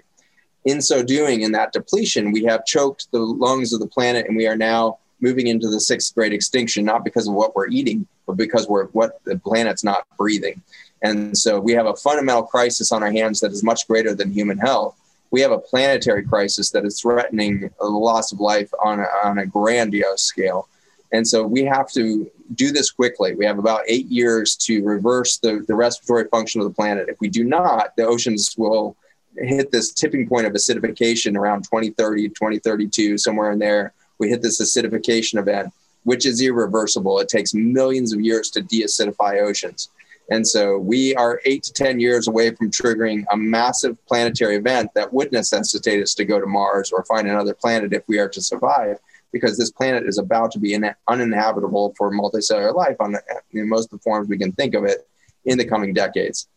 In 0.65 0.81
so 0.81 1.03
doing, 1.03 1.41
in 1.41 1.51
that 1.53 1.73
depletion, 1.73 2.31
we 2.31 2.43
have 2.45 2.65
choked 2.65 3.11
the 3.11 3.19
lungs 3.19 3.73
of 3.73 3.79
the 3.79 3.87
planet, 3.87 4.25
and 4.27 4.35
we 4.35 4.47
are 4.47 4.57
now 4.57 4.99
moving 5.19 5.47
into 5.47 5.69
the 5.69 5.79
sixth 5.79 6.13
great 6.15 6.33
extinction, 6.33 6.85
not 6.85 7.03
because 7.03 7.27
of 7.27 7.33
what 7.33 7.55
we're 7.55 7.67
eating, 7.67 8.07
but 8.25 8.37
because 8.37 8.67
we're 8.67 8.87
what 8.87 9.21
the 9.25 9.37
planet's 9.39 9.83
not 9.83 10.05
breathing. 10.17 10.61
And 11.01 11.37
so 11.37 11.59
we 11.59 11.73
have 11.73 11.85
a 11.85 11.95
fundamental 11.95 12.43
crisis 12.43 12.91
on 12.91 13.03
our 13.03 13.11
hands 13.11 13.39
that 13.41 13.51
is 13.51 13.63
much 13.63 13.87
greater 13.87 14.15
than 14.15 14.31
human 14.31 14.57
health 14.57 14.95
we 15.31 15.41
have 15.41 15.51
a 15.51 15.59
planetary 15.59 16.23
crisis 16.23 16.71
that 16.71 16.85
is 16.85 16.99
threatening 17.01 17.69
the 17.79 17.85
loss 17.85 18.31
of 18.31 18.39
life 18.39 18.71
on 18.83 18.99
a, 18.99 19.07
on 19.23 19.39
a 19.39 19.45
grandiose 19.45 20.21
scale. 20.21 20.67
And 21.11 21.27
so 21.27 21.45
we 21.45 21.63
have 21.63 21.91
to 21.91 22.29
do 22.55 22.71
this 22.71 22.91
quickly. 22.91 23.35
We 23.35 23.45
have 23.45 23.59
about 23.59 23.81
eight 23.87 24.07
years 24.07 24.55
to 24.57 24.83
reverse 24.83 25.37
the, 25.37 25.63
the 25.67 25.75
respiratory 25.75 26.27
function 26.29 26.61
of 26.61 26.67
the 26.67 26.73
planet. 26.73 27.09
If 27.09 27.19
we 27.19 27.29
do 27.29 27.43
not, 27.43 27.95
the 27.95 28.05
oceans 28.05 28.55
will 28.57 28.95
hit 29.37 29.71
this 29.71 29.91
tipping 29.91 30.27
point 30.27 30.47
of 30.47 30.53
acidification 30.53 31.37
around 31.37 31.63
2030, 31.63 32.29
2032, 32.29 33.17
somewhere 33.17 33.51
in 33.51 33.59
there. 33.59 33.93
We 34.17 34.29
hit 34.29 34.41
this 34.41 34.61
acidification 34.61 35.39
event, 35.39 35.71
which 36.03 36.25
is 36.25 36.41
irreversible. 36.41 37.19
It 37.19 37.29
takes 37.29 37.53
millions 37.53 38.13
of 38.13 38.21
years 38.21 38.49
to 38.51 38.61
deacidify 38.61 39.41
oceans. 39.41 39.89
And 40.29 40.45
so 40.45 40.77
we 40.77 41.15
are 41.15 41.41
eight 41.45 41.63
to 41.63 41.73
10 41.73 41.99
years 41.99 42.27
away 42.27 42.53
from 42.53 42.69
triggering 42.69 43.23
a 43.31 43.37
massive 43.37 43.97
planetary 44.07 44.57
event 44.57 44.91
that 44.93 45.13
would 45.13 45.31
necessitate 45.31 46.03
us 46.03 46.13
to 46.15 46.25
go 46.25 46.39
to 46.39 46.45
Mars 46.45 46.91
or 46.91 47.05
find 47.05 47.27
another 47.27 47.53
planet 47.53 47.93
if 47.93 48.03
we 48.07 48.19
are 48.19 48.27
to 48.29 48.41
survive, 48.41 48.97
because 49.31 49.57
this 49.57 49.71
planet 49.71 50.03
is 50.05 50.17
about 50.17 50.51
to 50.51 50.59
be 50.59 50.77
uninhabitable 51.07 51.93
for 51.97 52.11
multicellular 52.11 52.75
life 52.75 52.97
on 52.99 53.15
in 53.53 53.69
most 53.69 53.85
of 53.85 53.99
the 53.99 54.03
forms 54.03 54.27
we 54.27 54.37
can 54.37 54.51
think 54.53 54.73
of 54.73 54.83
it 54.83 55.07
in 55.45 55.57
the 55.57 55.65
coming 55.65 55.93
decades. 55.93 56.49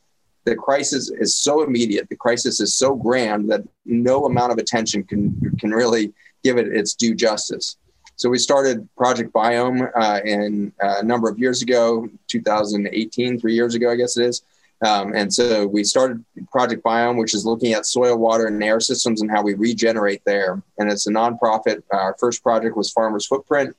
The 0.44 0.56
crisis 0.56 1.10
is 1.10 1.36
so 1.36 1.62
immediate, 1.62 2.08
the 2.08 2.16
crisis 2.16 2.60
is 2.60 2.74
so 2.74 2.94
grand 2.96 3.50
that 3.50 3.62
no 3.84 4.24
amount 4.24 4.52
of 4.52 4.58
attention 4.58 5.04
can, 5.04 5.38
can 5.60 5.70
really 5.70 6.12
give 6.42 6.56
it 6.56 6.68
its 6.68 6.94
due 6.94 7.14
justice. 7.14 7.76
So 8.20 8.28
we 8.28 8.36
started 8.36 8.86
Project 8.96 9.32
Biome 9.32 9.90
uh, 9.96 10.20
in 10.26 10.74
uh, 10.82 10.96
a 10.98 11.02
number 11.02 11.30
of 11.30 11.38
years 11.38 11.62
ago, 11.62 12.06
2018, 12.28 13.40
three 13.40 13.54
years 13.54 13.74
ago, 13.74 13.90
I 13.90 13.96
guess 13.96 14.18
it 14.18 14.26
is. 14.26 14.42
Um, 14.84 15.14
and 15.14 15.32
so 15.32 15.66
we 15.66 15.84
started 15.84 16.22
Project 16.52 16.84
Biome, 16.84 17.16
which 17.16 17.32
is 17.32 17.46
looking 17.46 17.72
at 17.72 17.86
soil, 17.86 18.18
water, 18.18 18.48
and 18.48 18.62
air 18.62 18.78
systems 18.78 19.22
and 19.22 19.30
how 19.30 19.42
we 19.42 19.54
regenerate 19.54 20.20
there. 20.26 20.62
And 20.76 20.92
it's 20.92 21.06
a 21.06 21.10
nonprofit. 21.10 21.82
Our 21.92 22.14
first 22.20 22.42
project 22.42 22.76
was 22.76 22.92
Farmers 22.92 23.24
Footprint, 23.24 23.74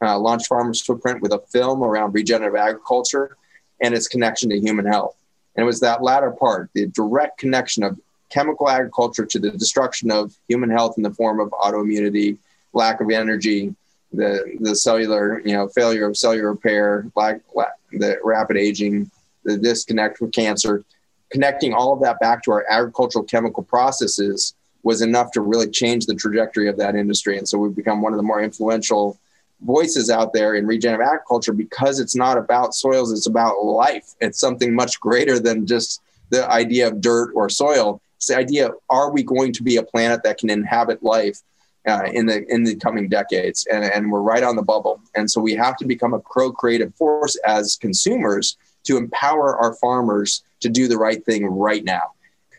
uh, 0.00 0.18
launched 0.18 0.46
Farmers 0.46 0.80
Footprint 0.80 1.20
with 1.20 1.34
a 1.34 1.42
film 1.52 1.84
around 1.84 2.14
regenerative 2.14 2.56
agriculture 2.56 3.36
and 3.82 3.92
its 3.92 4.08
connection 4.08 4.48
to 4.48 4.58
human 4.58 4.86
health. 4.86 5.16
And 5.54 5.64
it 5.64 5.66
was 5.66 5.80
that 5.80 6.02
latter 6.02 6.30
part, 6.30 6.70
the 6.72 6.86
direct 6.86 7.36
connection 7.36 7.82
of 7.82 8.00
chemical 8.30 8.70
agriculture 8.70 9.26
to 9.26 9.38
the 9.38 9.50
destruction 9.50 10.10
of 10.10 10.34
human 10.48 10.70
health 10.70 10.94
in 10.96 11.02
the 11.02 11.12
form 11.12 11.40
of 11.40 11.50
autoimmunity, 11.50 12.38
lack 12.72 13.02
of 13.02 13.10
energy, 13.10 13.74
the 14.12 14.56
the 14.60 14.74
cellular 14.74 15.40
you 15.40 15.52
know 15.52 15.68
failure 15.68 16.06
of 16.06 16.16
cellular 16.16 16.50
repair, 16.50 17.06
lack, 17.16 17.40
lack, 17.54 17.78
the 17.92 18.18
rapid 18.22 18.56
aging, 18.56 19.10
the 19.44 19.56
disconnect 19.56 20.20
with 20.20 20.32
cancer, 20.32 20.84
connecting 21.30 21.72
all 21.72 21.92
of 21.92 22.00
that 22.02 22.20
back 22.20 22.42
to 22.44 22.52
our 22.52 22.64
agricultural 22.68 23.24
chemical 23.24 23.62
processes 23.62 24.54
was 24.82 25.00
enough 25.00 25.30
to 25.32 25.40
really 25.40 25.68
change 25.68 26.06
the 26.06 26.14
trajectory 26.14 26.68
of 26.68 26.76
that 26.76 26.96
industry. 26.96 27.38
And 27.38 27.48
so 27.48 27.58
we've 27.58 27.74
become 27.74 28.02
one 28.02 28.12
of 28.12 28.16
the 28.16 28.24
more 28.24 28.42
influential 28.42 29.18
voices 29.64 30.10
out 30.10 30.32
there 30.32 30.56
in 30.56 30.66
regenerative 30.66 31.06
agriculture 31.06 31.52
because 31.52 32.00
it's 32.00 32.16
not 32.16 32.36
about 32.36 32.74
soils, 32.74 33.12
it's 33.12 33.28
about 33.28 33.64
life. 33.64 34.14
It's 34.20 34.40
something 34.40 34.74
much 34.74 34.98
greater 35.00 35.38
than 35.38 35.66
just 35.66 36.02
the 36.30 36.50
idea 36.50 36.88
of 36.88 37.00
dirt 37.00 37.32
or 37.34 37.48
soil. 37.48 38.00
It's 38.16 38.26
the 38.26 38.36
idea 38.36 38.68
of 38.68 38.74
are 38.90 39.10
we 39.10 39.22
going 39.22 39.52
to 39.52 39.62
be 39.62 39.76
a 39.76 39.82
planet 39.82 40.22
that 40.24 40.38
can 40.38 40.50
inhabit 40.50 41.02
life 41.02 41.40
uh, 41.88 42.04
in 42.12 42.26
the 42.26 42.44
in 42.48 42.64
the 42.64 42.76
coming 42.76 43.08
decades? 43.08 43.66
And, 43.72 43.84
and 43.84 44.10
we're 44.10 44.20
right 44.20 44.42
on 44.42 44.56
the 44.56 44.62
bubble. 44.62 45.00
And 45.14 45.30
so 45.30 45.40
we 45.40 45.54
have 45.54 45.76
to 45.78 45.86
become 45.86 46.14
a 46.14 46.20
pro-creative 46.20 46.94
force 46.94 47.36
as 47.46 47.76
consumers 47.76 48.56
to 48.84 48.96
empower 48.96 49.56
our 49.56 49.74
farmers 49.74 50.42
to 50.60 50.68
do 50.68 50.88
the 50.88 50.96
right 50.96 51.24
thing 51.24 51.46
right 51.46 51.84
now. 51.84 52.12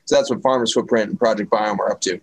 So 0.06 0.16
that's 0.16 0.30
what 0.30 0.42
Farmers 0.42 0.74
Footprint 0.74 1.10
and 1.10 1.20
Project 1.20 1.50
Biome 1.50 1.80
are 1.80 1.92
up 1.92 2.02
to. 2.02 2.20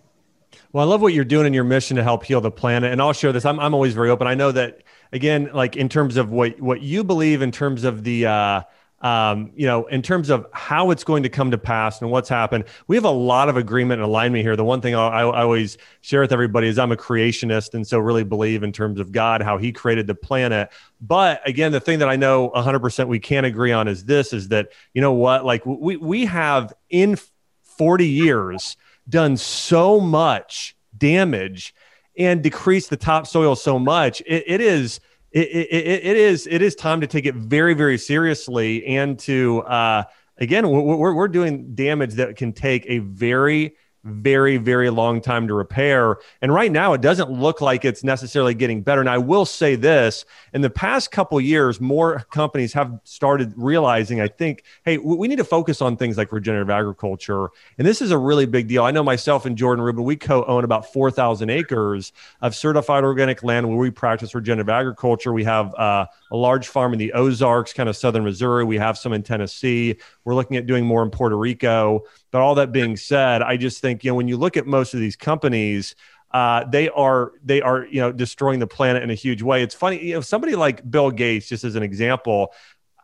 Well, 0.73 0.85
I 0.85 0.89
love 0.89 1.01
what 1.01 1.13
you're 1.13 1.25
doing 1.25 1.47
in 1.47 1.53
your 1.53 1.63
mission 1.63 1.97
to 1.97 2.03
help 2.03 2.23
heal 2.23 2.41
the 2.41 2.51
planet. 2.51 2.91
And 2.91 3.01
I'll 3.01 3.13
share 3.13 3.31
this. 3.31 3.45
I'm, 3.45 3.59
I'm 3.59 3.73
always 3.73 3.93
very 3.93 4.09
open. 4.09 4.27
I 4.27 4.35
know 4.35 4.51
that, 4.51 4.83
again, 5.11 5.49
like 5.53 5.75
in 5.75 5.89
terms 5.89 6.15
of 6.17 6.31
what, 6.31 6.61
what 6.61 6.81
you 6.81 7.03
believe 7.03 7.41
in 7.41 7.51
terms 7.51 7.83
of 7.83 8.03
the, 8.03 8.27
uh, 8.27 8.61
um, 9.01 9.51
you 9.55 9.65
know, 9.65 9.87
in 9.87 10.03
terms 10.03 10.29
of 10.29 10.45
how 10.53 10.91
it's 10.91 11.03
going 11.03 11.23
to 11.23 11.29
come 11.29 11.49
to 11.51 11.57
pass 11.57 12.01
and 12.01 12.11
what's 12.11 12.29
happened, 12.29 12.65
we 12.87 12.95
have 12.95 13.05
a 13.05 13.09
lot 13.09 13.49
of 13.49 13.57
agreement 13.57 13.99
and 13.99 14.07
alignment 14.07 14.43
here. 14.43 14.55
The 14.55 14.63
one 14.63 14.79
thing 14.79 14.93
I, 14.93 15.07
I, 15.07 15.41
always 15.41 15.79
share 16.01 16.21
with 16.21 16.31
everybody 16.31 16.67
is 16.67 16.77
I'm 16.77 16.91
a 16.91 16.97
creationist, 16.97 17.73
and 17.73 17.85
so 17.85 17.97
really 17.97 18.23
believe 18.23 18.61
in 18.61 18.71
terms 18.71 18.99
of 18.99 19.11
God, 19.11 19.41
how 19.41 19.57
He 19.57 19.71
created 19.71 20.05
the 20.05 20.13
planet. 20.13 20.69
But 21.01 21.41
again, 21.47 21.71
the 21.71 21.79
thing 21.79 21.99
that 21.99 22.09
I 22.09 22.15
know 22.15 22.51
100% 22.51 23.07
we 23.07 23.19
can't 23.19 23.45
agree 23.45 23.71
on 23.71 23.87
is 23.87 24.05
this: 24.05 24.33
is 24.33 24.49
that 24.49 24.69
you 24.93 25.01
know 25.01 25.13
what, 25.13 25.45
like 25.45 25.65
we 25.65 25.97
we 25.97 26.25
have 26.25 26.71
in 26.91 27.17
40 27.63 28.07
years 28.07 28.77
done 29.09 29.35
so 29.35 29.99
much 29.99 30.75
damage 30.95 31.73
and 32.15 32.43
decreased 32.43 32.91
the 32.91 32.97
topsoil 32.97 33.55
so 33.55 33.79
much. 33.79 34.21
it, 34.27 34.43
it 34.45 34.61
is. 34.61 34.99
It, 35.31 35.47
it, 35.47 36.05
it 36.05 36.17
is 36.17 36.45
it 36.45 36.61
is 36.61 36.75
time 36.75 37.01
to 37.01 37.07
take 37.07 37.25
it 37.25 37.35
very 37.35 37.73
very 37.73 37.97
seriously 37.97 38.85
and 38.85 39.17
to 39.19 39.61
uh, 39.61 40.03
again 40.37 40.69
we're, 40.69 41.13
we're 41.13 41.27
doing 41.29 41.73
damage 41.73 42.15
that 42.15 42.35
can 42.35 42.51
take 42.51 42.85
a 42.87 42.99
very 42.99 43.75
very, 44.03 44.57
very 44.57 44.89
long 44.89 45.21
time 45.21 45.47
to 45.47 45.53
repair. 45.53 46.17
And 46.41 46.53
right 46.53 46.71
now, 46.71 46.93
it 46.93 47.01
doesn't 47.01 47.29
look 47.29 47.61
like 47.61 47.85
it's 47.85 48.03
necessarily 48.03 48.53
getting 48.53 48.81
better. 48.81 48.99
And 48.99 49.09
I 49.09 49.17
will 49.17 49.45
say 49.45 49.75
this 49.75 50.25
in 50.53 50.61
the 50.61 50.69
past 50.69 51.11
couple 51.11 51.39
years, 51.39 51.79
more 51.79 52.25
companies 52.31 52.73
have 52.73 52.99
started 53.03 53.53
realizing, 53.55 54.19
I 54.19 54.27
think, 54.27 54.63
hey, 54.83 54.97
we 54.97 55.27
need 55.27 55.37
to 55.37 55.43
focus 55.43 55.81
on 55.81 55.97
things 55.97 56.17
like 56.17 56.31
regenerative 56.31 56.69
agriculture. 56.69 57.49
And 57.77 57.87
this 57.87 58.01
is 58.01 58.11
a 58.11 58.17
really 58.17 58.45
big 58.45 58.67
deal. 58.67 58.83
I 58.83 58.91
know 58.91 59.03
myself 59.03 59.45
and 59.45 59.57
Jordan 59.57 59.83
Rubin, 59.83 60.03
we 60.03 60.15
co 60.15 60.43
own 60.45 60.63
about 60.63 60.91
4,000 60.91 61.49
acres 61.49 62.11
of 62.41 62.55
certified 62.55 63.03
organic 63.03 63.43
land 63.43 63.67
where 63.67 63.77
we 63.77 63.91
practice 63.91 64.33
regenerative 64.33 64.69
agriculture. 64.69 65.31
We 65.31 65.43
have 65.43 65.73
uh, 65.75 66.07
a 66.31 66.35
large 66.35 66.67
farm 66.67 66.93
in 66.93 66.99
the 66.99 67.13
Ozarks, 67.13 67.73
kind 67.73 67.87
of 67.87 67.95
southern 67.95 68.23
Missouri. 68.23 68.63
We 68.63 68.77
have 68.77 68.97
some 68.97 69.13
in 69.13 69.21
Tennessee. 69.21 69.97
We're 70.25 70.35
looking 70.35 70.57
at 70.57 70.65
doing 70.65 70.85
more 70.85 71.03
in 71.03 71.11
Puerto 71.11 71.37
Rico. 71.37 72.03
But 72.31 72.41
all 72.41 72.55
that 72.55 72.71
being 72.71 72.97
said, 72.97 73.41
I 73.41 73.57
just 73.57 73.81
think 73.81 74.03
you 74.03 74.11
know 74.11 74.15
when 74.15 74.27
you 74.27 74.37
look 74.37 74.57
at 74.57 74.65
most 74.65 74.93
of 74.93 74.99
these 74.99 75.15
companies, 75.15 75.95
uh, 76.31 76.63
they 76.65 76.89
are 76.89 77.33
they 77.43 77.61
are 77.61 77.85
you 77.85 78.01
know 78.01 78.11
destroying 78.11 78.59
the 78.59 78.67
planet 78.67 79.03
in 79.03 79.09
a 79.09 79.15
huge 79.15 79.41
way. 79.41 79.63
It's 79.63 79.75
funny, 79.75 80.03
you 80.03 80.13
know, 80.15 80.21
somebody 80.21 80.55
like 80.55 80.89
Bill 80.89 81.11
Gates, 81.11 81.49
just 81.49 81.63
as 81.63 81.75
an 81.75 81.83
example. 81.83 82.53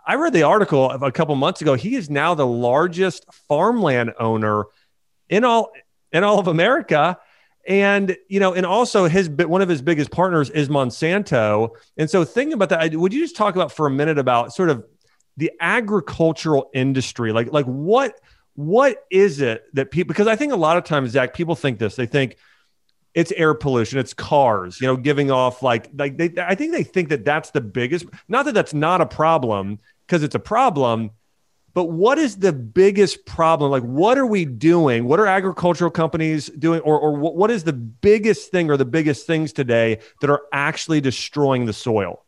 I 0.06 0.16
read 0.16 0.32
the 0.32 0.44
article 0.44 0.90
a 0.90 1.12
couple 1.12 1.36
months 1.36 1.62
ago. 1.62 1.74
He 1.74 1.96
is 1.96 2.10
now 2.10 2.34
the 2.34 2.48
largest 2.48 3.26
farmland 3.50 4.13
owner 4.18 4.66
in 5.30 5.44
all 5.44 5.72
in 6.13 6.24
all 6.24 6.40
of 6.40 6.48
America. 6.48 7.20
And 7.68 8.16
you 8.30 8.40
know, 8.40 8.54
and 8.54 8.66
also 8.66 9.10
his 9.10 9.30
one 9.30 9.62
of 9.62 9.68
his 9.68 9.82
biggest 9.82 10.10
partners 10.10 10.50
is 10.50 10.70
Monsanto. 10.70 11.72
And 11.98 12.10
so, 12.10 12.24
thinking 12.24 12.54
about 12.54 12.70
that, 12.70 12.96
would 12.96 13.13
you 13.13 13.22
just 13.22 13.36
talk 13.36 13.56
about 13.56 13.74
for 13.74 13.88
a 13.88 13.92
minute 13.92 14.18
about 14.18 14.54
sort 14.54 14.70
of 14.70 14.86
the 15.36 15.52
agricultural 15.60 16.70
industry, 16.74 17.34
like 17.34 17.52
like 17.52 17.66
what 17.66 18.18
what 18.58 19.06
is 19.12 19.39
it 19.39 19.65
that 19.74 19.91
people 19.91 20.08
because 20.08 20.26
i 20.26 20.36
think 20.36 20.52
a 20.52 20.56
lot 20.56 20.78
of 20.78 20.84
times 20.84 21.12
zach 21.12 21.34
people 21.34 21.56
think 21.56 21.78
this. 21.78 21.96
They 21.96 22.08
think 22.08 22.38
it's 23.13 23.32
air 23.34 23.54
pollution 23.54 24.00
it's 24.00 24.15
cars 24.15 24.82
you 24.82 24.88
know 24.88 24.98
giving 24.98 25.30
off 25.30 25.62
like 25.62 25.89
like 25.96 26.17
they 26.17 26.34
i 26.39 26.56
think 26.56 26.74
they 26.74 26.84
think 26.84 27.10
that 27.10 27.24
that's 27.24 27.52
the 27.52 27.62
biggest 27.62 28.06
not 28.28 28.46
that 28.46 28.56
that's 28.56 28.74
not 28.74 29.00
a 29.00 29.06
problem 29.06 29.80
because 30.08 30.24
it's 30.24 30.34
a 30.34 30.39
problem 30.39 31.12
but 31.76 31.91
what 31.91 32.17
is 32.17 32.38
the 32.38 32.54
biggest 32.54 33.28
problem? 33.28 33.70
Like 33.70 33.84
what 33.84 34.17
are 34.17 34.26
we 34.26 34.46
doing? 34.46 35.06
What 35.06 35.20
are 35.20 35.28
agricultural 35.28 35.91
companies 35.91 36.48
doing? 36.48 36.80
Or, 36.80 37.00
or 37.00 37.15
what 37.15 37.52
is 37.52 37.65
the 37.65 37.74
biggest 37.74 38.50
thing 38.50 38.72
or 38.72 38.78
the 38.78 38.86
biggest 38.86 39.28
things 39.28 39.54
today 39.54 40.00
that 40.22 40.32
are 40.32 40.41
actually 40.52 41.02
destroying 41.02 41.67
the 41.67 41.74
soil 41.74 42.26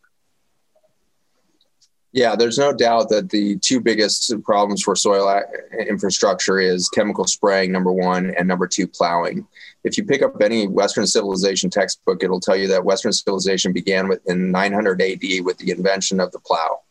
yeah, 2.11 2.35
there's 2.35 2.57
no 2.57 2.73
doubt 2.73 3.09
that 3.09 3.29
the 3.29 3.57
two 3.59 3.79
biggest 3.79 4.33
problems 4.43 4.81
for 4.81 4.95
soil 4.95 5.43
infrastructure 5.87 6.59
is 6.59 6.89
chemical 6.89 7.25
spraying, 7.25 7.71
number 7.71 7.91
one, 7.91 8.33
and 8.35 8.47
number 8.47 8.67
two, 8.67 8.87
plowing. 8.87 9.45
If 9.83 9.97
you 9.97 10.03
pick 10.03 10.23
up 10.23 10.41
any 10.41 10.67
Western 10.67 11.05
civilization 11.05 11.69
textbook, 11.69 12.23
it'll 12.23 12.39
tell 12.39 12.55
you 12.55 12.67
that 12.69 12.83
Western 12.83 13.13
civilization 13.13 13.73
began 13.73 14.07
with, 14.07 14.27
in 14.27 14.51
900 14.51 15.01
AD 15.01 15.21
with 15.43 15.57
the 15.59 15.71
invention 15.71 16.19
of 16.19 16.31
the 16.31 16.39
plow. 16.39 16.81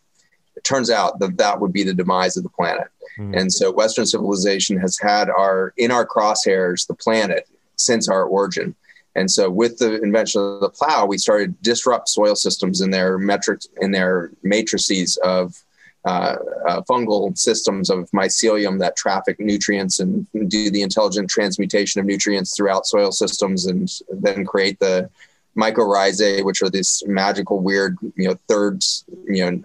It 0.57 0.62
turns 0.64 0.90
out 0.90 1.18
that 1.18 1.37
that 1.37 1.61
would 1.61 1.72
be 1.72 1.83
the 1.83 1.94
demise 1.94 2.37
of 2.37 2.44
the 2.44 2.48
planet. 2.48 2.88
Mm. 3.18 3.40
And 3.40 3.52
so 3.52 3.72
Western 3.72 4.07
civilization 4.07 4.78
has 4.78 4.98
had 4.98 5.28
our 5.31 5.74
in 5.76 5.90
our 5.90 6.07
crosshairs 6.07 6.87
the 6.87 6.94
planet 6.94 7.48
since 7.76 8.09
our 8.09 8.24
origin. 8.24 8.74
And 9.18 9.28
so, 9.28 9.50
with 9.50 9.78
the 9.78 10.00
invention 10.00 10.40
of 10.40 10.61
the 10.61 10.70
plow, 10.70 11.04
we 11.04 11.18
started 11.18 11.57
to 11.57 11.62
disrupt 11.62 12.09
soil 12.09 12.37
systems 12.37 12.81
in 12.81 12.90
their 12.90 13.18
metrics, 13.18 13.66
in 13.81 13.90
their 13.90 14.31
matrices 14.44 15.16
of 15.18 15.61
uh, 16.04 16.37
uh, 16.68 16.81
fungal 16.83 17.37
systems 17.37 17.90
of 17.90 18.09
mycelium 18.12 18.78
that 18.78 18.96
traffic 18.96 19.40
nutrients 19.40 19.98
and 19.98 20.26
do 20.48 20.70
the 20.70 20.83
intelligent 20.83 21.28
transmutation 21.28 22.00
of 22.00 22.07
nutrients 22.07 22.57
throughout 22.57 22.87
soil 22.87 23.11
systems, 23.11 23.66
and 23.66 23.90
then 24.09 24.44
create 24.46 24.78
the 24.78 25.11
mycorrhizae, 25.57 26.44
which 26.44 26.62
are 26.62 26.70
this 26.70 27.04
magical, 27.07 27.59
weird, 27.59 27.98
you 28.14 28.28
know, 28.28 28.38
third, 28.46 28.85
you 29.26 29.44
know, 29.44 29.61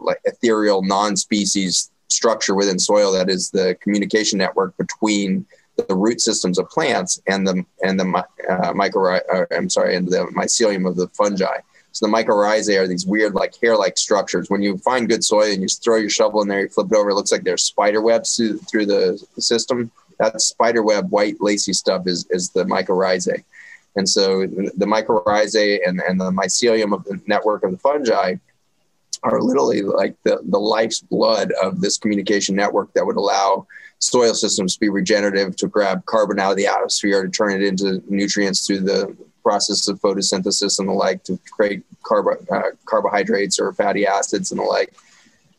like 0.00 0.18
ethereal 0.24 0.82
non-species 0.82 1.90
structure 2.08 2.56
within 2.56 2.80
soil 2.80 3.12
that 3.12 3.30
is 3.30 3.50
the 3.50 3.76
communication 3.80 4.38
network 4.38 4.76
between 4.76 5.46
the 5.86 5.94
root 5.94 6.20
systems 6.20 6.58
of 6.58 6.68
plants 6.68 7.20
and 7.26 7.46
the 7.46 7.64
and 7.82 7.98
the 7.98 8.24
uh, 8.48 8.52
uh, 8.52 9.46
I'm 9.50 9.70
sorry 9.70 9.96
and 9.96 10.08
the 10.08 10.26
mycelium 10.34 10.88
of 10.88 10.96
the 10.96 11.08
fungi. 11.08 11.58
So 11.92 12.06
the 12.06 12.12
mycorrhizae 12.12 12.78
are 12.78 12.86
these 12.86 13.06
weird 13.06 13.34
like 13.34 13.54
hair-like 13.60 13.96
structures. 13.96 14.50
When 14.50 14.62
you 14.62 14.78
find 14.78 15.08
good 15.08 15.24
soil 15.24 15.50
and 15.50 15.62
you 15.62 15.68
throw 15.68 15.96
your 15.96 16.10
shovel 16.10 16.42
in 16.42 16.48
there, 16.48 16.60
you 16.60 16.68
flip 16.68 16.88
it 16.92 16.96
over, 16.96 17.10
it 17.10 17.14
looks 17.14 17.32
like 17.32 17.44
there's 17.44 17.64
spider 17.64 18.02
webs 18.02 18.36
through, 18.36 18.58
through 18.58 18.86
the 18.86 19.24
system. 19.38 19.90
That 20.18 20.40
spider 20.40 20.82
web, 20.82 21.10
white 21.10 21.40
lacy 21.40 21.72
stuff 21.72 22.06
is 22.06 22.26
is 22.30 22.50
the 22.50 22.64
mycorrhizae. 22.64 23.42
And 23.96 24.08
so 24.08 24.46
the 24.46 24.86
mycorrhizae 24.86 25.80
and, 25.86 26.00
and 26.00 26.20
the 26.20 26.30
mycelium 26.30 26.94
of 26.94 27.04
the 27.04 27.20
network 27.26 27.64
of 27.64 27.72
the 27.72 27.78
fungi 27.78 28.36
are 29.24 29.40
literally 29.40 29.82
like 29.82 30.14
the, 30.22 30.40
the 30.44 30.60
life's 30.60 31.00
blood 31.00 31.52
of 31.60 31.80
this 31.80 31.98
communication 31.98 32.54
network 32.54 32.92
that 32.92 33.04
would 33.04 33.16
allow 33.16 33.66
soil 33.98 34.34
systems 34.34 34.74
to 34.74 34.80
be 34.80 34.88
regenerative 34.88 35.56
to 35.56 35.66
grab 35.66 36.04
carbon 36.06 36.38
out 36.38 36.52
of 36.52 36.56
the 36.56 36.66
atmosphere 36.66 37.22
to 37.22 37.30
turn 37.30 37.52
it 37.52 37.62
into 37.62 38.02
nutrients 38.08 38.66
through 38.66 38.80
the 38.80 39.16
process 39.42 39.88
of 39.88 40.00
photosynthesis 40.00 40.78
and 40.78 40.88
the 40.88 40.92
like 40.92 41.24
to 41.24 41.38
create 41.50 41.82
carbo- 42.02 42.44
uh, 42.50 42.70
carbohydrates 42.84 43.58
or 43.58 43.72
fatty 43.72 44.06
acids 44.06 44.50
and 44.52 44.60
the 44.60 44.64
like. 44.64 44.94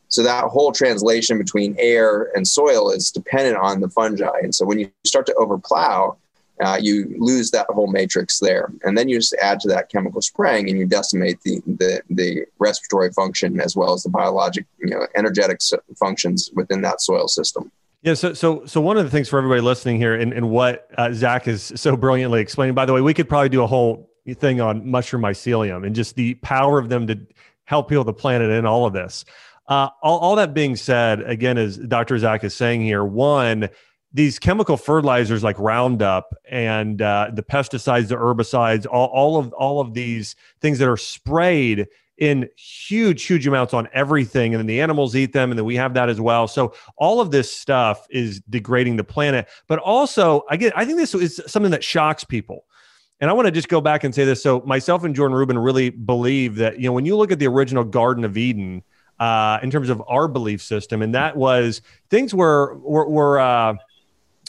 So 0.09 0.23
that 0.23 0.45
whole 0.45 0.71
translation 0.71 1.37
between 1.37 1.75
air 1.77 2.31
and 2.35 2.47
soil 2.47 2.91
is 2.91 3.11
dependent 3.11 3.57
on 3.57 3.79
the 3.79 3.89
fungi. 3.89 4.39
And 4.41 4.53
so 4.53 4.65
when 4.65 4.79
you 4.79 4.91
start 5.05 5.25
to 5.27 5.35
overplow, 5.35 6.17
uh, 6.59 6.77
you 6.81 7.15
lose 7.17 7.51
that 7.51 7.67
whole 7.69 7.87
matrix 7.87 8.39
there. 8.39 8.71
And 8.83 8.97
then 8.97 9.07
you 9.07 9.17
just 9.17 9.35
add 9.35 9.59
to 9.61 9.67
that 9.69 9.89
chemical 9.89 10.21
spraying 10.21 10.69
and 10.69 10.77
you 10.77 10.85
decimate 10.85 11.41
the, 11.41 11.61
the, 11.65 12.01
the 12.09 12.45
respiratory 12.57 13.11
function 13.11 13.61
as 13.61 13.75
well 13.75 13.93
as 13.93 14.03
the 14.03 14.09
biologic, 14.09 14.65
you 14.79 14.89
know, 14.89 15.07
energetic 15.15 15.59
functions 15.97 16.49
within 16.53 16.81
that 16.81 17.01
soil 17.01 17.27
system. 17.27 17.71
Yeah, 18.01 18.13
so 18.13 18.33
so 18.33 18.65
so 18.65 18.79
one 18.79 18.97
of 18.97 19.03
the 19.03 19.09
things 19.09 19.27
for 19.27 19.37
everybody 19.37 19.59
listening 19.61 19.97
here, 19.97 20.15
and, 20.15 20.31
and 20.31 20.49
what 20.49 20.87
uh, 20.97 21.11
Zach 21.11 21.49
is 21.49 21.73
so 21.75 21.97
brilliantly 21.97 22.39
explaining. 22.39 22.73
By 22.73 22.85
the 22.85 22.93
way, 22.93 23.01
we 23.01 23.13
could 23.13 23.27
probably 23.27 23.49
do 23.49 23.61
a 23.61 23.67
whole 23.67 24.09
thing 24.35 24.61
on 24.61 24.89
mushroom 24.89 25.21
mycelium 25.21 25.85
and 25.85 25.93
just 25.93 26.15
the 26.15 26.35
power 26.35 26.79
of 26.79 26.87
them 26.87 27.07
to 27.07 27.19
help 27.65 27.89
heal 27.89 28.03
the 28.03 28.13
planet 28.13 28.49
and 28.49 28.65
all 28.65 28.85
of 28.85 28.93
this. 28.93 29.25
Uh, 29.67 29.89
all, 30.01 30.17
all 30.19 30.35
that 30.35 30.53
being 30.53 30.75
said, 30.75 31.21
again, 31.21 31.57
as 31.57 31.77
Dr. 31.77 32.17
Zach 32.17 32.43
is 32.43 32.55
saying 32.55 32.81
here, 32.81 33.03
one, 33.03 33.69
these 34.11 34.39
chemical 34.39 34.77
fertilizers 34.77 35.43
like 35.43 35.59
Roundup 35.59 36.33
and 36.49 37.01
uh, 37.01 37.29
the 37.33 37.43
pesticides, 37.43 38.07
the 38.07 38.15
herbicides, 38.15 38.87
all, 38.89 39.07
all 39.07 39.37
of 39.37 39.53
all 39.53 39.79
of 39.79 39.93
these 39.93 40.35
things 40.61 40.79
that 40.79 40.87
are 40.89 40.97
sprayed 40.97 41.87
in 42.19 42.49
huge, 42.57 43.23
huge 43.23 43.47
amounts 43.47 43.73
on 43.73 43.87
everything. 43.93 44.53
And 44.53 44.59
then 44.59 44.67
the 44.67 44.81
animals 44.81 45.15
eat 45.15 45.33
them. 45.33 45.51
And 45.51 45.57
then 45.57 45.65
we 45.65 45.75
have 45.77 45.93
that 45.95 46.09
as 46.09 46.19
well. 46.21 46.47
So 46.47 46.73
all 46.97 47.21
of 47.21 47.31
this 47.31 47.51
stuff 47.51 48.05
is 48.09 48.41
degrading 48.49 48.97
the 48.97 49.03
planet. 49.03 49.47
But 49.67 49.79
also, 49.79 50.43
I 50.49 50.57
get, 50.57 50.77
I 50.77 50.85
think 50.85 50.97
this 50.97 51.15
is 51.15 51.41
something 51.47 51.71
that 51.71 51.83
shocks 51.83 52.23
people. 52.23 52.65
And 53.21 53.29
I 53.29 53.33
want 53.33 53.47
to 53.47 53.51
just 53.51 53.69
go 53.69 53.81
back 53.81 54.03
and 54.03 54.13
say 54.13 54.25
this. 54.25 54.43
So 54.43 54.61
myself 54.65 55.03
and 55.03 55.15
Jordan 55.15 55.35
Rubin 55.35 55.57
really 55.57 55.89
believe 55.89 56.55
that, 56.57 56.79
you 56.79 56.87
know, 56.87 56.93
when 56.93 57.05
you 57.05 57.15
look 57.15 57.31
at 57.31 57.39
the 57.39 57.47
original 57.47 57.83
Garden 57.83 58.23
of 58.23 58.37
Eden, 58.37 58.83
uh, 59.19 59.59
in 59.61 59.69
terms 59.69 59.89
of 59.89 60.01
our 60.07 60.29
belief 60.29 60.61
system, 60.61 61.01
and 61.01 61.13
that 61.13 61.35
was 61.35 61.81
things 62.09 62.33
were 62.33 62.77
were, 62.77 63.09
were 63.09 63.37
uh, 63.37 63.73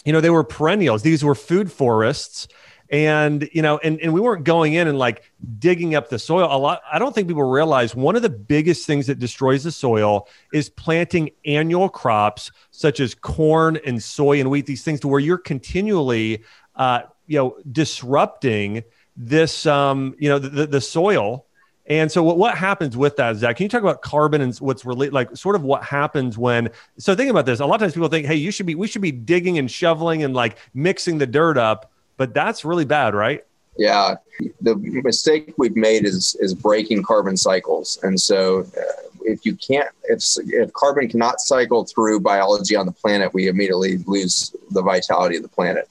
you 0.04 0.12
know, 0.12 0.20
they 0.20 0.30
were 0.30 0.44
perennials. 0.44 1.02
These 1.02 1.24
were 1.24 1.34
food 1.34 1.70
forests 1.72 2.46
and 2.90 3.48
you 3.52 3.62
know 3.62 3.78
and, 3.78 4.00
and 4.00 4.12
we 4.12 4.20
weren't 4.20 4.44
going 4.44 4.74
in 4.74 4.88
and 4.88 4.98
like 4.98 5.30
digging 5.58 5.94
up 5.94 6.08
the 6.08 6.18
soil 6.18 6.48
a 6.50 6.58
lot 6.58 6.82
i 6.90 6.98
don't 6.98 7.14
think 7.14 7.28
people 7.28 7.44
realize 7.44 7.94
one 7.94 8.16
of 8.16 8.22
the 8.22 8.28
biggest 8.28 8.86
things 8.86 9.06
that 9.06 9.18
destroys 9.18 9.64
the 9.64 9.72
soil 9.72 10.28
is 10.52 10.68
planting 10.68 11.30
annual 11.44 11.88
crops 11.88 12.50
such 12.70 13.00
as 13.00 13.14
corn 13.14 13.78
and 13.86 14.02
soy 14.02 14.40
and 14.40 14.50
wheat 14.50 14.66
these 14.66 14.82
things 14.82 15.00
to 15.00 15.08
where 15.08 15.20
you're 15.20 15.38
continually 15.38 16.42
uh, 16.76 17.02
you 17.26 17.38
know 17.38 17.56
disrupting 17.70 18.82
this 19.16 19.66
um, 19.66 20.14
you 20.18 20.28
know 20.28 20.38
the, 20.38 20.66
the 20.66 20.80
soil 20.80 21.46
and 21.86 22.10
so 22.10 22.22
what, 22.22 22.38
what 22.38 22.56
happens 22.56 22.96
with 22.96 23.16
that, 23.16 23.34
Zach? 23.34 23.56
Can 23.56 23.64
you 23.64 23.68
talk 23.68 23.82
about 23.82 24.00
carbon 24.00 24.40
and 24.42 24.56
what's 24.58 24.84
really 24.84 25.10
like 25.10 25.36
sort 25.36 25.56
of 25.56 25.64
what 25.64 25.82
happens 25.82 26.38
when 26.38 26.70
so 26.98 27.16
think 27.16 27.30
about 27.30 27.46
this. 27.46 27.58
A 27.58 27.66
lot 27.66 27.74
of 27.74 27.80
times 27.80 27.94
people 27.94 28.08
think, 28.08 28.26
hey, 28.26 28.36
you 28.36 28.52
should 28.52 28.66
be 28.66 28.76
we 28.76 28.86
should 28.86 29.02
be 29.02 29.10
digging 29.10 29.58
and 29.58 29.68
shoveling 29.68 30.22
and 30.22 30.32
like 30.32 30.56
mixing 30.72 31.18
the 31.18 31.26
dirt 31.26 31.58
up 31.58 31.90
but 32.20 32.34
that's 32.34 32.66
really 32.66 32.84
bad, 32.84 33.14
right? 33.14 33.46
Yeah, 33.78 34.16
the 34.60 34.76
mistake 34.76 35.54
we've 35.56 35.74
made 35.74 36.04
is 36.04 36.36
is 36.38 36.52
breaking 36.52 37.02
carbon 37.02 37.34
cycles, 37.34 37.98
and 38.02 38.20
so 38.20 38.66
uh, 38.76 39.08
if 39.22 39.46
you 39.46 39.56
can't, 39.56 39.88
if 40.04 40.22
if 40.48 40.70
carbon 40.74 41.08
cannot 41.08 41.40
cycle 41.40 41.86
through 41.86 42.20
biology 42.20 42.76
on 42.76 42.84
the 42.84 42.92
planet, 42.92 43.32
we 43.32 43.48
immediately 43.48 43.96
lose 44.06 44.54
the 44.70 44.82
vitality 44.82 45.36
of 45.36 45.42
the 45.42 45.48
planet. 45.48 45.88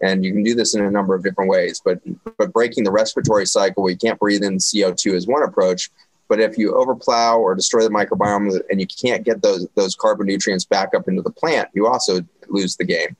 And 0.00 0.24
you 0.24 0.32
can 0.32 0.44
do 0.44 0.54
this 0.54 0.76
in 0.76 0.84
a 0.84 0.90
number 0.92 1.12
of 1.16 1.24
different 1.24 1.50
ways, 1.50 1.82
but 1.84 1.98
but 2.38 2.52
breaking 2.52 2.84
the 2.84 2.92
respiratory 2.92 3.46
cycle, 3.46 3.82
we 3.82 3.96
can't 3.96 4.20
breathe 4.20 4.44
in 4.44 4.60
CO 4.60 4.94
two 4.94 5.16
is 5.16 5.26
one 5.26 5.42
approach. 5.42 5.90
But 6.28 6.38
if 6.38 6.56
you 6.56 6.76
overplow 6.76 7.40
or 7.40 7.56
destroy 7.56 7.82
the 7.82 7.88
microbiome 7.88 8.60
and 8.70 8.80
you 8.80 8.86
can't 8.86 9.24
get 9.24 9.42
those 9.42 9.66
those 9.74 9.96
carbon 9.96 10.28
nutrients 10.28 10.66
back 10.66 10.94
up 10.94 11.08
into 11.08 11.22
the 11.22 11.32
plant, 11.32 11.68
you 11.74 11.88
also 11.88 12.20
lose 12.48 12.76
the 12.76 12.84
game. 12.84 13.16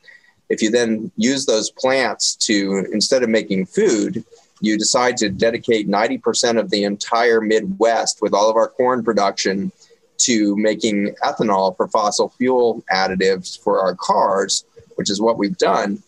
If 0.55 0.63
you 0.63 0.71
then 0.71 1.11
use 1.17 1.47
those 1.47 1.69
plants 1.73 2.37
to, 2.47 2.87
instead 2.93 3.25
of 3.25 3.29
making 3.29 3.67
food, 3.67 4.25
you 4.61 4.79
decide 4.79 5.17
to 5.17 5.29
dedicate 5.29 5.89
90% 5.89 6.61
of 6.61 6.71
the 6.71 6.85
entire 6.85 7.41
Midwest 7.41 8.23
with 8.23 8.33
all 8.33 8.49
of 8.49 8.55
our 8.55 8.69
corn 8.69 9.03
production 9.03 9.73
to 10.19 10.57
making 10.57 11.17
ethanol 11.25 11.77
for 11.77 11.89
fossil 11.89 12.29
fuel 12.39 12.85
additives 12.93 13.61
for 13.61 13.81
our 13.81 13.97
cars, 13.97 14.65
which 14.95 15.11
is 15.11 15.21
what 15.21 15.39
we've 15.39 15.59
done. 15.59 16.01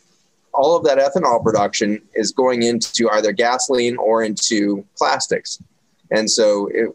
All 0.55 0.77
of 0.77 0.85
that 0.85 0.99
ethanol 0.99 1.43
production 1.43 2.01
is 2.15 2.31
going 2.31 2.63
into 2.63 3.11
either 3.11 3.33
gasoline 3.33 3.97
or 3.97 4.23
into 4.23 4.87
plastics. 4.97 5.61
And 6.13 6.31
so 6.31 6.69
it, 6.73 6.95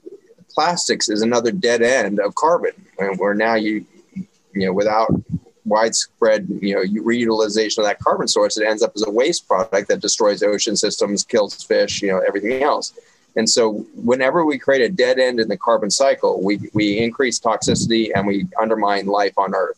plastics 0.56 1.10
is 1.10 1.22
another 1.22 1.52
dead 1.52 1.82
end 1.82 2.22
of 2.22 2.34
carbon. 2.36 2.72
And 2.98 3.20
where 3.20 3.34
now 3.34 3.56
you, 3.56 3.86
you 4.54 4.68
know, 4.68 4.72
without 4.72 5.14
widespread 5.66 6.48
you 6.50 6.74
know 6.74 6.82
reutilization 7.04 7.80
of 7.80 7.86
that 7.86 8.00
carbon 8.00 8.28
source 8.28 8.58
it 8.58 8.66
ends 8.66 8.82
up 8.82 8.92
as 8.96 9.06
a 9.06 9.12
waste 9.12 9.48
product 9.48 9.88
that 9.88 10.00
destroys 10.02 10.42
ocean 10.42 10.76
systems 10.76 11.24
kills 11.24 11.64
fish 11.64 12.02
you 12.02 12.10
know 12.10 12.20
everything 12.28 12.64
else. 12.64 12.94
And 13.38 13.50
so 13.50 13.86
whenever 13.96 14.44
we 14.46 14.60
create 14.60 14.82
a 14.82 14.90
dead 14.90 15.18
end 15.18 15.40
in 15.40 15.48
the 15.48 15.58
carbon 15.58 15.90
cycle 15.90 16.42
we 16.44 16.60
we 16.74 16.98
increase 17.00 17.40
toxicity 17.40 18.12
and 18.14 18.28
we 18.28 18.48
undermine 18.60 19.06
life 19.06 19.34
on 19.38 19.54
earth. 19.56 19.78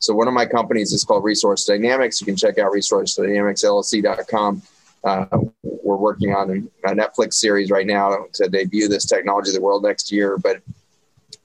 So 0.00 0.12
one 0.14 0.28
of 0.28 0.34
my 0.34 0.44
companies 0.44 0.92
is 0.92 1.02
called 1.02 1.24
resource 1.24 1.64
dynamics. 1.64 2.20
You 2.20 2.26
can 2.26 2.36
check 2.36 2.58
out 2.58 2.72
resource 2.72 3.14
dynamics 3.14 3.64
llc.com 3.64 4.62
uh, 5.04 5.26
we're 5.62 5.96
working 5.96 6.34
on 6.34 6.70
a 6.84 6.88
netflix 6.94 7.34
series 7.34 7.70
right 7.70 7.86
now 7.86 8.24
to 8.32 8.48
debut 8.48 8.88
this 8.88 9.04
technology 9.04 9.50
to 9.50 9.58
the 9.58 9.62
world 9.62 9.82
next 9.82 10.10
year 10.10 10.38
but 10.38 10.62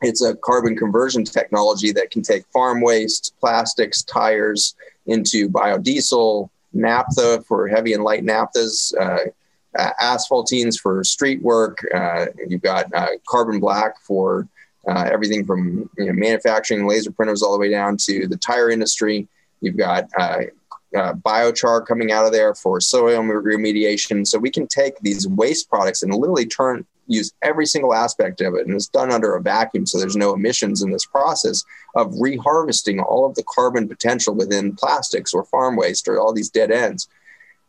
it's 0.02 0.24
a 0.24 0.36
carbon 0.36 0.78
conversion 0.78 1.24
technology 1.24 1.91
that 1.91 2.12
can 2.12 2.22
take 2.22 2.45
farm 2.47 2.82
waste, 2.82 3.34
plastics, 3.39 4.04
tires 4.04 4.76
into 5.08 5.50
biodiesel, 5.50 6.50
naphtha 6.74 7.43
for 7.47 7.68
heavy 7.68 7.93
and 7.93 8.04
light 8.04 8.24
naphthas, 8.24 8.93
uh, 9.00 9.30
asphaltenes 10.02 10.80
for 10.80 11.04
street 11.04 11.41
work. 11.41 11.86
Uh, 11.93 12.28
you've 12.47 12.62
got 12.62 12.86
uh, 12.93 13.08
carbon 13.28 13.60
black 13.60 14.00
for 14.02 14.47
uh, 14.88 15.10
everything 15.12 15.45
from 15.45 15.89
you 15.97 16.06
know, 16.06 16.14
manufacturing 16.14 16.88
laser 16.88 17.12
printers 17.12 17.43
all 17.43 17.54
the 17.54 17.60
way 17.60 17.70
down 17.70 17.97
to 17.97 18.28
the 18.28 18.38
tire 18.38 18.70
industry. 18.70 19.28
You've 19.62 19.78
got 19.78 20.06
uh, 20.18 20.43
biochar 20.95 21.86
coming 21.86 22.12
out 22.12 22.26
of 22.26 22.32
there 22.32 22.56
for 22.56 22.80
soil 22.80 23.22
remediation. 23.22 24.26
So 24.26 24.39
we 24.39 24.50
can 24.50 24.68
take 24.68 24.97
these 25.00 25.28
waste 25.28 25.70
products 25.70 26.04
and 26.04 26.14
literally 26.14 26.45
turn 26.45 26.86
use 27.10 27.34
every 27.41 27.66
single 27.66 27.93
aspect 27.93 28.39
of 28.41 28.53
it, 28.53 28.66
and 28.66 28.76
it's 28.76 28.88
done 28.88 29.12
under 29.12 29.36
a 29.36 29.41
vacuum, 29.41 29.86
so 29.86 29.97
there's 29.97 30.16
no 30.16 30.34
emissions 30.34 30.82
in 30.82 30.91
this 30.91 31.05
process 31.05 31.64
of 31.95 32.12
reharvesting 32.14 33.03
all 33.03 33.26
of 33.26 33.36
the 33.36 33.43
carbon 33.43 33.88
potential 33.88 34.34
within 34.34 34.76
plastics 34.76 35.34
or 35.34 35.43
farm 35.43 35.76
waste 35.76 36.07
or 36.07 36.20
all 36.20 36.34
these 36.34 36.49
dead 36.49 36.72
ends. 36.72 37.10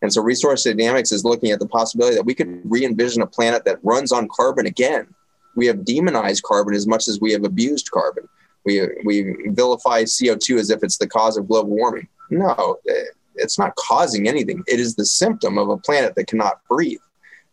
And 0.03 0.13
so 0.13 0.23
Resource 0.23 0.65
Dynamics 0.65 1.13
is 1.13 1.25
looking 1.25 1.51
at 1.51 1.59
the 1.59 1.69
possibility 1.69 2.17
that 2.17 2.25
we 2.25 2.35
could 2.35 2.61
re 2.65 2.85
envision 2.85 3.23
a 3.23 3.27
planet 3.27 3.65
that 3.65 3.79
runs 3.83 4.13
on 4.13 4.29
carbon 4.29 4.67
again. 4.67 5.07
We 5.57 5.67
have 5.67 5.85
demonized 5.85 6.43
carbon 6.43 6.75
as 6.75 6.87
much 6.87 7.09
as 7.09 7.21
we 7.21 7.33
have 7.33 7.45
abused 7.45 7.91
carbon. 7.91 8.29
We, 8.65 8.89
we 9.05 9.37
vilify 9.49 10.05
CO2 10.05 10.59
as 10.59 10.71
if 10.71 10.83
it's 10.83 10.99
the 10.99 11.09
cause 11.09 11.37
of 11.37 11.49
global 11.49 11.71
warming. 11.71 12.09
No, 12.31 12.79
it's 13.35 13.59
not 13.59 13.75
causing 13.77 14.29
anything. 14.29 14.63
It 14.67 14.81
is 14.81 14.95
the 14.95 15.05
symptom 15.05 15.59
of 15.59 15.69
a 15.69 15.77
planet 15.77 16.15
that 16.15 16.27
cannot 16.27 16.61
breathe. 16.69 17.01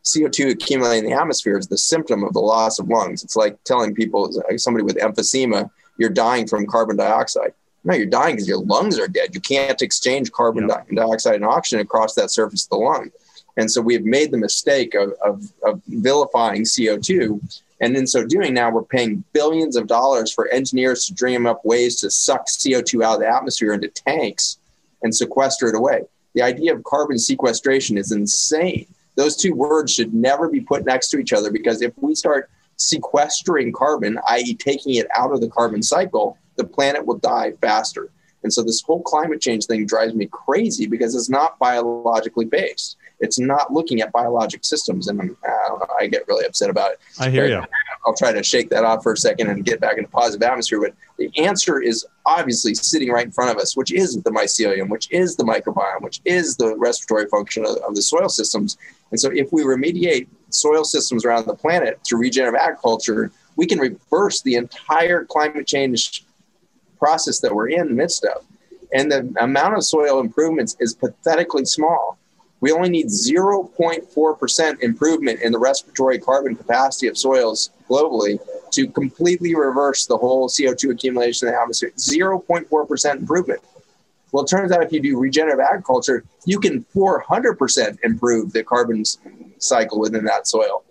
CO2 0.08 0.52
accumulating 0.52 1.06
in 1.06 1.12
the 1.12 1.20
atmosphere 1.20 1.58
is 1.58 1.68
the 1.68 1.78
symptom 1.78 2.24
of 2.24 2.34
the 2.34 2.40
loss 2.40 2.80
of 2.80 2.88
lungs. 2.88 3.24
It's 3.24 3.36
like 3.36 3.62
telling 3.66 3.94
people, 3.94 4.32
somebody 4.58 4.84
with 4.84 4.98
emphysema, 4.98 5.70
you're 5.98 6.10
dying 6.10 6.48
from 6.48 6.66
carbon 6.66 6.96
dioxide. 6.96 7.54
No, 7.84 7.94
you're 7.94 8.06
dying 8.06 8.36
because 8.36 8.48
your 8.48 8.64
lungs 8.64 8.98
are 9.00 9.08
dead. 9.08 9.36
You 9.36 9.42
can't 9.42 9.82
exchange 9.82 10.32
carbon 10.32 10.70
yep. 10.70 10.88
dioxide 10.94 11.36
and 11.36 11.46
oxygen 11.46 11.82
across 11.82 12.16
that 12.16 12.32
surface 12.32 12.66
of 12.66 12.70
the 12.70 12.78
lung. 12.78 13.12
And 13.58 13.70
so 13.70 13.82
we 13.82 13.96
have 13.96 14.04
made 14.04 14.32
the 14.32 14.38
mistake 14.38 14.94
of, 14.94 15.14
of, 15.24 15.52
of 15.64 15.82
vilifying 15.88 16.64
CO2. 16.64 17.62
And 17.82 17.96
in 17.96 18.08
so 18.08 18.26
doing, 18.26 18.54
now 18.54 18.72
we're 18.72 18.84
paying 18.84 19.24
billions 19.34 19.76
of 19.76 19.88
dollars 19.88 20.32
for 20.32 20.48
engineers 20.50 21.06
to 21.06 21.14
dream 21.14 21.46
up 21.46 21.66
ways 21.66 22.00
to 22.02 22.12
suck 22.12 22.48
CO2 22.48 23.04
out 23.04 23.16
of 23.16 23.20
the 23.22 23.28
atmosphere 23.28 23.74
into 23.74 23.90
tanks 23.90 24.58
and 25.04 25.16
sequester 25.16 25.68
it 25.68 25.76
away. 25.76 26.04
The 26.34 26.44
idea 26.44 26.74
of 26.76 26.84
carbon 26.84 27.18
sequestration 27.18 27.98
is 27.98 28.12
insane 28.12 28.88
those 29.18 29.36
two 29.36 29.54
words 29.54 29.92
should 29.92 30.14
never 30.14 30.48
be 30.48 30.62
put 30.62 30.86
next 30.86 31.10
to 31.10 31.18
each 31.18 31.34
other 31.34 31.52
because 31.52 31.82
if 31.82 31.92
we 31.98 32.16
start 32.16 32.50
sequestering 32.78 33.74
carbon, 33.74 34.20
i.e., 34.30 34.56
taking 34.56 34.96
it 34.96 35.08
out 35.14 35.34
of 35.34 35.42
the 35.42 35.50
carbon 35.50 35.82
cycle, 35.82 36.38
the 36.56 36.64
planet 36.64 37.06
will 37.06 37.18
die 37.18 37.52
faster. 37.60 38.12
And 38.44 38.54
so 38.54 38.64
this 38.64 38.82
whole 38.82 39.02
climate 39.02 39.42
change 39.42 39.66
thing 39.66 39.86
drives 39.86 40.14
me 40.14 40.28
crazy 40.28 40.86
because 40.86 41.16
it's 41.16 41.30
not 41.30 41.58
biologically 41.60 42.46
based. 42.46 42.96
It's 43.20 43.40
not 43.40 43.74
looking 43.74 44.00
at 44.02 44.12
biologic 44.12 44.64
systems, 44.64 45.08
and 45.08 45.20
um, 45.20 45.36
I, 45.44 45.86
I 46.02 46.08
get 46.08 46.28
really 46.28 46.46
upset 46.46 46.70
about 46.70 46.92
it. 46.92 47.00
I 47.20 47.30
hear 47.30 47.48
you. 47.48 47.64
I'll 48.06 48.16
try 48.16 48.32
to 48.32 48.44
shake 48.44 48.70
that 48.70 48.86
off 48.86 49.02
for 49.02 49.14
a 49.14 49.18
second 49.18 49.50
and 49.50 49.66
get 49.66 49.82
back 49.82 49.98
into 49.98 50.10
positive 50.10 50.48
atmosphere. 50.48 50.80
But 50.80 50.94
the 51.18 51.32
answer 51.44 51.82
is 51.82 52.06
obviously 52.26 52.76
sitting 52.76 53.10
right 53.10 53.26
in 53.26 53.32
front 53.32 53.52
of 53.52 53.58
us, 53.58 53.76
which 53.76 53.92
is 53.92 54.22
the 54.22 54.30
mycelium, 54.30 54.90
which 54.90 55.12
is 55.12 55.36
the 55.36 55.44
microbiome, 55.44 56.02
which 56.02 56.22
is 56.24 56.58
the 56.58 56.78
respiratory 56.78 57.28
function 57.28 57.66
of, 57.66 57.76
of 57.78 57.96
the 57.96 58.02
soil 58.04 58.30
systems. 58.30 58.78
And 59.12 59.20
so 59.20 59.32
if 59.32 59.52
we 59.52 59.64
remediate 59.64 60.28
soil 60.50 60.84
systems 60.84 61.26
around 61.26 61.46
the 61.46 61.56
planet 61.56 62.00
through 62.08 62.20
regenerative 62.20 62.60
agriculture, 62.60 63.32
we 63.56 63.66
can 63.66 63.80
reverse 63.80 64.42
the 64.42 64.56
entire 64.56 65.26
climate 65.26 65.68
change 65.68 66.24
process 67.00 67.40
that 67.40 67.54
we're 67.54 67.70
in 67.70 67.88
the 67.88 67.94
midst 67.94 68.26
of. 68.26 68.44
And 68.94 69.12
the 69.12 69.34
amount 69.42 69.76
of 69.76 69.84
soil 69.84 70.20
improvements 70.20 70.78
is 70.80 70.94
pathetically 70.94 71.66
small. 71.66 72.18
We 72.60 72.72
only 72.72 72.90
need 72.90 73.08
0.4% 73.08 74.82
improvement 74.82 75.42
in 75.42 75.52
the 75.52 75.60
respiratory 75.60 76.18
carbon 76.18 76.56
capacity 76.56 77.08
of 77.08 77.18
soils 77.18 77.70
globally 77.88 78.40
to 78.72 78.88
completely 78.88 79.54
reverse 79.56 80.08
the 80.08 80.18
whole 80.18 80.50
CO2 80.50 80.92
accumulation 80.92 81.48
in 81.48 81.54
the 81.54 81.60
atmosphere. 81.60 81.92
0.4% 81.98 83.16
improvement. 83.16 83.62
Well, 84.32 84.44
it 84.44 84.48
turns 84.48 84.72
out 84.72 84.84
if 84.84 84.92
you 84.92 85.00
do 85.00 85.18
regenerative 85.20 85.60
agriculture, 85.60 86.24
you 86.46 86.60
can 86.60 86.86
400% 86.96 87.98
improve 88.04 88.52
the 88.52 88.64
carbon 88.64 89.04
cycle 89.58 90.00
within 90.00 90.26
that 90.26 90.48
soil. 90.48 90.84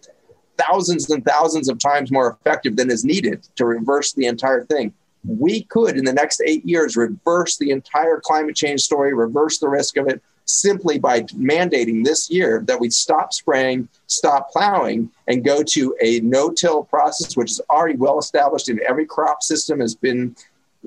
Thousands 0.56 1.10
and 1.10 1.24
thousands 1.24 1.68
of 1.68 1.78
times 1.78 2.10
more 2.10 2.38
effective 2.40 2.76
than 2.76 2.90
is 2.90 3.04
needed 3.04 3.46
to 3.56 3.66
reverse 3.66 4.12
the 4.14 4.26
entire 4.26 4.64
thing. 4.64 4.94
We 5.26 5.64
could, 5.64 5.96
in 5.96 6.04
the 6.04 6.12
next 6.12 6.40
eight 6.46 6.64
years, 6.64 6.96
reverse 6.96 7.56
the 7.58 7.70
entire 7.70 8.20
climate 8.20 8.56
change 8.56 8.80
story, 8.80 9.12
reverse 9.12 9.58
the 9.58 9.68
risk 9.68 9.96
of 9.96 10.08
it, 10.08 10.22
simply 10.46 10.98
by 10.98 11.22
mandating 11.22 12.04
this 12.04 12.30
year 12.30 12.62
that 12.66 12.80
we 12.80 12.88
stop 12.88 13.32
spraying, 13.32 13.88
stop 14.06 14.50
plowing, 14.50 15.10
and 15.26 15.44
go 15.44 15.62
to 15.62 15.94
a 16.00 16.20
no-till 16.20 16.84
process, 16.84 17.36
which 17.36 17.50
is 17.50 17.60
already 17.68 17.96
well 17.96 18.18
established 18.18 18.68
in 18.68 18.80
every 18.88 19.04
crop 19.04 19.42
system, 19.42 19.80
has 19.80 19.94
been 19.94 20.34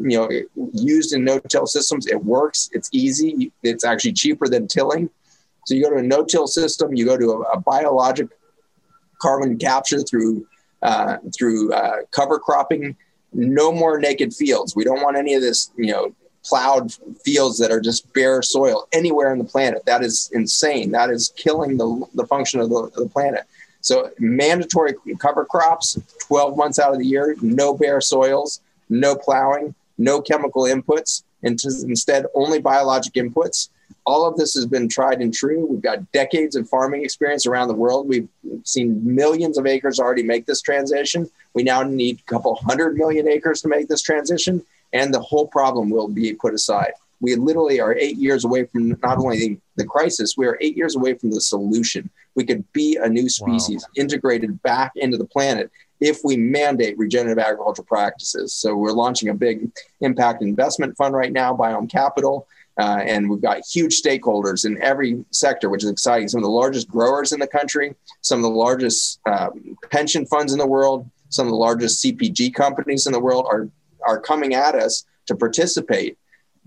you 0.02 0.18
know 0.18 0.30
used 0.74 1.14
in 1.14 1.24
no-till 1.24 1.68
systems. 1.68 2.08
It 2.08 2.24
works. 2.24 2.70
It's 2.74 2.90
easy. 2.92 3.52
It's 3.64 3.84
actually 3.84 4.14
cheaper 4.14 4.48
than 4.48 4.68
tilling. 4.68 5.10
So 5.66 5.76
you 5.76 5.84
go 5.84 5.92
to 5.92 5.98
a 5.98 6.04
no-till 6.04 6.48
system, 6.48 6.96
you 6.96 7.06
go 7.06 7.18
to 7.18 7.32
a, 7.32 7.40
a 7.54 7.60
biologic 7.60 8.30
carbon 9.20 9.58
capture 9.58 10.02
through 10.02 10.48
uh, 10.82 11.18
through 11.38 11.74
uh, 11.74 11.98
cover 12.12 12.40
cropping. 12.40 12.96
No 13.32 13.72
more 13.72 14.00
naked 14.00 14.34
fields. 14.34 14.76
We 14.76 14.84
don't 14.84 15.04
want 15.04 15.16
any 15.16 15.36
of 15.36 15.42
this, 15.42 15.72
you 15.78 15.92
know, 15.92 16.16
plowed 16.44 16.92
fields 17.24 17.60
that 17.60 17.72
are 17.72 17.82
just 17.82 18.12
bare 18.14 18.42
soil 18.42 18.88
anywhere 18.92 19.32
on 19.32 19.38
the 19.38 19.44
planet. 19.44 19.86
That 19.86 20.04
is 20.04 20.32
insane. 20.34 20.92
That 20.92 21.10
is 21.10 21.34
killing 21.36 21.78
the, 21.78 22.08
the 22.16 22.26
function 22.26 22.60
of 22.60 22.70
the, 22.70 22.90
the 22.96 23.08
planet. 23.08 23.44
So 23.82 24.10
mandatory 24.20 24.96
cover 25.20 25.46
crops, 25.46 26.00
12 26.28 26.58
months 26.58 26.80
out 26.80 26.94
of 26.94 27.00
the 27.00 27.06
year, 27.06 27.36
no 27.42 27.74
bare 27.74 28.02
soils, 28.02 28.62
no 28.90 29.16
plowing, 29.16 29.76
no 30.00 30.22
chemical 30.22 30.64
inputs, 30.64 31.24
and 31.44 31.60
instead 31.84 32.26
only 32.34 32.60
biologic 32.60 33.14
inputs. 33.14 33.70
All 34.06 34.26
of 34.26 34.38
this 34.38 34.56
has 34.56 34.66
been 34.66 34.88
tried 34.88 35.22
and 35.22 35.34
true. 35.34 35.66
We've 35.66 35.82
got 35.82 36.12
decades 36.12 36.56
of 36.56 36.68
farming 36.68 37.04
experience 37.04 37.46
around 37.46 37.68
the 37.68 37.76
world. 37.76 38.08
We've 38.08 38.28
seen 38.64 39.02
millions 39.04 39.58
of 39.58 39.68
acres 39.68 40.00
already 40.00 40.24
make 40.24 40.46
this 40.46 40.62
transition. 40.62 41.30
We 41.54 41.64
now 41.64 41.84
need 41.84 42.20
a 42.20 42.32
couple 42.32 42.56
hundred 42.56 42.96
million 42.98 43.28
acres 43.28 43.62
to 43.62 43.68
make 43.68 43.88
this 43.88 44.02
transition, 44.02 44.64
and 44.94 45.14
the 45.14 45.22
whole 45.22 45.48
problem 45.48 45.90
will 45.90 46.08
be 46.08 46.34
put 46.34 46.54
aside. 46.54 46.94
We 47.22 47.36
literally 47.36 47.82
are 47.82 47.96
eight 47.96 48.16
years 48.16 48.46
away 48.46 48.64
from 48.66 48.98
not 49.04 49.18
only 49.18 49.38
the, 49.38 49.58
the 49.76 49.86
crisis, 49.86 50.38
we 50.38 50.48
are 50.48 50.58
eight 50.62 50.78
years 50.78 50.96
away 50.96 51.16
from 51.16 51.32
the 51.32 51.42
solution. 51.42 52.10
We 52.36 52.46
could 52.46 52.72
be 52.72 52.98
a 53.02 53.10
new 53.10 53.28
species 53.28 53.84
wow. 53.84 54.04
integrated 54.04 54.62
back 54.62 54.94
into 54.96 55.18
the 55.18 55.26
planet 55.26 55.70
if 56.00 56.20
we 56.24 56.38
mandate 56.38 56.98
regenerative 56.98 57.44
agricultural 57.44 57.86
practices. 57.86 58.54
So 58.54 58.76
we're 58.76 58.92
launching 58.92 59.30
a 59.30 59.34
big 59.34 59.72
impact 60.02 60.42
investment 60.42 60.96
fund 60.98 61.14
right 61.14 61.32
now, 61.32 61.54
Biome 61.56 61.90
Capital. 61.90 62.48
Uh, 62.80 63.02
and 63.06 63.30
we've 63.30 63.42
got 63.42 63.60
huge 63.70 64.02
stakeholders 64.02 64.66
in 64.66 64.82
every 64.82 65.24
sector, 65.32 65.70
which 65.70 65.84
is 65.84 65.90
exciting. 65.90 66.30
Some 66.30 66.40
of 66.40 66.46
the 66.46 66.50
largest 66.50 66.88
growers 66.88 67.34
in 67.34 67.40
the 67.40 67.48
country, 67.48 67.94
some 68.22 68.40
of 68.40 68.44
the 68.44 68.58
largest 68.58 69.20
um, 69.26 69.78
pension 69.92 70.26
funds 70.26 70.54
in 70.54 70.60
the 70.60 70.68
world, 70.68 71.10
some 71.28 71.46
of 71.46 71.52
the 71.52 71.58
largest 71.58 72.04
CPG 72.04 72.54
companies 72.54 73.06
in 73.06 73.12
the 73.12 73.20
world 73.20 73.48
are, 73.52 73.70
are 74.08 74.20
coming 74.20 74.54
at 74.54 74.76
us 74.76 75.06
to 75.26 75.36
participate. 75.36 76.18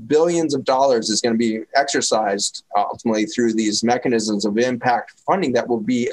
Billions 0.06 0.54
of 0.54 0.64
dollars 0.64 1.08
is 1.08 1.22
going 1.22 1.34
to 1.34 1.38
be 1.38 1.60
exercised 1.74 2.64
ultimately 2.76 3.24
through 3.24 3.54
these 3.54 3.82
mechanisms 3.82 4.44
of 4.44 4.58
impact 4.58 5.12
funding 5.26 5.52
that 5.54 5.66
will 5.66 5.80
be 5.80 6.10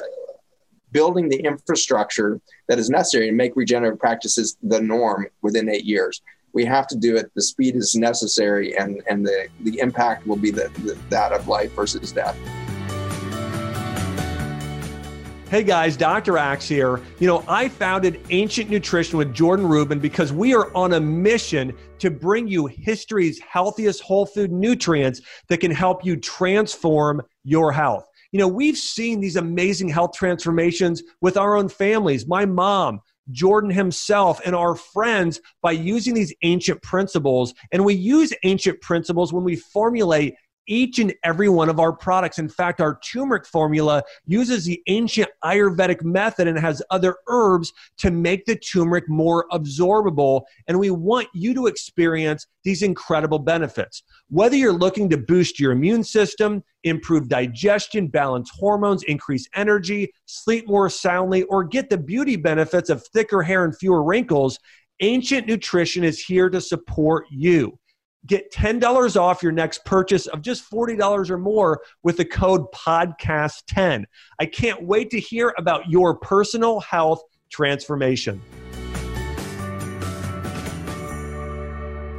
building 0.92 1.30
the 1.30 1.40
infrastructure 1.40 2.40
that 2.68 2.80
is 2.80 2.90
necessary 2.90 3.28
to 3.28 3.32
make 3.32 3.56
regenerative 3.56 4.00
practices 4.00 4.58
the 4.64 4.82
norm 4.82 5.28
within 5.42 5.70
eight 5.70 5.86
years 5.86 6.22
we 6.54 6.66
have 6.66 6.88
to 6.88 6.98
do 6.98 7.16
it. 7.16 7.32
The 7.36 7.42
speed 7.42 7.76
is 7.76 7.96
necessary, 7.96 8.78
and 8.78 9.02
and 9.10 9.26
the 9.26 9.48
the 9.62 9.80
impact 9.80 10.26
will 10.26 10.36
be 10.36 10.52
the, 10.52 10.70
the 10.84 10.98
that 11.10 11.32
of 11.32 11.48
life 11.48 11.74
versus 11.74 12.12
death. 12.12 12.38
Hey 15.50 15.64
guys, 15.64 15.98
Dr. 15.98 16.38
Axe 16.38 16.68
here. 16.68 17.02
You 17.18 17.26
know, 17.26 17.44
I 17.48 17.70
founded 17.70 18.22
Ancient 18.30 18.70
Nutrition 18.70 19.18
with 19.18 19.34
Jordan 19.34 19.66
Rubin 19.66 19.98
because 19.98 20.32
we 20.32 20.54
are 20.54 20.72
on 20.76 20.94
a 20.94 21.00
mission 21.00 21.76
to 21.98 22.12
bring 22.12 22.48
you 22.48 22.68
history's 22.68 23.40
healthiest 23.40 24.04
whole 24.04 24.28
food 24.28 24.52
nutrients 24.52 25.22
that 25.48 25.58
can 25.58 25.72
help 25.72 26.06
you 26.06 26.18
transform 26.18 27.24
your 27.44 27.72
health. 27.72 28.09
You 28.32 28.40
know, 28.40 28.48
we've 28.48 28.78
seen 28.78 29.20
these 29.20 29.36
amazing 29.36 29.90
health 29.90 30.12
transformations 30.14 31.02
with 31.22 31.38
our 31.38 31.56
own 31.56 31.70
families. 31.70 32.28
My 32.28 32.46
mom, 32.46 33.02
Jordan 33.32 33.72
himself 33.72 34.40
and 34.46 34.56
our 34.56 34.76
friends 34.76 35.40
by 35.62 35.72
using 35.72 36.14
these 36.14 36.34
ancient 36.44 36.82
principles. 36.82 37.54
And 37.72 37.86
we 37.86 37.94
use 37.94 38.34
ancient 38.44 38.82
principles 38.82 39.34
when 39.34 39.44
we 39.44 39.56
formulate 39.56 40.36
each 40.70 41.00
and 41.00 41.14
every 41.24 41.50
one 41.50 41.68
of 41.68 41.80
our 41.80 41.92
products. 41.92 42.40
In 42.40 42.48
fact, 42.48 42.80
our 42.80 43.00
turmeric 43.00 43.46
formula 43.46 44.04
uses 44.26 44.64
the 44.64 44.82
ancient 44.88 45.30
Ayurvedic 45.44 46.04
method 46.04 46.48
and 46.48 46.58
has 46.58 46.82
other 46.92 47.18
herbs 47.28 47.74
to 47.98 48.12
make 48.12 48.46
the 48.46 48.56
turmeric 48.56 49.10
more 49.10 49.46
absorbable. 49.52 50.44
And 50.68 50.80
we 50.80 50.92
want 50.92 51.28
you 51.34 51.54
to 51.56 51.68
experience 51.68 52.46
these 52.64 52.84
incredible 52.84 53.40
benefits. 53.40 54.04
Whether 54.30 54.56
you're 54.56 54.72
looking 54.72 55.10
to 55.10 55.18
boost 55.18 55.60
your 55.60 55.72
immune 55.72 56.04
system, 56.04 56.64
improve 56.84 57.28
digestion, 57.28 58.08
balance 58.08 58.52
hormones, 58.54 59.04
increase 59.04 59.48
energy, 59.56 60.14
sleep 60.26 60.68
more 60.68 60.90
soundly, 60.90 61.44
or 61.44 61.64
get 61.64 61.90
the 61.90 61.98
beauty 61.98 62.36
benefits 62.36 62.90
of 62.90 63.06
thicker 63.08 63.42
hair 63.42 63.66
and 63.66 63.76
fewer 63.76 64.04
wrinkles, 64.04 64.60
Ancient 65.02 65.48
Nutrition 65.48 66.04
is 66.04 66.20
here 66.20 66.50
to 66.50 66.60
support 66.60 67.26
you. 67.32 67.79
Get 68.26 68.52
$10 68.52 69.20
off 69.20 69.42
your 69.42 69.54
next 69.54 69.86
purchase 69.86 70.28
of 70.28 70.42
just 70.42 70.70
$40 70.70 71.30
or 71.30 71.38
more 71.38 71.82
with 72.04 72.18
the 72.18 72.26
code 72.26 72.70
PODCAST10. 72.74 74.04
I 74.40 74.46
can't 74.46 74.84
wait 74.84 75.10
to 75.12 75.20
hear 75.20 75.54
about 75.58 75.90
your 75.90 76.18
personal 76.18 76.82
health 76.82 77.24
transformation. 77.50 78.42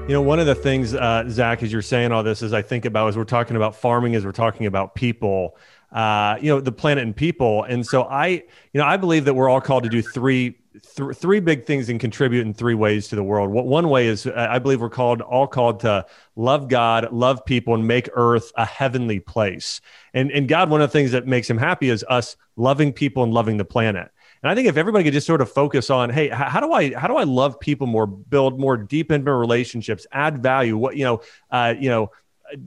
You 0.09 0.15
know, 0.15 0.23
one 0.23 0.41
of 0.41 0.47
the 0.47 0.57
things, 0.57 0.95
uh, 0.95 1.25
Zach, 1.29 1.63
as 1.63 1.71
you're 1.71 1.83
saying 1.83 2.11
all 2.11 2.25
this, 2.25 2.43
is 2.43 2.53
I 2.53 2.63
think 2.63 2.85
about 2.85 3.09
as 3.09 3.17
we're 3.17 3.25
talking 3.25 3.55
about 3.55 3.77
farming, 3.77 4.17
as 4.17 4.25
we're 4.25 4.33
talking 4.33 4.67
about 4.67 4.95
people, 4.95 5.57
uh, 5.93 6.37
you 6.41 6.49
know, 6.49 6.61
the 6.61 6.73
planet 6.73 7.05
and 7.05 7.15
people. 7.15 7.63
And 7.65 7.87
so 7.87 8.05
I, 8.05 8.27
you 8.29 8.43
know, 8.75 8.87
I 8.87 8.97
believe 8.97 9.27
that 9.27 9.35
we're 9.35 9.49
all 9.49 9.61
called 9.61 9.85
to 9.85 9.89
do 9.89 10.03
three 10.03 10.60
th- 10.73 11.17
three 11.17 11.41
big 11.41 11.65
things 11.65 11.89
and 11.89 11.99
contribute 11.99 12.47
in 12.47 12.55
three 12.55 12.75
ways 12.75 13.09
to 13.09 13.17
the 13.17 13.23
world. 13.23 13.51
What 13.51 13.67
one 13.67 13.89
way 13.89 14.07
is 14.07 14.27
I 14.27 14.59
believe 14.59 14.81
we're 14.81 14.91
called 14.91 15.21
all 15.21 15.47
called 15.47 15.81
to 15.81 16.07
love 16.37 16.69
God, 16.69 17.13
love 17.13 17.45
people, 17.45 17.75
and 17.75 17.87
make 17.87 18.09
Earth 18.15 18.53
a 18.57 18.65
heavenly 18.65 19.21
place. 19.21 19.81
And 20.15 20.31
and 20.31 20.49
God, 20.49 20.71
one 20.71 20.81
of 20.81 20.89
the 20.91 20.93
things 20.93 21.13
that 21.13 21.27
makes 21.27 21.49
Him 21.49 21.59
happy 21.59 21.89
is 21.89 22.05
us 22.09 22.37
loving 22.57 22.93
people 22.93 23.23
and 23.23 23.33
loving 23.33 23.57
the 23.57 23.65
planet. 23.65 24.11
And 24.43 24.51
I 24.51 24.55
think 24.55 24.69
if 24.69 24.79
everybody 24.79 25.05
could 25.05 25.13
just 25.13 25.27
sort 25.27 25.43
of 25.43 25.53
focus 25.53 25.91
on, 25.91 26.09
hey, 26.09 26.29
how 26.29 26.61
do 26.61 26.73
I 26.73 26.95
how 26.95 27.09
do 27.09 27.17
I 27.17 27.25
love 27.25 27.61
people 27.61 27.87
more, 27.87 28.07
build 28.07 28.59
more 28.59 28.77
deep 28.77 29.13
intimate 29.13 29.37
relationships, 29.37 30.07
add 30.13 30.43
value? 30.43 30.77
What 30.77 30.97
you 30.97 31.05
know, 31.05 31.21
uh, 31.51 31.75
you 31.79 31.91
know, 31.91 32.11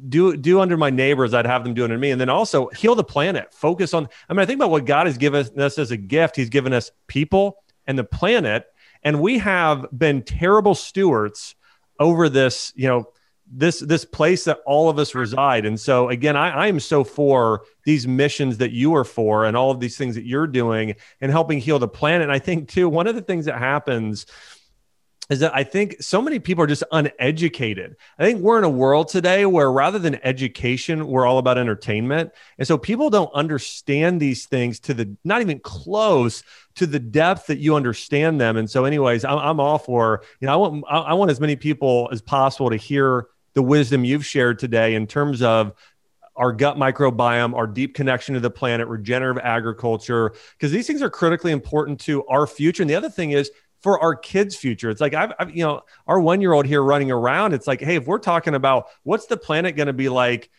do 0.07 0.37
do 0.37 0.59
under 0.61 0.77
my 0.77 0.89
neighbors 0.89 1.33
i'd 1.33 1.45
have 1.45 1.63
them 1.63 1.73
do 1.73 1.83
under 1.83 1.97
me 1.97 2.11
and 2.11 2.21
then 2.21 2.29
also 2.29 2.67
heal 2.69 2.95
the 2.95 3.03
planet 3.03 3.53
focus 3.53 3.93
on 3.93 4.07
i 4.29 4.33
mean 4.33 4.39
i 4.39 4.45
think 4.45 4.57
about 4.57 4.69
what 4.69 4.85
god 4.85 5.07
has 5.07 5.17
given 5.17 5.45
us 5.59 5.77
as 5.77 5.91
a 5.91 5.97
gift 5.97 6.37
he's 6.37 6.49
given 6.49 6.71
us 6.71 6.91
people 7.07 7.62
and 7.87 7.97
the 7.97 8.03
planet. 8.03 8.65
And 9.03 9.21
we 9.21 9.39
have 9.39 9.85
been 9.97 10.23
terrible 10.23 10.75
stewards 10.75 11.55
over 11.99 12.29
this, 12.29 12.73
you 12.75 12.87
know, 12.87 13.09
this 13.51 13.79
this 13.79 14.05
place 14.05 14.45
that 14.45 14.59
all 14.65 14.89
of 14.89 14.97
us 14.97 15.13
reside. 15.13 15.65
And 15.65 15.79
so 15.79 16.09
again, 16.09 16.35
I, 16.35 16.49
I 16.49 16.67
am 16.67 16.79
so 16.79 17.03
for 17.03 17.63
these 17.83 18.07
missions 18.07 18.57
that 18.57 18.71
you 18.71 18.95
are 18.95 19.03
for 19.03 19.45
and 19.45 19.55
all 19.55 19.69
of 19.69 19.79
these 19.79 19.97
things 19.97 20.15
that 20.15 20.25
you're 20.25 20.47
doing 20.47 20.95
and 21.21 21.31
helping 21.31 21.59
heal 21.59 21.77
the 21.77 21.87
planet. 21.87 22.23
And 22.23 22.31
I 22.31 22.39
think 22.39 22.69
too, 22.69 22.89
one 22.89 23.05
of 23.05 23.15
the 23.15 23.21
things 23.21 23.45
that 23.45 23.59
happens 23.59 24.25
is 25.29 25.39
that 25.39 25.55
I 25.55 25.63
think 25.63 26.01
so 26.01 26.21
many 26.21 26.39
people 26.39 26.63
are 26.63 26.67
just 26.67 26.83
uneducated. 26.91 27.95
I 28.19 28.25
think 28.25 28.41
we're 28.41 28.57
in 28.57 28.65
a 28.65 28.69
world 28.69 29.07
today 29.07 29.45
where 29.45 29.71
rather 29.71 29.97
than 29.99 30.19
education, 30.23 31.07
we're 31.07 31.25
all 31.25 31.37
about 31.37 31.57
entertainment. 31.57 32.31
And 32.57 32.67
so 32.67 32.77
people 32.77 33.09
don't 33.09 33.33
understand 33.33 34.19
these 34.19 34.45
things 34.45 34.79
to 34.81 34.93
the 34.93 35.15
not 35.23 35.41
even 35.41 35.59
close 35.59 36.43
to 36.75 36.87
the 36.87 36.99
depth 36.99 37.47
that 37.47 37.59
you 37.59 37.75
understand 37.75 38.41
them. 38.41 38.57
And 38.57 38.69
so, 38.69 38.85
anyways, 38.85 39.25
I'm, 39.25 39.37
I'm 39.37 39.59
all 39.59 39.77
for, 39.77 40.23
you 40.39 40.47
know, 40.47 40.53
I 40.53 40.55
want, 40.55 40.85
I 40.89 41.13
want 41.13 41.31
as 41.31 41.39
many 41.39 41.55
people 41.55 42.09
as 42.11 42.21
possible 42.21 42.69
to 42.69 42.75
hear 42.75 43.27
the 43.53 43.61
wisdom 43.61 44.03
you've 44.03 44.25
shared 44.25 44.59
today 44.59 44.95
in 44.95 45.05
terms 45.07 45.41
of 45.41 45.73
our 46.35 46.51
gut 46.51 46.77
microbiome, 46.77 47.55
our 47.55 47.67
deep 47.67 47.93
connection 47.93 48.33
to 48.33 48.39
the 48.39 48.49
planet, 48.49 48.87
regenerative 48.87 49.43
agriculture, 49.43 50.33
because 50.57 50.71
these 50.71 50.87
things 50.87 51.01
are 51.01 51.09
critically 51.09 51.51
important 51.51 51.99
to 52.01 52.25
our 52.25 52.47
future. 52.47 52.81
And 52.81 52.89
the 52.89 52.95
other 52.95 53.09
thing 53.09 53.31
is 53.31 53.51
for 53.81 53.99
our 53.99 54.15
kids' 54.15 54.55
future. 54.55 54.89
It's 54.89 55.01
like 55.01 55.13
I've, 55.13 55.33
I've 55.37 55.55
you 55.55 55.63
know, 55.63 55.81
our 56.07 56.19
one 56.19 56.41
year 56.41 56.53
old 56.53 56.65
here 56.65 56.81
running 56.81 57.11
around. 57.11 57.53
It's 57.53 57.67
like, 57.67 57.81
hey, 57.81 57.97
if 57.97 58.07
we're 58.07 58.17
talking 58.17 58.55
about 58.55 58.87
what's 59.03 59.27
the 59.27 59.37
planet 59.37 59.75
going 59.75 59.87
to 59.87 59.93
be 59.93 60.09
like, 60.09 60.49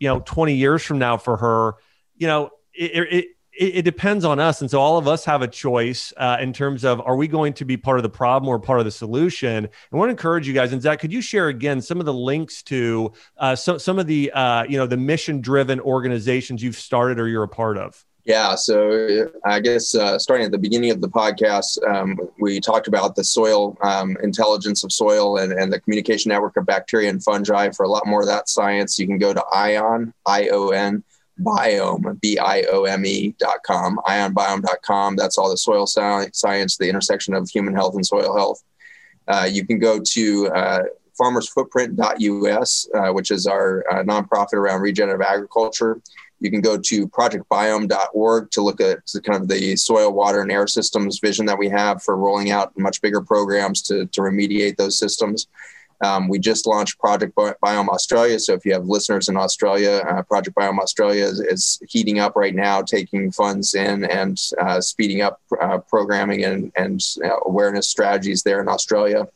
you 0.00 0.08
know, 0.08 0.20
20 0.20 0.54
years 0.54 0.82
from 0.82 0.98
now 0.98 1.16
for 1.16 1.36
her, 1.36 1.74
you 2.16 2.26
know, 2.26 2.50
it, 2.74 3.08
it, 3.12 3.26
it, 3.56 3.76
it 3.76 3.82
depends 3.82 4.24
on 4.24 4.38
us. 4.38 4.60
And 4.60 4.70
so 4.70 4.80
all 4.80 4.98
of 4.98 5.08
us 5.08 5.24
have 5.24 5.42
a 5.42 5.48
choice 5.48 6.12
uh, 6.16 6.38
in 6.40 6.52
terms 6.52 6.84
of 6.84 7.00
are 7.00 7.16
we 7.16 7.28
going 7.28 7.52
to 7.54 7.64
be 7.64 7.76
part 7.76 7.98
of 7.98 8.02
the 8.02 8.10
problem 8.10 8.48
or 8.48 8.58
part 8.58 8.78
of 8.78 8.84
the 8.84 8.90
solution? 8.90 9.68
I 9.92 9.96
want 9.96 10.08
to 10.08 10.10
encourage 10.10 10.46
you 10.46 10.54
guys. 10.54 10.72
And 10.72 10.82
Zach, 10.82 11.00
could 11.00 11.12
you 11.12 11.20
share 11.20 11.48
again 11.48 11.80
some 11.80 12.00
of 12.00 12.06
the 12.06 12.14
links 12.14 12.62
to 12.64 13.12
uh, 13.38 13.56
so, 13.56 13.78
some 13.78 13.98
of 13.98 14.06
the, 14.06 14.30
uh, 14.32 14.64
you 14.64 14.76
know, 14.76 14.86
the 14.86 14.96
mission 14.96 15.40
driven 15.40 15.80
organizations 15.80 16.62
you've 16.62 16.76
started 16.76 17.18
or 17.18 17.28
you're 17.28 17.44
a 17.44 17.48
part 17.48 17.78
of? 17.78 18.04
Yeah, 18.24 18.54
so 18.54 19.30
I 19.44 19.60
guess 19.60 19.94
uh, 19.94 20.18
starting 20.18 20.46
at 20.46 20.50
the 20.50 20.56
beginning 20.56 20.90
of 20.90 21.02
the 21.02 21.10
podcast, 21.10 21.76
um, 21.86 22.18
we 22.40 22.58
talked 22.58 22.88
about 22.88 23.16
the 23.16 23.24
soil 23.24 23.76
um, 23.82 24.16
intelligence 24.22 24.82
of 24.82 24.90
soil 24.92 25.36
and, 25.36 25.52
and 25.52 25.70
the 25.70 25.78
communication 25.78 26.30
network 26.30 26.56
of 26.56 26.64
bacteria 26.64 27.10
and 27.10 27.22
fungi. 27.22 27.68
For 27.70 27.82
a 27.82 27.88
lot 27.88 28.06
more 28.06 28.22
of 28.22 28.26
that 28.26 28.48
science, 28.48 28.98
you 28.98 29.06
can 29.06 29.18
go 29.18 29.34
to 29.34 29.44
ION, 29.52 30.14
I 30.24 30.48
O 30.48 30.70
N, 30.70 31.04
biome, 31.40 32.20
B 32.20 32.38
I 32.38 32.62
O 32.72 32.84
M 32.84 33.04
E 33.04 33.34
dot 33.38 33.62
com, 33.64 33.98
ionbiome.com. 34.06 35.16
That's 35.16 35.38
all 35.38 35.50
the 35.50 35.56
soil 35.56 35.86
science, 35.86 36.76
the 36.76 36.88
intersection 36.88 37.34
of 37.34 37.48
human 37.48 37.74
health 37.74 37.94
and 37.94 38.06
soil 38.06 38.36
health. 38.36 38.62
Uh, 39.26 39.48
you 39.50 39.66
can 39.66 39.78
go 39.78 40.00
to 40.00 40.48
uh, 40.48 40.82
farmersfootprint.us, 41.20 42.88
uh, 42.94 43.12
which 43.12 43.30
is 43.30 43.46
our 43.46 43.84
uh, 43.90 44.02
nonprofit 44.02 44.54
around 44.54 44.80
regenerative 44.82 45.26
agriculture. 45.26 46.00
You 46.40 46.50
can 46.50 46.60
go 46.60 46.76
to 46.76 47.08
projectbiome.org 47.08 48.50
to 48.50 48.60
look 48.60 48.80
at 48.80 48.98
kind 49.24 49.40
of 49.40 49.48
the 49.48 49.76
soil, 49.76 50.12
water, 50.12 50.42
and 50.42 50.52
air 50.52 50.66
systems 50.66 51.18
vision 51.18 51.46
that 51.46 51.58
we 51.58 51.68
have 51.68 52.02
for 52.02 52.16
rolling 52.16 52.50
out 52.50 52.76
much 52.78 53.00
bigger 53.00 53.22
programs 53.22 53.80
to, 53.82 54.06
to 54.06 54.20
remediate 54.20 54.76
those 54.76 54.98
systems. 54.98 55.48
Um, 56.02 56.28
we 56.28 56.38
just 56.38 56.66
launched 56.66 56.98
Project 56.98 57.34
Biome 57.34 57.88
Australia. 57.88 58.38
So 58.38 58.54
if 58.54 58.64
you 58.64 58.72
have 58.72 58.86
listeners 58.86 59.28
in 59.28 59.36
Australia, 59.36 60.02
uh, 60.08 60.22
Project 60.22 60.56
Biome 60.56 60.78
Australia 60.78 61.24
is, 61.24 61.40
is, 61.40 61.80
heating 61.88 62.18
up 62.18 62.36
right 62.36 62.54
now, 62.54 62.82
taking 62.82 63.30
funds 63.30 63.74
in 63.74 64.04
and 64.04 64.38
uh, 64.60 64.80
speeding 64.80 65.22
up 65.22 65.40
uh, 65.60 65.78
programming 65.78 66.44
and, 66.44 66.72
and 66.76 67.00
uh, 67.24 67.36
awareness 67.46 67.88
strategies 67.88 68.42
there 68.42 68.60
in 68.60 68.68
Australia. 68.68 69.28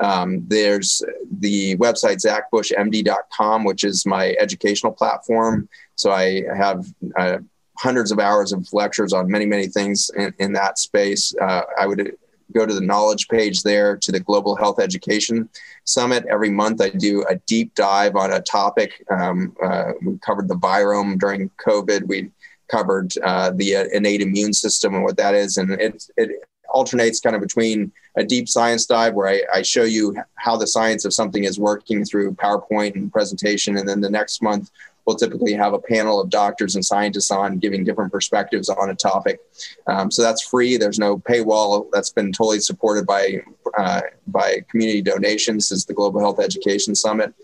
Um, 0.00 0.44
there's 0.48 1.02
the 1.30 1.76
website 1.76 2.20
zachbushmd.com, 2.24 3.64
which 3.64 3.84
is 3.84 4.04
my 4.04 4.34
educational 4.40 4.92
platform. 4.92 5.68
So 5.94 6.10
I 6.10 6.42
have 6.54 6.84
uh, 7.16 7.38
hundreds 7.78 8.10
of 8.10 8.18
hours 8.18 8.52
of 8.52 8.70
lectures 8.72 9.12
on 9.12 9.30
many, 9.30 9.46
many 9.46 9.68
things 9.68 10.10
in, 10.16 10.34
in 10.38 10.52
that 10.54 10.78
space. 10.78 11.34
Uh, 11.40 11.62
I 11.78 11.86
would 11.86 12.16
go 12.52 12.66
to 12.66 12.74
the 12.74 12.80
knowledge 12.80 13.28
page 13.28 13.62
there 13.62 13.96
to 13.96 14.12
the 14.12 14.20
Global 14.20 14.56
Health 14.56 14.80
Education 14.80 15.48
Summit. 15.84 16.24
Every 16.30 16.50
month, 16.50 16.80
I 16.80 16.90
do 16.90 17.24
a 17.28 17.36
deep 17.46 17.74
dive 17.74 18.16
on 18.16 18.32
a 18.32 18.40
topic. 18.40 19.04
Um, 19.10 19.56
uh, 19.62 19.92
we 20.04 20.18
covered 20.18 20.48
the 20.48 20.56
virome 20.56 21.18
during 21.18 21.50
COVID. 21.64 22.06
We 22.06 22.30
covered 22.70 23.12
uh, 23.22 23.50
the 23.50 23.88
innate 23.92 24.22
immune 24.22 24.52
system 24.52 24.94
and 24.94 25.04
what 25.04 25.16
that 25.16 25.34
is, 25.34 25.56
and 25.56 25.72
it, 25.72 26.04
it 26.16 26.30
alternates 26.72 27.20
kind 27.20 27.36
of 27.36 27.42
between 27.42 27.92
a 28.16 28.24
deep 28.24 28.48
science 28.48 28.86
dive 28.86 29.14
where 29.14 29.28
I, 29.28 29.42
I, 29.54 29.62
show 29.62 29.84
you 29.84 30.16
how 30.34 30.56
the 30.56 30.66
science 30.66 31.04
of 31.04 31.12
something 31.12 31.44
is 31.44 31.58
working 31.58 32.04
through 32.04 32.34
PowerPoint 32.34 32.94
and 32.94 33.12
presentation, 33.12 33.76
and 33.76 33.88
then 33.88 34.00
the 34.00 34.10
next 34.10 34.42
month 34.42 34.70
we'll 35.04 35.16
typically 35.16 35.52
have 35.52 35.72
a 35.72 35.78
panel 35.78 36.20
of 36.20 36.30
doctors 36.30 36.74
and 36.74 36.84
scientists 36.84 37.30
on 37.30 37.58
giving 37.58 37.84
different 37.84 38.12
perspectives 38.12 38.68
on 38.68 38.90
a 38.90 38.94
topic. 38.94 39.40
Um, 39.86 40.10
so 40.10 40.22
that's 40.22 40.46
free. 40.46 40.76
There's 40.76 40.98
no 40.98 41.18
paywall. 41.18 41.88
That's 41.92 42.10
been 42.10 42.32
totally 42.32 42.60
supported 42.60 43.06
by 43.06 43.42
uh, 43.76 44.02
by 44.26 44.64
community 44.70 45.02
donations. 45.02 45.68
since 45.68 45.84
the 45.84 45.94
Global 45.94 46.20
Health 46.20 46.40
Education 46.40 46.94
Summit. 46.94 47.34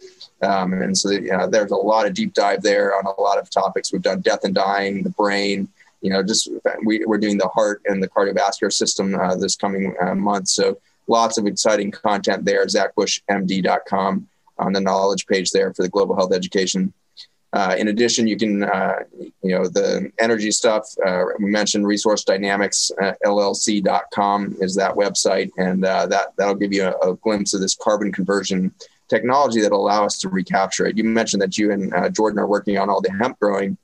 Um, 0.43 0.73
and 0.75 0.97
so 0.97 1.11
you 1.11 1.37
know, 1.37 1.49
there's 1.49 1.73
a 1.73 1.77
lot 1.77 2.07
of 2.07 2.15
deep 2.15 2.33
dive 2.35 2.63
there 2.63 2.97
on 2.97 3.07
a 3.07 3.21
lot 3.21 3.39
of 3.39 3.51
topics. 3.51 3.93
We've 3.93 4.03
done 4.03 4.21
death 4.21 4.45
and 4.45 4.55
dying, 4.55 5.03
the 5.03 5.11
brain, 5.11 5.69
you 6.01 6.11
know, 6.11 6.23
just 6.23 6.49
we, 6.85 7.05
are 7.05 7.19
doing 7.19 7.39
the 7.39 7.49
heart 7.49 7.83
and 7.87 8.03
the 8.03 8.09
cardiovascular 8.09 8.73
system 8.73 9.15
uh, 9.15 9.35
this 9.35 9.57
coming 9.57 9.95
uh, 10.01 10.15
month. 10.15 10.49
So 10.49 10.79
lots 11.09 11.39
of 11.39 11.47
exciting 11.47 11.91
content 11.91 12.45
there. 12.45 12.65
ZachBushMD.com 12.67 14.29
on 14.59 14.73
the 14.73 14.81
knowledge 14.81 15.27
page 15.27 15.51
there 15.51 15.73
for 15.75 15.83
the 15.83 15.89
global 15.89 16.17
health 16.17 16.33
education. 16.33 16.93
Uh, 17.53 17.75
in 17.79 17.89
addition, 17.89 18.27
you 18.27 18.37
can, 18.37 18.63
uh, 18.63 18.97
you 19.43 19.55
know, 19.55 19.67
the 19.67 20.13
energy 20.19 20.51
stuff. 20.51 20.87
Uh, 21.05 21.25
we 21.39 21.51
mentioned 21.51 21.87
Resource 21.87 22.23
Dynamics 22.23 22.91
uh, 23.01 23.13
LLC.com 23.25 24.57
is 24.61 24.75
that 24.75 24.95
website, 24.95 25.51
and 25.57 25.85
uh, 25.85 26.07
that 26.07 26.35
that'll 26.37 26.55
give 26.55 26.75
you 26.75 26.85
a, 26.85 27.11
a, 27.11 27.17
glimpse 27.17 27.55
of 27.55 27.63
this 27.63 27.75
carbon 27.75 28.13
conversion 28.13 28.73
technology 29.09 29.63
that'll 29.63 29.81
allow 29.81 30.05
us 30.05 30.19
to 30.19 30.29
recapture 30.29 30.87
it. 30.87 30.99
You 30.99 31.05
mentioned 31.05 31.41
that 31.41 31.57
you 31.57 31.73
and 31.73 31.93
uh, 31.95 32.11
Jordan 32.11 32.39
are 32.39 32.47
working 32.47 32.77
on 32.77 32.91
all 32.91 33.01
the 33.01 33.13
hemp 33.13 33.39
growing. 33.41 33.79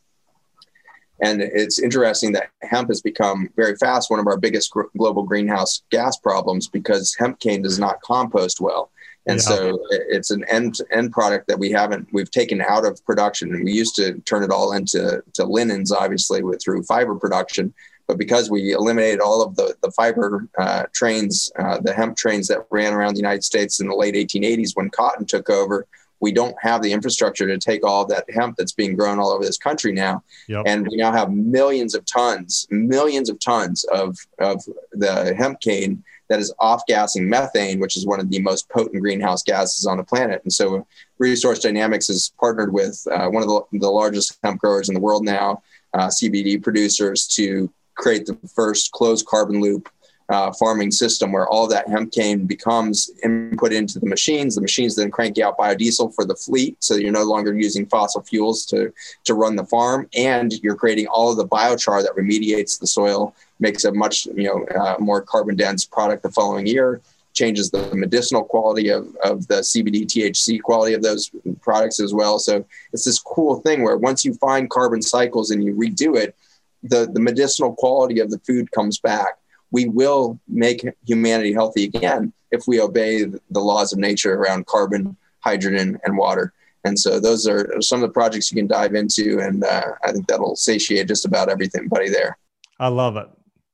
And 1.20 1.40
it's 1.40 1.78
interesting 1.78 2.32
that 2.32 2.50
hemp 2.62 2.88
has 2.88 3.00
become 3.00 3.48
very 3.56 3.76
fast 3.76 4.10
one 4.10 4.20
of 4.20 4.26
our 4.26 4.36
biggest 4.36 4.70
gr- 4.72 4.82
global 4.98 5.22
greenhouse 5.22 5.82
gas 5.90 6.18
problems 6.18 6.68
because 6.68 7.14
hemp 7.18 7.38
cane 7.38 7.62
does 7.62 7.78
not 7.78 8.00
compost 8.02 8.60
well. 8.60 8.90
And 9.26 9.38
yeah. 9.38 9.42
so 9.42 9.78
it's 9.90 10.30
an 10.30 10.44
end 10.48 10.78
end 10.90 11.12
product 11.12 11.48
that 11.48 11.58
we 11.58 11.70
haven't 11.70 12.08
we've 12.12 12.30
taken 12.30 12.60
out 12.60 12.84
of 12.84 13.04
production. 13.06 13.54
And 13.54 13.64
we 13.64 13.72
used 13.72 13.96
to 13.96 14.20
turn 14.20 14.42
it 14.42 14.50
all 14.50 14.72
into 14.72 15.22
to 15.34 15.44
linens, 15.44 15.92
obviously, 15.92 16.42
with 16.42 16.62
through 16.62 16.82
fiber 16.84 17.14
production. 17.14 17.72
But 18.06 18.18
because 18.18 18.50
we 18.50 18.72
eliminated 18.72 19.20
all 19.20 19.42
of 19.42 19.56
the 19.56 19.76
the 19.82 19.90
fiber 19.92 20.46
uh, 20.58 20.84
trains, 20.92 21.50
uh, 21.58 21.80
the 21.80 21.94
hemp 21.94 22.16
trains 22.16 22.48
that 22.48 22.66
ran 22.70 22.92
around 22.92 23.14
the 23.14 23.20
United 23.20 23.44
States 23.44 23.80
in 23.80 23.88
the 23.88 23.96
late 23.96 24.14
1880s 24.14 24.72
when 24.74 24.90
cotton 24.90 25.24
took 25.24 25.48
over, 25.48 25.86
we 26.20 26.30
don't 26.30 26.56
have 26.60 26.82
the 26.82 26.92
infrastructure 26.92 27.46
to 27.46 27.58
take 27.58 27.84
all 27.84 28.04
that 28.06 28.28
hemp 28.30 28.56
that's 28.56 28.72
being 28.72 28.94
grown 28.94 29.18
all 29.18 29.30
over 29.30 29.44
this 29.44 29.58
country 29.58 29.92
now. 29.92 30.22
Yep. 30.48 30.64
And 30.66 30.86
we 30.88 30.96
now 30.96 31.12
have 31.12 31.30
millions 31.30 31.94
of 31.94 32.04
tons, 32.04 32.66
millions 32.70 33.30
of 33.30 33.38
tons 33.40 33.84
of 33.84 34.18
of 34.38 34.62
the 34.92 35.34
hemp 35.34 35.60
cane 35.60 36.04
that 36.28 36.40
is 36.40 36.52
off 36.58 36.82
gassing 36.86 37.28
methane, 37.28 37.80
which 37.80 37.96
is 37.96 38.06
one 38.06 38.20
of 38.20 38.30
the 38.30 38.40
most 38.40 38.68
potent 38.68 39.02
greenhouse 39.02 39.42
gases 39.42 39.86
on 39.86 39.98
the 39.98 40.04
planet. 40.04 40.42
And 40.44 40.52
so 40.52 40.86
Resource 41.18 41.60
Dynamics 41.60 42.08
has 42.08 42.32
partnered 42.40 42.72
with 42.72 43.06
uh, 43.10 43.28
one 43.28 43.42
of 43.42 43.48
the, 43.48 43.78
the, 43.78 43.90
largest 43.90 44.38
hemp 44.42 44.60
growers 44.60 44.88
in 44.88 44.94
the 44.94 45.00
world 45.00 45.24
now, 45.24 45.62
uh, 45.92 46.08
CBD 46.08 46.62
producers, 46.62 47.26
to 47.28 47.70
create 47.94 48.26
the 48.26 48.36
first 48.54 48.92
closed 48.92 49.26
carbon 49.26 49.60
loop 49.60 49.88
uh, 50.28 50.52
farming 50.52 50.90
system 50.90 51.32
where 51.32 51.46
all 51.48 51.66
that 51.68 51.88
hemp 51.88 52.12
cane 52.12 52.46
becomes 52.46 53.10
input 53.22 53.72
into 53.72 53.98
the 53.98 54.06
machines. 54.06 54.54
The 54.54 54.60
machines 54.60 54.96
then 54.96 55.10
crank 55.10 55.38
out 55.38 55.58
biodiesel 55.58 56.14
for 56.14 56.24
the 56.24 56.34
fleet, 56.34 56.76
so 56.82 56.94
you're 56.94 57.12
no 57.12 57.24
longer 57.24 57.54
using 57.54 57.86
fossil 57.86 58.22
fuels 58.22 58.64
to 58.66 58.92
to 59.24 59.34
run 59.34 59.56
the 59.56 59.64
farm, 59.64 60.08
and 60.14 60.52
you're 60.62 60.76
creating 60.76 61.06
all 61.08 61.30
of 61.30 61.36
the 61.36 61.46
biochar 61.46 62.02
that 62.02 62.16
remediates 62.16 62.78
the 62.78 62.86
soil, 62.86 63.34
makes 63.60 63.84
a 63.84 63.92
much 63.92 64.26
you 64.26 64.44
know 64.44 64.64
uh, 64.78 64.96
more 64.98 65.20
carbon 65.20 65.56
dense 65.56 65.84
product 65.84 66.22
the 66.22 66.30
following 66.30 66.66
year. 66.66 67.00
Changes 67.34 67.68
the 67.68 67.92
medicinal 67.96 68.44
quality 68.44 68.90
of, 68.90 69.08
of 69.24 69.48
the 69.48 69.56
CBD 69.56 70.06
THC 70.06 70.62
quality 70.62 70.94
of 70.94 71.02
those 71.02 71.32
products 71.62 71.98
as 71.98 72.14
well. 72.14 72.38
So 72.38 72.64
it's 72.92 73.04
this 73.04 73.18
cool 73.18 73.56
thing 73.56 73.82
where 73.82 73.96
once 73.96 74.24
you 74.24 74.34
find 74.34 74.70
carbon 74.70 75.02
cycles 75.02 75.50
and 75.50 75.64
you 75.64 75.74
redo 75.74 76.16
it, 76.16 76.36
the, 76.84 77.10
the 77.12 77.18
medicinal 77.18 77.74
quality 77.74 78.20
of 78.20 78.30
the 78.30 78.38
food 78.38 78.70
comes 78.70 79.00
back 79.00 79.38
we 79.74 79.86
will 79.88 80.38
make 80.46 80.86
humanity 81.04 81.52
healthy 81.52 81.82
again 81.82 82.32
if 82.52 82.68
we 82.68 82.80
obey 82.80 83.24
the 83.24 83.60
laws 83.60 83.92
of 83.92 83.98
nature 83.98 84.34
around 84.34 84.64
carbon, 84.66 85.16
hydrogen, 85.40 85.98
and 86.04 86.16
water. 86.16 86.52
And 86.84 86.96
so 86.96 87.18
those 87.18 87.48
are 87.48 87.68
some 87.80 88.00
of 88.00 88.08
the 88.08 88.12
projects 88.12 88.52
you 88.52 88.56
can 88.56 88.68
dive 88.68 88.94
into, 88.94 89.40
and 89.40 89.64
uh, 89.64 89.94
I 90.04 90.12
think 90.12 90.28
that'll 90.28 90.54
satiate 90.54 91.08
just 91.08 91.24
about 91.24 91.48
everything, 91.48 91.88
buddy. 91.88 92.08
There. 92.08 92.38
I 92.78 92.86
love 92.86 93.16
it. 93.16 93.26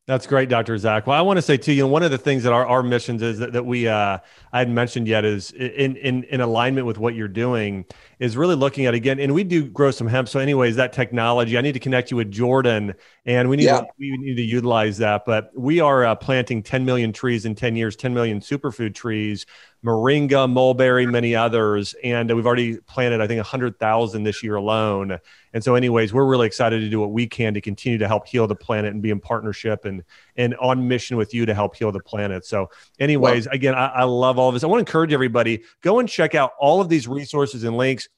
That's 0.06 0.26
great, 0.26 0.48
Dr. 0.48 0.78
Zach. 0.78 1.06
Well, 1.06 1.18
I 1.18 1.20
want 1.20 1.36
to 1.36 1.42
say 1.42 1.58
too, 1.58 1.74
you 1.74 1.82
know, 1.82 1.88
one 1.88 2.02
of 2.02 2.10
the 2.10 2.18
things 2.18 2.44
that 2.44 2.54
our, 2.54 2.66
our 2.66 2.82
missions 2.82 3.20
is 3.20 3.38
that, 3.38 3.52
that 3.52 3.66
we 3.66 3.86
uh, 3.86 4.18
I 4.54 4.58
hadn't 4.58 4.74
mentioned 4.74 5.06
yet 5.06 5.26
is 5.26 5.50
in, 5.52 5.96
in 5.96 6.24
in 6.24 6.40
alignment 6.40 6.86
with 6.86 6.96
what 6.96 7.14
you're 7.14 7.28
doing 7.28 7.84
is 8.20 8.36
really 8.36 8.54
looking 8.54 8.84
at 8.84 8.92
again, 8.92 9.18
and 9.18 9.34
we 9.34 9.42
do 9.42 9.64
grow 9.64 9.90
some 9.90 10.06
hemp. 10.06 10.28
So, 10.28 10.38
anyways, 10.38 10.76
that 10.76 10.92
technology, 10.92 11.56
I 11.56 11.62
need 11.62 11.72
to 11.72 11.80
connect 11.80 12.10
you 12.10 12.18
with 12.18 12.30
Jordan, 12.30 12.94
and 13.24 13.48
we 13.48 13.56
need 13.56 13.64
yeah. 13.64 13.80
to, 13.80 13.86
we 13.98 14.16
need 14.18 14.36
to 14.36 14.42
utilize 14.42 14.98
that. 14.98 15.24
But 15.24 15.50
we 15.56 15.80
are 15.80 16.04
uh, 16.04 16.14
planting 16.14 16.62
10 16.62 16.84
million 16.84 17.12
trees 17.12 17.46
in 17.46 17.54
10 17.54 17.76
years, 17.76 17.96
10 17.96 18.12
million 18.12 18.40
superfood 18.40 18.94
trees 18.94 19.46
moringa, 19.84 20.50
mulberry, 20.50 21.06
many 21.06 21.34
others. 21.34 21.94
And 22.04 22.34
we've 22.34 22.46
already 22.46 22.76
planted, 22.78 23.20
I 23.20 23.26
think, 23.26 23.38
100,000 23.38 24.22
this 24.22 24.42
year 24.42 24.56
alone. 24.56 25.18
And 25.52 25.64
so, 25.64 25.74
anyways, 25.74 26.12
we're 26.12 26.26
really 26.26 26.46
excited 26.46 26.80
to 26.80 26.88
do 26.88 27.00
what 27.00 27.12
we 27.12 27.26
can 27.26 27.54
to 27.54 27.60
continue 27.60 27.98
to 27.98 28.06
help 28.06 28.26
heal 28.26 28.46
the 28.46 28.54
planet 28.54 28.92
and 28.92 29.02
be 29.02 29.10
in 29.10 29.20
partnership 29.20 29.84
and, 29.84 30.04
and 30.36 30.54
on 30.56 30.86
mission 30.86 31.16
with 31.16 31.34
you 31.34 31.46
to 31.46 31.54
help 31.54 31.76
heal 31.76 31.90
the 31.90 32.00
planet. 32.00 32.44
So, 32.44 32.70
anyways, 32.98 33.46
well, 33.46 33.54
again, 33.54 33.74
I, 33.74 33.86
I 33.86 34.04
love 34.04 34.38
all 34.38 34.48
of 34.48 34.54
this. 34.54 34.64
I 34.64 34.66
want 34.66 34.78
to 34.78 34.90
encourage 34.90 35.12
everybody 35.12 35.62
go 35.80 35.98
and 35.98 36.08
check 36.08 36.34
out 36.34 36.52
all 36.60 36.80
of 36.80 36.88
these 36.88 37.08
resources 37.08 37.64
and 37.64 37.76
links 37.76 38.08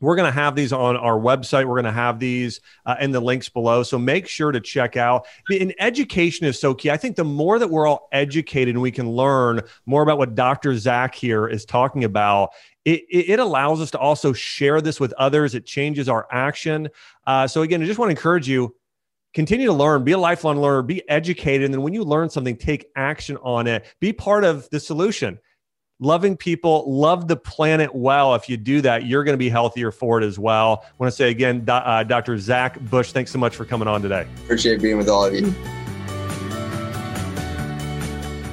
we're 0.00 0.16
going 0.16 0.30
to 0.30 0.38
have 0.38 0.54
these 0.54 0.72
on 0.72 0.96
our 0.96 1.18
website. 1.18 1.64
We're 1.66 1.80
going 1.80 1.84
to 1.84 1.92
have 1.92 2.18
these 2.18 2.60
uh, 2.86 2.96
in 3.00 3.10
the 3.10 3.20
links 3.20 3.48
below. 3.48 3.82
So 3.82 3.98
make 3.98 4.28
sure 4.28 4.52
to 4.52 4.60
check 4.60 4.96
out. 4.96 5.26
And 5.50 5.74
education 5.78 6.46
is 6.46 6.60
so 6.60 6.74
key. 6.74 6.90
I 6.90 6.96
think 6.96 7.16
the 7.16 7.24
more 7.24 7.58
that 7.58 7.68
we're 7.68 7.86
all 7.86 8.08
educated 8.12 8.74
and 8.74 8.82
we 8.82 8.90
can 8.90 9.10
learn 9.10 9.60
more 9.86 10.02
about 10.02 10.18
what 10.18 10.34
Dr. 10.34 10.76
Zach 10.76 11.14
here 11.14 11.48
is 11.48 11.64
talking 11.64 12.04
about, 12.04 12.50
it, 12.84 13.04
it 13.10 13.38
allows 13.38 13.80
us 13.80 13.90
to 13.92 13.98
also 13.98 14.32
share 14.32 14.80
this 14.80 15.00
with 15.00 15.12
others. 15.14 15.54
It 15.54 15.66
changes 15.66 16.08
our 16.08 16.26
action. 16.30 16.88
Uh, 17.26 17.46
so 17.46 17.62
again, 17.62 17.82
I 17.82 17.86
just 17.86 17.98
want 17.98 18.08
to 18.08 18.16
encourage 18.16 18.48
you 18.48 18.74
continue 19.34 19.66
to 19.66 19.72
learn, 19.72 20.04
be 20.04 20.12
a 20.12 20.18
lifelong 20.18 20.60
learner, 20.60 20.82
be 20.82 21.06
educated. 21.08 21.64
And 21.64 21.74
then 21.74 21.82
when 21.82 21.92
you 21.92 22.02
learn 22.02 22.30
something, 22.30 22.56
take 22.56 22.86
action 22.96 23.36
on 23.38 23.66
it, 23.66 23.84
be 24.00 24.12
part 24.12 24.44
of 24.44 24.68
the 24.70 24.80
solution 24.80 25.38
loving 26.00 26.36
people, 26.36 26.84
love 26.86 27.28
the 27.28 27.36
planet 27.36 27.94
well. 27.94 28.34
If 28.34 28.48
you 28.48 28.56
do 28.56 28.80
that, 28.82 29.06
you're 29.06 29.24
going 29.24 29.34
to 29.34 29.38
be 29.38 29.48
healthier 29.48 29.90
for 29.90 30.20
it 30.20 30.24
as 30.24 30.38
well. 30.38 30.84
I 30.84 30.90
want 30.98 31.10
to 31.10 31.16
say 31.16 31.30
again, 31.30 31.64
uh, 31.68 32.04
Dr. 32.04 32.38
Zach 32.38 32.78
Bush, 32.80 33.12
thanks 33.12 33.30
so 33.30 33.38
much 33.38 33.56
for 33.56 33.64
coming 33.64 33.88
on 33.88 34.02
today. 34.02 34.26
Appreciate 34.44 34.80
being 34.80 34.96
with 34.96 35.08
all 35.08 35.24
of 35.24 35.34
you. 35.34 35.50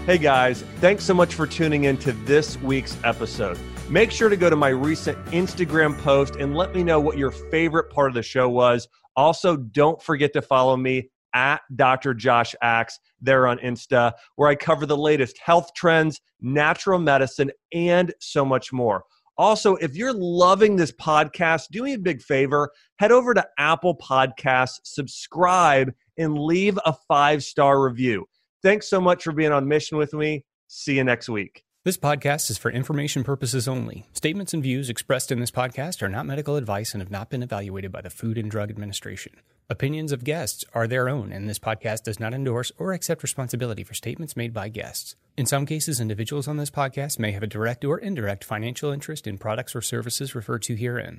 Hey 0.05 0.19
guys, 0.19 0.61
thanks 0.79 1.03
so 1.03 1.15
much 1.15 1.33
for 1.33 1.47
tuning 1.47 1.85
in 1.85 1.97
to 1.97 2.11
this 2.11 2.61
week's 2.61 2.97
episode. 3.03 3.57
Make 3.89 4.11
sure 4.11 4.29
to 4.29 4.37
go 4.37 4.49
to 4.49 4.55
my 4.55 4.69
recent 4.69 5.23
Instagram 5.27 5.97
post 5.99 6.35
and 6.35 6.55
let 6.55 6.75
me 6.75 6.83
know 6.83 6.99
what 6.99 7.17
your 7.17 7.31
favorite 7.31 7.89
part 7.91 8.09
of 8.09 8.15
the 8.15 8.21
show 8.23 8.49
was. 8.49 8.87
Also, 9.15 9.55
don't 9.55 10.01
forget 10.01 10.33
to 10.33 10.41
follow 10.41 10.75
me 10.77 11.09
at 11.35 11.61
Dr. 11.75 12.15
Josh 12.15 12.55
Axe 12.63 12.99
there 13.21 13.45
on 13.45 13.59
Insta, 13.59 14.13
where 14.37 14.49
I 14.49 14.55
cover 14.55 14.87
the 14.87 14.97
latest 14.97 15.37
health 15.37 15.71
trends, 15.75 16.21
natural 16.41 16.97
medicine, 16.97 17.51
and 17.73 18.11
so 18.19 18.43
much 18.43 18.73
more. 18.73 19.03
Also, 19.37 19.75
if 19.75 19.95
you're 19.95 20.13
loving 20.13 20.77
this 20.77 20.93
podcast, 20.93 21.67
do 21.69 21.83
me 21.83 21.93
a 21.93 21.99
big 21.99 22.21
favor 22.21 22.71
head 22.99 23.11
over 23.11 23.33
to 23.33 23.45
Apple 23.59 23.97
Podcasts, 23.97 24.79
subscribe, 24.83 25.93
and 26.17 26.39
leave 26.39 26.79
a 26.85 26.95
five 27.07 27.43
star 27.43 27.83
review. 27.83 28.25
Thanks 28.63 28.89
so 28.89 29.01
much 29.01 29.23
for 29.23 29.33
being 29.33 29.51
on 29.51 29.67
mission 29.67 29.97
with 29.97 30.13
me. 30.13 30.45
See 30.67 30.95
you 30.95 31.03
next 31.03 31.27
week. 31.27 31.64
This 31.85 31.97
podcast 31.99 32.49
is 32.49 32.57
for 32.57 32.71
information 32.71 33.23
purposes 33.23 33.67
only. 33.67 34.07
Statements 34.11 34.55
and 34.55 34.63
views 34.63 34.89
expressed 34.89 35.31
in 35.31 35.39
this 35.39 35.51
podcast 35.51 36.01
are 36.01 36.09
not 36.09 36.25
medical 36.25 36.55
advice 36.55 36.95
and 36.95 37.01
have 37.01 37.11
not 37.11 37.29
been 37.29 37.43
evaluated 37.43 37.91
by 37.91 38.01
the 38.01 38.09
Food 38.09 38.39
and 38.39 38.49
Drug 38.49 38.71
Administration. 38.71 39.33
Opinions 39.69 40.11
of 40.11 40.23
guests 40.23 40.65
are 40.73 40.87
their 40.87 41.07
own, 41.07 41.31
and 41.31 41.47
this 41.47 41.59
podcast 41.59 42.05
does 42.05 42.19
not 42.19 42.33
endorse 42.33 42.71
or 42.79 42.93
accept 42.93 43.21
responsibility 43.21 43.83
for 43.83 43.93
statements 43.93 44.35
made 44.35 44.51
by 44.51 44.67
guests. 44.67 45.15
In 45.37 45.45
some 45.45 45.67
cases, 45.67 45.99
individuals 45.99 46.47
on 46.47 46.57
this 46.57 46.71
podcast 46.71 47.19
may 47.19 47.33
have 47.33 47.43
a 47.43 47.47
direct 47.47 47.85
or 47.85 47.99
indirect 47.99 48.43
financial 48.43 48.89
interest 48.89 49.27
in 49.27 49.37
products 49.37 49.75
or 49.75 49.81
services 49.83 50.33
referred 50.33 50.63
to 50.63 50.75
herein. 50.75 51.13